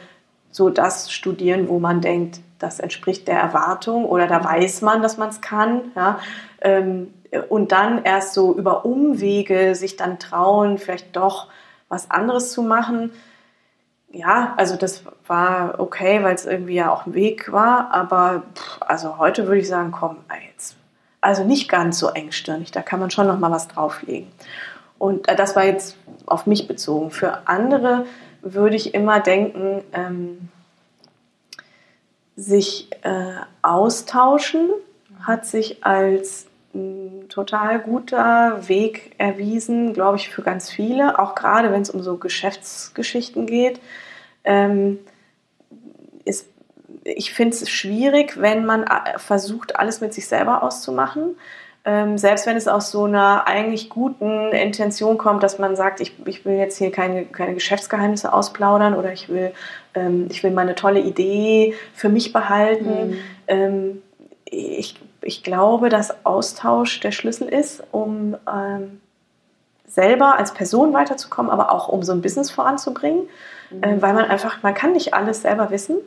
so 0.52 0.70
das 0.70 1.12
studieren, 1.12 1.68
wo 1.70 1.80
man 1.80 2.02
denkt, 2.02 2.40
das 2.60 2.80
entspricht 2.80 3.28
der 3.28 3.40
Erwartung 3.40 4.06
oder 4.06 4.28
da 4.28 4.44
weiß 4.44 4.82
man, 4.82 5.02
dass 5.02 5.18
man 5.18 5.30
es 5.30 5.42
kann. 5.42 5.92
Ja? 5.96 6.20
Ähm, 6.62 7.14
und 7.50 7.72
dann 7.72 8.04
erst 8.04 8.34
so 8.34 8.56
über 8.56 8.86
Umwege 8.86 9.76
sich 9.76 9.98
dann 9.98 10.20
trauen, 10.20 10.78
vielleicht 10.78 11.16
doch 11.16 11.48
was 11.90 12.10
anderes 12.10 12.52
zu 12.52 12.64
machen. 12.64 13.12
Ja, 14.12 14.54
also 14.56 14.78
das 14.78 15.04
war 15.28 15.80
okay, 15.80 16.24
weil 16.24 16.36
es 16.36 16.46
irgendwie 16.46 16.76
ja 16.76 16.92
auch 16.92 17.06
ein 17.06 17.14
Weg 17.14 17.52
war. 17.52 17.94
Aber 17.94 18.44
pff, 18.56 18.82
also 18.82 19.18
heute 19.18 19.48
würde 19.48 19.60
ich 19.60 19.68
sagen, 19.68 19.92
komm, 19.92 20.18
jetzt. 20.56 20.78
Also 21.22 21.44
nicht 21.44 21.70
ganz 21.70 22.00
so 22.00 22.10
engstirnig, 22.10 22.72
da 22.72 22.82
kann 22.82 23.00
man 23.00 23.12
schon 23.12 23.28
noch 23.28 23.40
mal 23.40 23.52
was 23.52 23.68
drauflegen. 23.68 24.32
Und 24.98 25.28
äh, 25.28 25.36
das 25.36 25.56
war 25.56 25.66
jetzt 25.66 25.98
auf 26.26 26.46
mich 26.46 26.68
bezogen. 26.68 27.12
Für 27.12 27.48
andere 27.48 28.06
würde 28.42 28.76
ich 28.76 28.94
immer 28.94 29.20
denken, 29.20 29.84
ähm, 29.94 30.50
sich 32.36 32.90
äh, 33.04 33.36
austauschen 33.62 34.70
hat 35.22 35.46
sich 35.46 35.84
als 35.86 36.48
ein 36.74 37.28
total 37.30 37.80
guter 37.80 38.68
Weg 38.68 39.16
erwiesen, 39.18 39.94
glaube 39.94 40.18
ich, 40.18 40.30
für 40.30 40.42
ganz 40.42 40.70
viele, 40.70 41.18
auch 41.20 41.34
gerade 41.34 41.72
wenn 41.72 41.82
es 41.82 41.90
um 41.90 42.04
so 42.04 42.18
Geschäftsgeschichten 42.18 43.46
geht. 43.48 43.80
Ähm, 44.44 45.00
ist, 46.26 46.48
ich 47.04 47.34
finde 47.34 47.56
es 47.56 47.70
schwierig, 47.70 48.40
wenn 48.42 48.66
man 48.66 48.84
äh, 48.84 49.18
versucht, 49.18 49.78
alles 49.78 50.02
mit 50.02 50.14
sich 50.14 50.28
selber 50.28 50.64
auszumachen 50.64 51.36
ähm, 51.88 52.18
selbst 52.18 52.48
wenn 52.48 52.58
es 52.58 52.68
aus 52.68 52.90
so 52.90 53.04
einer 53.04 53.46
eigentlich 53.46 53.90
guten 53.90 54.50
Intention 54.52 55.20
kommt, 55.20 55.44
dass 55.44 55.60
man 55.60 55.76
sagt, 55.76 56.02
ich, 56.02 56.14
ich 56.26 56.44
will 56.44 56.56
jetzt 56.56 56.78
hier 56.78 56.92
keine, 56.92 57.26
keine 57.26 57.54
Geschäftsgeheimnisse 57.54 58.34
ausplaudern 58.34 58.96
oder 58.96 59.14
ich 59.14 59.30
will, 59.30 59.52
ähm, 59.94 60.28
ich 60.32 60.44
will 60.44 60.50
meine 60.50 60.74
tolle 60.74 61.00
Idee 61.00 61.76
für 61.94 62.10
mich 62.10 62.34
behalten. 62.34 63.12
Mhm. 63.12 63.18
Ähm, 63.48 64.02
ich, 64.46 65.00
ich 65.22 65.44
glaube, 65.44 65.90
dass 65.90 66.26
Austausch 66.26 67.00
der 67.02 67.12
Schlüssel 67.12 67.48
ist, 67.48 67.84
um 67.92 68.36
ähm, 68.52 69.00
selber 69.88 70.40
als 70.40 70.56
Person 70.56 70.92
weiterzukommen, 70.92 71.52
aber 71.52 71.72
auch 71.72 71.88
um 71.88 72.02
so 72.02 72.14
ein 72.14 72.22
Business 72.22 72.50
voranzubringen, 72.50 73.28
mhm. 73.70 73.84
äh, 73.84 74.02
weil 74.02 74.14
man 74.14 74.26
einfach, 74.26 74.64
man 74.64 74.74
kann 74.74 74.94
nicht 74.94 75.14
alles 75.14 75.44
selber 75.44 75.70
wissen 75.70 75.98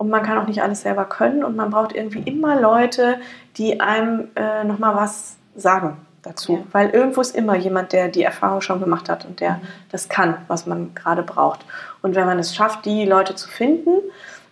und 0.00 0.08
man 0.08 0.22
kann 0.22 0.38
auch 0.38 0.46
nicht 0.46 0.62
alles 0.62 0.80
selber 0.80 1.04
können 1.04 1.44
und 1.44 1.56
man 1.56 1.68
braucht 1.68 1.94
irgendwie 1.94 2.20
immer 2.20 2.58
Leute, 2.58 3.20
die 3.58 3.80
einem 3.80 4.28
äh, 4.34 4.64
nochmal 4.64 4.96
was 4.96 5.36
sagen 5.54 5.98
dazu. 6.22 6.54
Ja. 6.54 6.62
Weil 6.72 6.88
irgendwo 6.88 7.20
ist 7.20 7.36
immer 7.36 7.54
jemand, 7.54 7.92
der 7.92 8.08
die 8.08 8.22
Erfahrung 8.22 8.62
schon 8.62 8.80
gemacht 8.80 9.10
hat 9.10 9.26
und 9.26 9.40
der 9.40 9.56
mhm. 9.56 9.60
das 9.92 10.08
kann, 10.08 10.38
was 10.48 10.64
man 10.64 10.94
gerade 10.94 11.22
braucht. 11.22 11.66
Und 12.00 12.14
wenn 12.14 12.24
man 12.24 12.38
es 12.38 12.54
schafft, 12.54 12.86
die 12.86 13.04
Leute 13.04 13.34
zu 13.34 13.46
finden, 13.50 13.90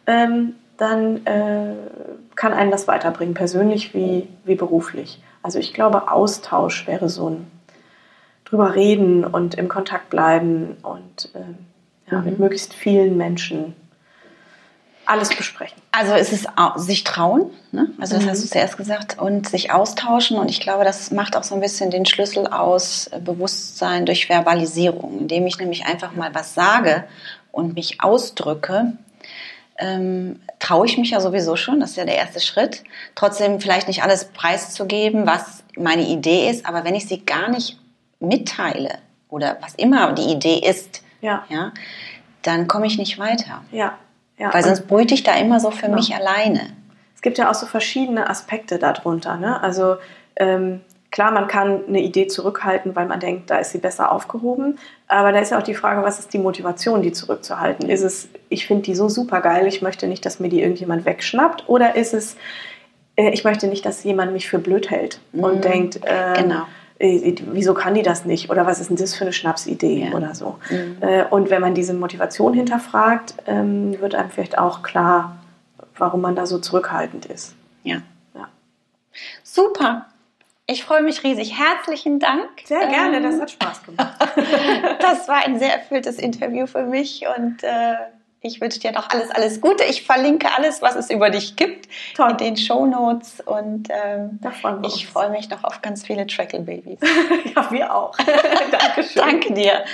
ähm, 0.07 0.55
dann 0.77 1.25
äh, 1.25 1.73
kann 2.37 2.53
einen 2.53 2.71
das 2.71 2.87
weiterbringen, 2.87 3.33
persönlich 3.33 3.95
wie, 3.95 4.29
wie 4.45 4.55
beruflich. 4.55 5.23
Also 5.43 5.59
ich 5.59 5.73
glaube, 5.73 6.13
Austausch 6.13 6.87
wäre 6.87 7.09
so 7.09 7.31
ein 7.31 7.51
drüber 8.45 8.75
reden 8.75 9.25
und 9.25 9.55
im 9.55 9.69
Kontakt 9.69 10.11
bleiben 10.11 10.77
und 10.83 11.31
äh, 11.35 12.13
ja, 12.13 12.19
mhm. 12.19 12.25
mit 12.27 12.39
möglichst 12.39 12.75
vielen 12.75 13.17
Menschen 13.17 13.75
alles 15.09 15.35
besprechen. 15.35 15.81
Also 15.91 16.13
es 16.13 16.33
ist 16.33 16.47
sich 16.77 17.05
trauen, 17.05 17.51
ne? 17.73 17.91
also 18.01 18.15
das 18.15 18.25
mhm. 18.25 18.31
hast 18.31 18.45
du 18.45 18.49
zuerst 18.49 18.77
gesagt, 18.77 19.19
und 19.19 19.49
sich 19.49 19.73
austauschen. 19.73 20.37
Und 20.39 20.51
ich 20.51 20.61
glaube, 20.61 20.85
das 20.85 21.11
macht 21.11 21.37
auch 21.37 21.43
so 21.43 21.55
ein 21.55 21.61
bisschen 21.61 21.91
den 21.91 22.07
Schlüssel 22.07 22.47
aus 22.47 23.09
äh, 23.09 23.19
Bewusstsein 23.19 24.07
durch 24.07 24.29
Verbalisierung, 24.29 25.21
indem 25.21 25.47
ich 25.47 25.59
nämlich 25.59 25.87
einfach 25.87 26.13
mal 26.13 26.35
was 26.35 26.55
sage 26.55 27.05
und 27.53 27.75
mich 27.75 28.03
ausdrücke, 28.03 28.93
ähm, 29.79 30.41
traue 30.59 30.87
ich 30.87 30.99
mich 30.99 31.11
ja 31.11 31.21
sowieso 31.21 31.57
schon, 31.57 31.81
das 31.81 31.91
ist 31.91 31.97
ja 31.97 32.05
der 32.05 32.17
erste 32.17 32.41
Schritt. 32.41 32.83
Trotzdem 33.15 33.61
vielleicht 33.61 33.89
nicht 33.89 34.03
alles 34.03 34.27
preiszugeben, 34.27 35.27
was 35.27 35.63
meine 35.77 36.07
Idee 36.07 36.51
ist, 36.51 36.67
aber 36.67 36.85
wenn 36.85 36.95
ich 36.95 37.07
sie 37.07 37.25
gar 37.25 37.49
nicht 37.49 37.79
mitteile 38.21 38.99
oder 39.29 39.57
was 39.61 39.75
immer 39.75 40.13
die 40.13 40.33
Idee 40.33 40.59
ist, 40.59 41.03
ja. 41.21 41.45
Ja, 41.49 41.73
dann 42.43 42.69
komme 42.69 42.87
ich 42.87 42.99
nicht 42.99 43.19
weiter. 43.19 43.63
Ja. 43.73 43.99
Ja. 44.39 44.53
Weil 44.53 44.63
sonst 44.63 44.87
brüte 44.87 45.15
ich 45.15 45.23
da 45.23 45.35
immer 45.37 45.61
so 45.61 45.71
für 45.71 45.87
genau. 45.87 45.97
mich 45.97 46.15
alleine. 46.15 46.61
Es 47.15 47.23
gibt 47.23 47.39
ja 47.39 47.51
auch 47.51 47.55
so 47.55 47.67
verschiedene 47.67 48.31
Aspekte 48.31 48.79
darunter. 48.79 49.37
Ne? 49.37 49.61
Also 49.61 49.97
ähm, 50.37 50.81
klar, 51.11 51.33
man 51.33 51.49
kann 51.49 51.81
eine 51.89 52.01
Idee 52.01 52.29
zurückhalten, 52.29 52.95
weil 52.95 53.07
man 53.07 53.19
denkt, 53.19 53.51
da 53.51 53.59
ist 53.59 53.73
sie 53.73 53.79
besser 53.79 54.13
aufgehoben. 54.13 54.79
Aber 55.09 55.33
da 55.33 55.41
ist 55.41 55.51
ja 55.51 55.59
auch 55.59 55.65
die 55.65 55.75
Frage, 55.75 56.05
was 56.05 56.21
ist 56.21 56.33
die 56.33 56.39
Motivation, 56.39 57.03
die 57.03 57.13
zurückzuhalten? 57.13 57.89
Ist 57.89 58.03
es, 58.03 58.29
ich 58.49 58.67
finde 58.67 58.85
die 58.85 58.95
so 58.95 59.09
super 59.09 59.41
geil, 59.41 59.67
ich 59.67 59.83
möchte 59.83 60.07
nicht, 60.07 60.25
dass 60.25 60.39
mir 60.39 60.49
die 60.49 60.63
irgendjemand 60.63 61.05
wegschnappt? 61.05 61.69
Oder 61.69 61.97
ist 61.97 62.15
es, 62.15 62.37
äh, 63.17 63.31
ich 63.31 63.43
möchte 63.43 63.67
nicht, 63.67 63.85
dass 63.85 64.05
jemand 64.05 64.33
mich 64.33 64.49
für 64.49 64.61
blöd 64.61 64.91
hält 64.91 65.21
und 65.33 65.57
mhm. 65.57 65.61
denkt, 65.61 66.01
äh, 66.05 66.41
genau 66.41 66.63
wieso 66.99 67.75
kann 67.75 67.95
die 67.95 68.03
das 68.03 68.25
nicht 68.25 68.51
oder 68.51 68.67
was 68.67 68.81
ist 68.81 68.91
denn 68.91 68.97
das 68.97 69.15
für 69.15 69.25
eine 69.25 69.33
Schnapsidee 69.33 70.09
ja. 70.09 70.17
oder 70.17 70.35
so. 70.35 70.59
Mhm. 70.71 70.97
Äh, 71.01 71.25
und 71.25 71.51
wenn 71.51 71.61
man 71.61 71.75
diese 71.75 71.95
Motivation 71.95 72.55
hinterfragt, 72.55 73.35
ähm, 73.47 74.01
wird 74.01 74.15
einem 74.15 74.31
vielleicht 74.31 74.59
auch 74.59 74.83
klar, 74.83 75.37
warum 75.97 76.21
man 76.21 76.35
da 76.35 76.47
so 76.47 76.59
zurückhaltend 76.59 77.27
ist. 77.27 77.55
Ja. 77.85 77.99
ja. 78.35 78.49
Super. 79.45 80.07
Ich 80.67 80.85
freue 80.85 81.03
mich 81.03 81.25
riesig. 81.25 81.59
Herzlichen 81.59 82.19
Dank. 82.19 82.49
Sehr 82.65 82.87
gerne, 82.89 83.23
das 83.23 83.37
ähm, 83.37 83.41
hat 83.41 83.51
Spaß 83.53 83.83
gemacht. 83.85 84.15
das 85.01 85.29
war 85.29 85.37
ein 85.45 85.59
sehr 85.59 85.75
erfülltes 85.75 86.19
Interview 86.19 86.67
für 86.67 86.83
mich 86.83 87.25
und 87.39 87.63
äh, 87.63 87.95
ich 88.41 88.61
wünsche 88.61 88.79
dir 88.79 88.93
noch 88.93 89.11
alles, 89.11 89.31
alles 89.31 89.61
Gute. 89.61 89.85
Ich 89.85 90.03
verlinke 90.03 90.49
alles, 90.57 90.81
was 90.81 90.95
es 90.95 91.11
über 91.11 91.31
dich 91.31 91.57
gibt, 91.57 91.89
Toll. 92.15 92.31
in 92.33 92.37
den 92.37 92.57
Show 92.57 92.87
Notes. 92.87 93.41
Und 93.45 93.89
ähm, 93.91 94.39
ich 94.85 95.07
freue 95.07 95.31
mich 95.31 95.51
noch 95.51 95.65
auf 95.65 95.83
ganz 95.83 96.05
viele 96.07 96.27
Trackle 96.27 96.61
Babies. 96.61 97.01
ja, 97.57 97.71
wir 97.71 97.95
auch. 97.95 98.17
Dankeschön. 98.71 99.23
Danke 99.23 99.55
dir. 99.55 99.85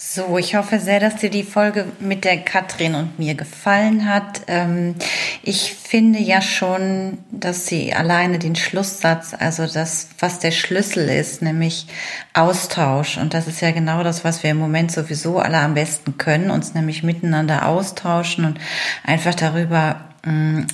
So, 0.00 0.38
ich 0.38 0.54
hoffe 0.54 0.78
sehr, 0.78 1.00
dass 1.00 1.16
dir 1.16 1.28
die 1.28 1.42
Folge 1.42 1.84
mit 1.98 2.24
der 2.24 2.38
Katrin 2.38 2.94
und 2.94 3.18
mir 3.18 3.34
gefallen 3.34 4.08
hat. 4.08 4.42
Ähm, 4.46 4.94
ich 5.42 5.74
finde 5.74 6.20
ja 6.20 6.40
schon, 6.40 7.18
dass 7.32 7.66
sie 7.66 7.92
alleine 7.92 8.38
den 8.38 8.54
Schlusssatz, 8.54 9.34
also 9.36 9.66
das, 9.66 10.10
was 10.20 10.38
der 10.38 10.52
Schlüssel 10.52 11.08
ist, 11.08 11.42
nämlich 11.42 11.88
Austausch. 12.32 13.18
Und 13.18 13.34
das 13.34 13.48
ist 13.48 13.60
ja 13.60 13.72
genau 13.72 14.04
das, 14.04 14.22
was 14.22 14.44
wir 14.44 14.52
im 14.52 14.58
Moment 14.58 14.92
sowieso 14.92 15.40
alle 15.40 15.58
am 15.58 15.74
besten 15.74 16.16
können, 16.16 16.52
uns 16.52 16.74
nämlich 16.74 17.02
miteinander 17.02 17.66
austauschen 17.66 18.44
und 18.44 18.60
einfach 19.02 19.34
darüber 19.34 20.07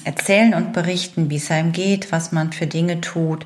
erzählen 0.04 0.54
und 0.54 0.72
berichten, 0.72 1.30
wie 1.30 1.36
es 1.36 1.50
einem 1.50 1.72
geht, 1.72 2.12
was 2.12 2.32
man 2.32 2.52
für 2.52 2.66
Dinge 2.66 3.00
tut, 3.00 3.44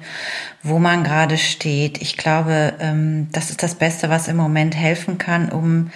wo 0.62 0.78
man 0.78 1.04
gerade 1.04 1.38
steht. 1.38 2.00
Ich 2.00 2.16
glaube, 2.16 2.74
ähm, 2.80 3.28
das 3.32 3.50
ist 3.50 3.62
das 3.62 3.74
Beste, 3.74 4.08
was 4.08 4.28
im 4.28 4.36
Moment 4.36 4.76
helfen 4.76 5.18
kann, 5.18 5.50
um 5.50 5.90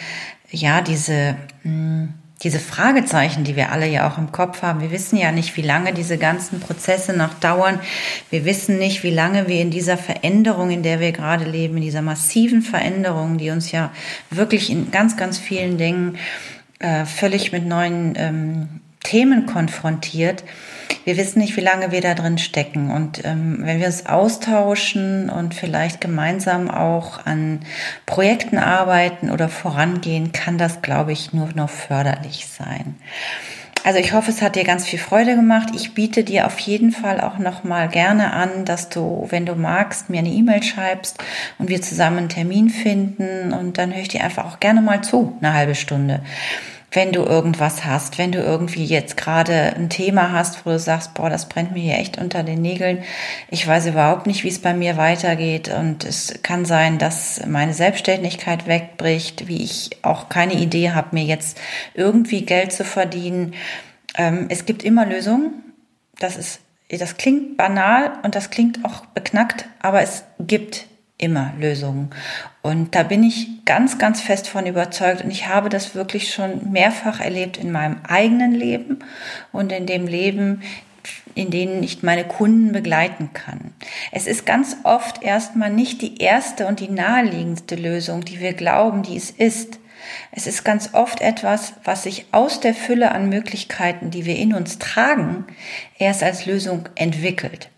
ja 0.51 0.81
diese 0.81 1.37
diese 2.43 2.59
Fragezeichen, 2.59 3.45
die 3.45 3.57
wir 3.57 3.71
alle 3.71 3.87
ja 3.87 4.09
auch 4.11 4.19
im 4.19 4.33
Kopf 4.33 4.63
haben. 4.63 4.81
Wir 4.81 4.91
wissen 4.91 5.17
ja 5.17 5.31
nicht, 5.31 5.57
wie 5.57 5.63
lange 5.63 5.93
diese 5.93 6.19
ganzen 6.19 6.59
Prozesse 6.61 7.17
noch 7.17 7.35
dauern. 7.35 7.79
Wir 8.31 8.45
wissen 8.45 8.79
nicht, 8.79 9.05
wie 9.05 9.11
lange 9.11 9.49
wir 9.49 9.61
in 9.61 9.71
dieser 9.71 9.97
Veränderung, 9.97 10.71
in 10.71 10.83
der 10.83 10.99
wir 10.99 11.13
gerade 11.13 11.45
leben, 11.45 11.77
in 11.77 11.83
dieser 11.83 12.03
massiven 12.03 12.63
Veränderung, 12.63 13.39
die 13.39 13.51
uns 13.51 13.71
ja 13.71 13.93
wirklich 14.31 14.71
in 14.71 14.91
ganz, 14.91 15.17
ganz 15.17 15.39
vielen 15.39 15.79
Dingen 15.79 16.19
äh, 16.81 17.05
völlig 17.05 17.53
mit 17.53 17.65
neuen 17.65 18.15
ähm, 18.17 18.69
Themen 19.03 19.47
konfrontiert. 19.47 20.45
Wir 21.05 21.17
wissen 21.17 21.41
nicht, 21.41 21.57
wie 21.57 21.63
lange 21.63 21.91
wir 21.91 22.01
da 22.01 22.15
drin 22.15 22.39
stecken. 22.39 22.91
Und 22.91 23.25
ähm, 23.25 23.59
wenn 23.61 23.81
wir 23.81 23.87
uns 23.87 24.07
austauschen 24.07 25.31
und 25.31 25.55
vielleicht 25.55 26.01
gemeinsam 26.01 26.71
auch 26.71 27.27
an 27.27 27.61
Projekten 28.07 28.59
arbeiten 28.59 29.31
oder 29.31 29.49
vorangehen, 29.49 30.33
kann 30.33 30.59
das, 30.59 30.83
glaube 30.83 31.13
ich, 31.13 31.33
nur 31.33 31.49
noch 31.55 31.71
förderlich 31.71 32.47
sein. 32.47 32.95
Also 33.85 33.99
ich 33.99 34.13
hoffe, 34.13 34.31
es 34.31 34.43
hat 34.43 34.55
dir 34.55 34.63
ganz 34.63 34.87
viel 34.87 35.01
Freude 35.01 35.35
gemacht. 35.35 35.71
Ich 35.75 35.93
biete 35.93 36.23
dir 36.23 36.47
auf 36.47 36.61
jeden 36.61 36.93
Fall 36.93 37.21
auch 37.21 37.39
noch 37.39 37.65
mal 37.65 37.89
gerne 37.89 38.33
an, 38.33 38.65
dass 38.65 38.89
du, 38.89 39.27
wenn 39.31 39.45
du 39.45 39.57
magst, 39.57 40.09
mir 40.09 40.21
eine 40.21 40.29
E-Mail 40.29 40.63
schreibst 40.63 41.19
und 41.59 41.69
wir 41.69 41.83
zusammen 41.83 42.19
einen 42.19 42.29
Termin 42.29 42.71
finden 42.71 43.53
und 43.53 43.79
dann 43.79 43.93
höre 43.93 44.03
ich 44.03 44.09
dir 44.09 44.23
einfach 44.23 44.45
auch 44.45 44.61
gerne 44.61 44.83
mal 44.83 45.03
zu, 45.03 45.37
eine 45.41 45.53
halbe 45.53 45.75
Stunde 45.75 46.21
wenn 46.93 47.13
du 47.13 47.23
irgendwas 47.23 47.85
hast, 47.85 48.19
wenn 48.19 48.33
du 48.33 48.39
irgendwie 48.39 48.85
jetzt 48.85 49.17
gerade 49.17 49.75
ein 49.75 49.89
Thema 49.89 50.33
hast, 50.33 50.67
wo 50.67 50.71
du 50.71 50.79
sagst, 50.79 51.15
boah, 51.15 51.31
das 51.31 51.49
brennt 51.49 51.73
mir 51.73 51.81
hier 51.81 51.99
echt 51.99 52.19
unter 52.19 52.43
den 52.43 52.61
Nägeln. 52.61 53.03
Ich 53.51 53.67
weiß 53.67 53.87
überhaupt 53.87 54.27
nicht, 54.27 54.45
wie 54.45 54.49
es 54.49 54.61
bei 54.61 54.75
mir 54.75 54.99
weitergeht 54.99 55.69
und 55.69 56.05
es 56.05 56.41
kann 56.43 56.67
sein, 56.67 56.99
dass 56.99 57.41
meine 57.47 57.73
Selbstständigkeit 57.73 58.67
wegbricht, 58.67 59.49
wie 59.49 59.63
ich 59.63 59.91
auch 60.03 60.29
keine 60.29 60.55
Idee 60.55 60.91
habe, 60.91 61.09
mir 61.13 61.25
jetzt 61.25 61.59
irgendwie 61.95 62.45
Geld 62.45 62.73
zu 62.73 62.85
verdienen. 62.85 63.55
Ähm, 64.17 64.47
es 64.51 64.67
gibt 64.67 64.83
immer 64.83 65.07
Lösungen. 65.07 65.63
Das 66.19 66.37
ist, 66.37 66.61
das 66.91 67.17
klingt 67.17 67.57
banal 67.57 68.13
und 68.23 68.35
das 68.35 68.51
klingt 68.51 68.85
auch 68.85 69.07
beknackt, 69.07 69.67
aber 69.81 70.03
es 70.03 70.25
gibt 70.39 70.87
immer 71.23 71.53
Lösungen. 71.59 72.11
Und 72.63 72.95
da 72.95 73.05
bin 73.05 73.23
ich 73.23 73.65
ganz, 73.65 73.99
ganz 73.99 74.21
fest 74.21 74.49
von 74.49 74.67
überzeugt. 74.67 75.23
Und 75.23 75.31
ich 75.31 75.47
habe 75.47 75.69
das 75.69 75.95
wirklich 75.95 76.35
schon 76.35 76.73
mehrfach 76.73 77.21
erlebt 77.21 77.57
in 77.57 77.71
meinem 77.71 77.99
eigenen 78.07 78.53
Leben 78.53 78.99
und 79.53 79.71
in 79.73 79.87
dem 79.87 80.07
Leben, 80.07 80.63
in 81.35 81.51
denen 81.51 81.83
ich 81.83 82.03
meine 82.03 82.25
Kunden 82.25 82.73
begleiten 82.73 83.31
kann. 83.33 83.73
Es 84.11 84.27
ist 84.27 84.45
ganz 84.45 84.77
oft 84.83 85.23
erstmal 85.23 85.71
nicht 85.71 86.03
die 86.03 86.19
erste 86.19 86.67
und 86.67 86.81
die 86.81 86.91
naheliegendste 86.91 87.77
Lösung, 87.77 88.25
die 88.25 88.41
wir 88.41 88.53
glauben, 88.53 89.03
die 89.03 89.17
es 89.17 89.31
ist. 89.31 89.79
Es 90.33 90.49
ist 90.49 90.65
ganz 90.65 90.91
oft 90.95 91.21
etwas, 91.21 91.75
was 91.85 92.03
sich 92.03 92.27
aus 92.33 92.59
der 92.59 92.75
Fülle 92.75 93.13
an 93.13 93.29
Möglichkeiten, 93.29 94.11
die 94.11 94.27
wir 94.27 94.37
in 94.37 94.53
uns 94.55 94.79
tragen, 94.79 95.47
erst 95.99 96.23
als 96.25 96.47
Lösung 96.47 96.89
entwickelt. 96.97 97.72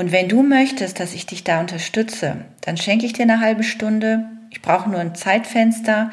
Und 0.00 0.12
wenn 0.12 0.30
du 0.30 0.42
möchtest, 0.42 0.98
dass 0.98 1.12
ich 1.12 1.26
dich 1.26 1.44
da 1.44 1.60
unterstütze, 1.60 2.36
dann 2.62 2.78
schenke 2.78 3.04
ich 3.04 3.12
dir 3.12 3.24
eine 3.24 3.42
halbe 3.42 3.62
Stunde. 3.62 4.24
Ich 4.48 4.62
brauche 4.62 4.88
nur 4.88 4.98
ein 4.98 5.14
Zeitfenster. 5.14 6.10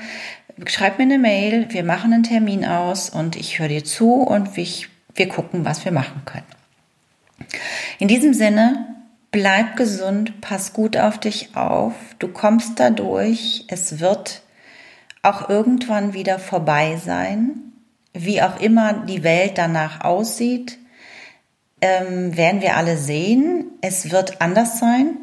Schreib 0.66 0.98
mir 0.98 1.06
eine 1.06 1.18
Mail, 1.18 1.68
wir 1.70 1.86
machen 1.86 2.12
einen 2.12 2.24
Termin 2.24 2.66
aus 2.66 3.10
und 3.10 3.38
ich 3.38 3.60
höre 3.60 3.70
dir 3.70 3.86
zu 3.86 4.12
und 4.16 4.58
ich, 4.58 4.90
wir 5.16 5.30
gucken, 5.30 5.64
was 5.64 5.86
wir 5.86 5.94
machen 5.94 6.24
können. 6.26 6.44
In 7.98 8.10
diesem 8.10 8.34
Sinne, 8.34 8.94
bleib 9.32 9.78
gesund, 9.78 10.42
pass 10.42 10.74
gut 10.74 10.98
auf 10.98 11.18
dich 11.18 11.56
auf, 11.56 11.94
du 12.20 12.28
kommst 12.28 12.82
da 12.82 12.90
durch, 12.90 13.64
es 13.70 14.02
wird 14.02 14.42
auch 15.24 15.48
irgendwann 15.48 16.12
wieder 16.12 16.40
vorbei 16.40 17.00
sein, 17.02 17.72
wie 18.12 18.42
auch 18.42 18.60
immer 18.60 19.06
die 19.06 19.24
Welt 19.24 19.58
danach 19.58 20.02
aussieht 20.02 20.78
ähm, 21.82 22.36
werden 22.36 22.62
wir 22.62 22.78
alle 22.78 22.98
sehen. 22.98 23.66
Es 23.82 24.12
wird 24.12 24.42
anders 24.42 24.80
sein 24.80 25.18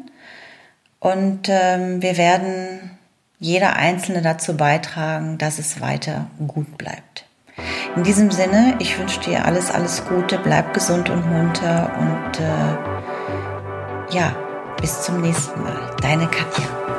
und 0.99 1.49
ähm, 1.49 2.01
wir 2.01 2.17
werden 2.17 2.91
jeder 3.39 3.75
Einzelne 3.75 4.21
dazu 4.21 4.55
beitragen, 4.57 5.37
dass 5.37 5.59
es 5.59 5.81
weiter 5.81 6.27
gut 6.47 6.77
bleibt. 6.77 7.25
In 7.95 8.03
diesem 8.03 8.31
Sinne, 8.31 8.75
ich 8.79 8.97
wünsche 8.99 9.19
dir 9.21 9.45
alles, 9.45 9.71
alles 9.71 10.05
Gute, 10.05 10.37
bleib 10.39 10.73
gesund 10.73 11.09
und 11.09 11.25
munter 11.29 11.91
und 11.97 12.39
äh, 12.39 14.15
ja, 14.15 14.35
bis 14.81 15.01
zum 15.01 15.21
nächsten 15.21 15.61
Mal. 15.61 15.95
Deine 16.01 16.27
Katja. 16.27 16.94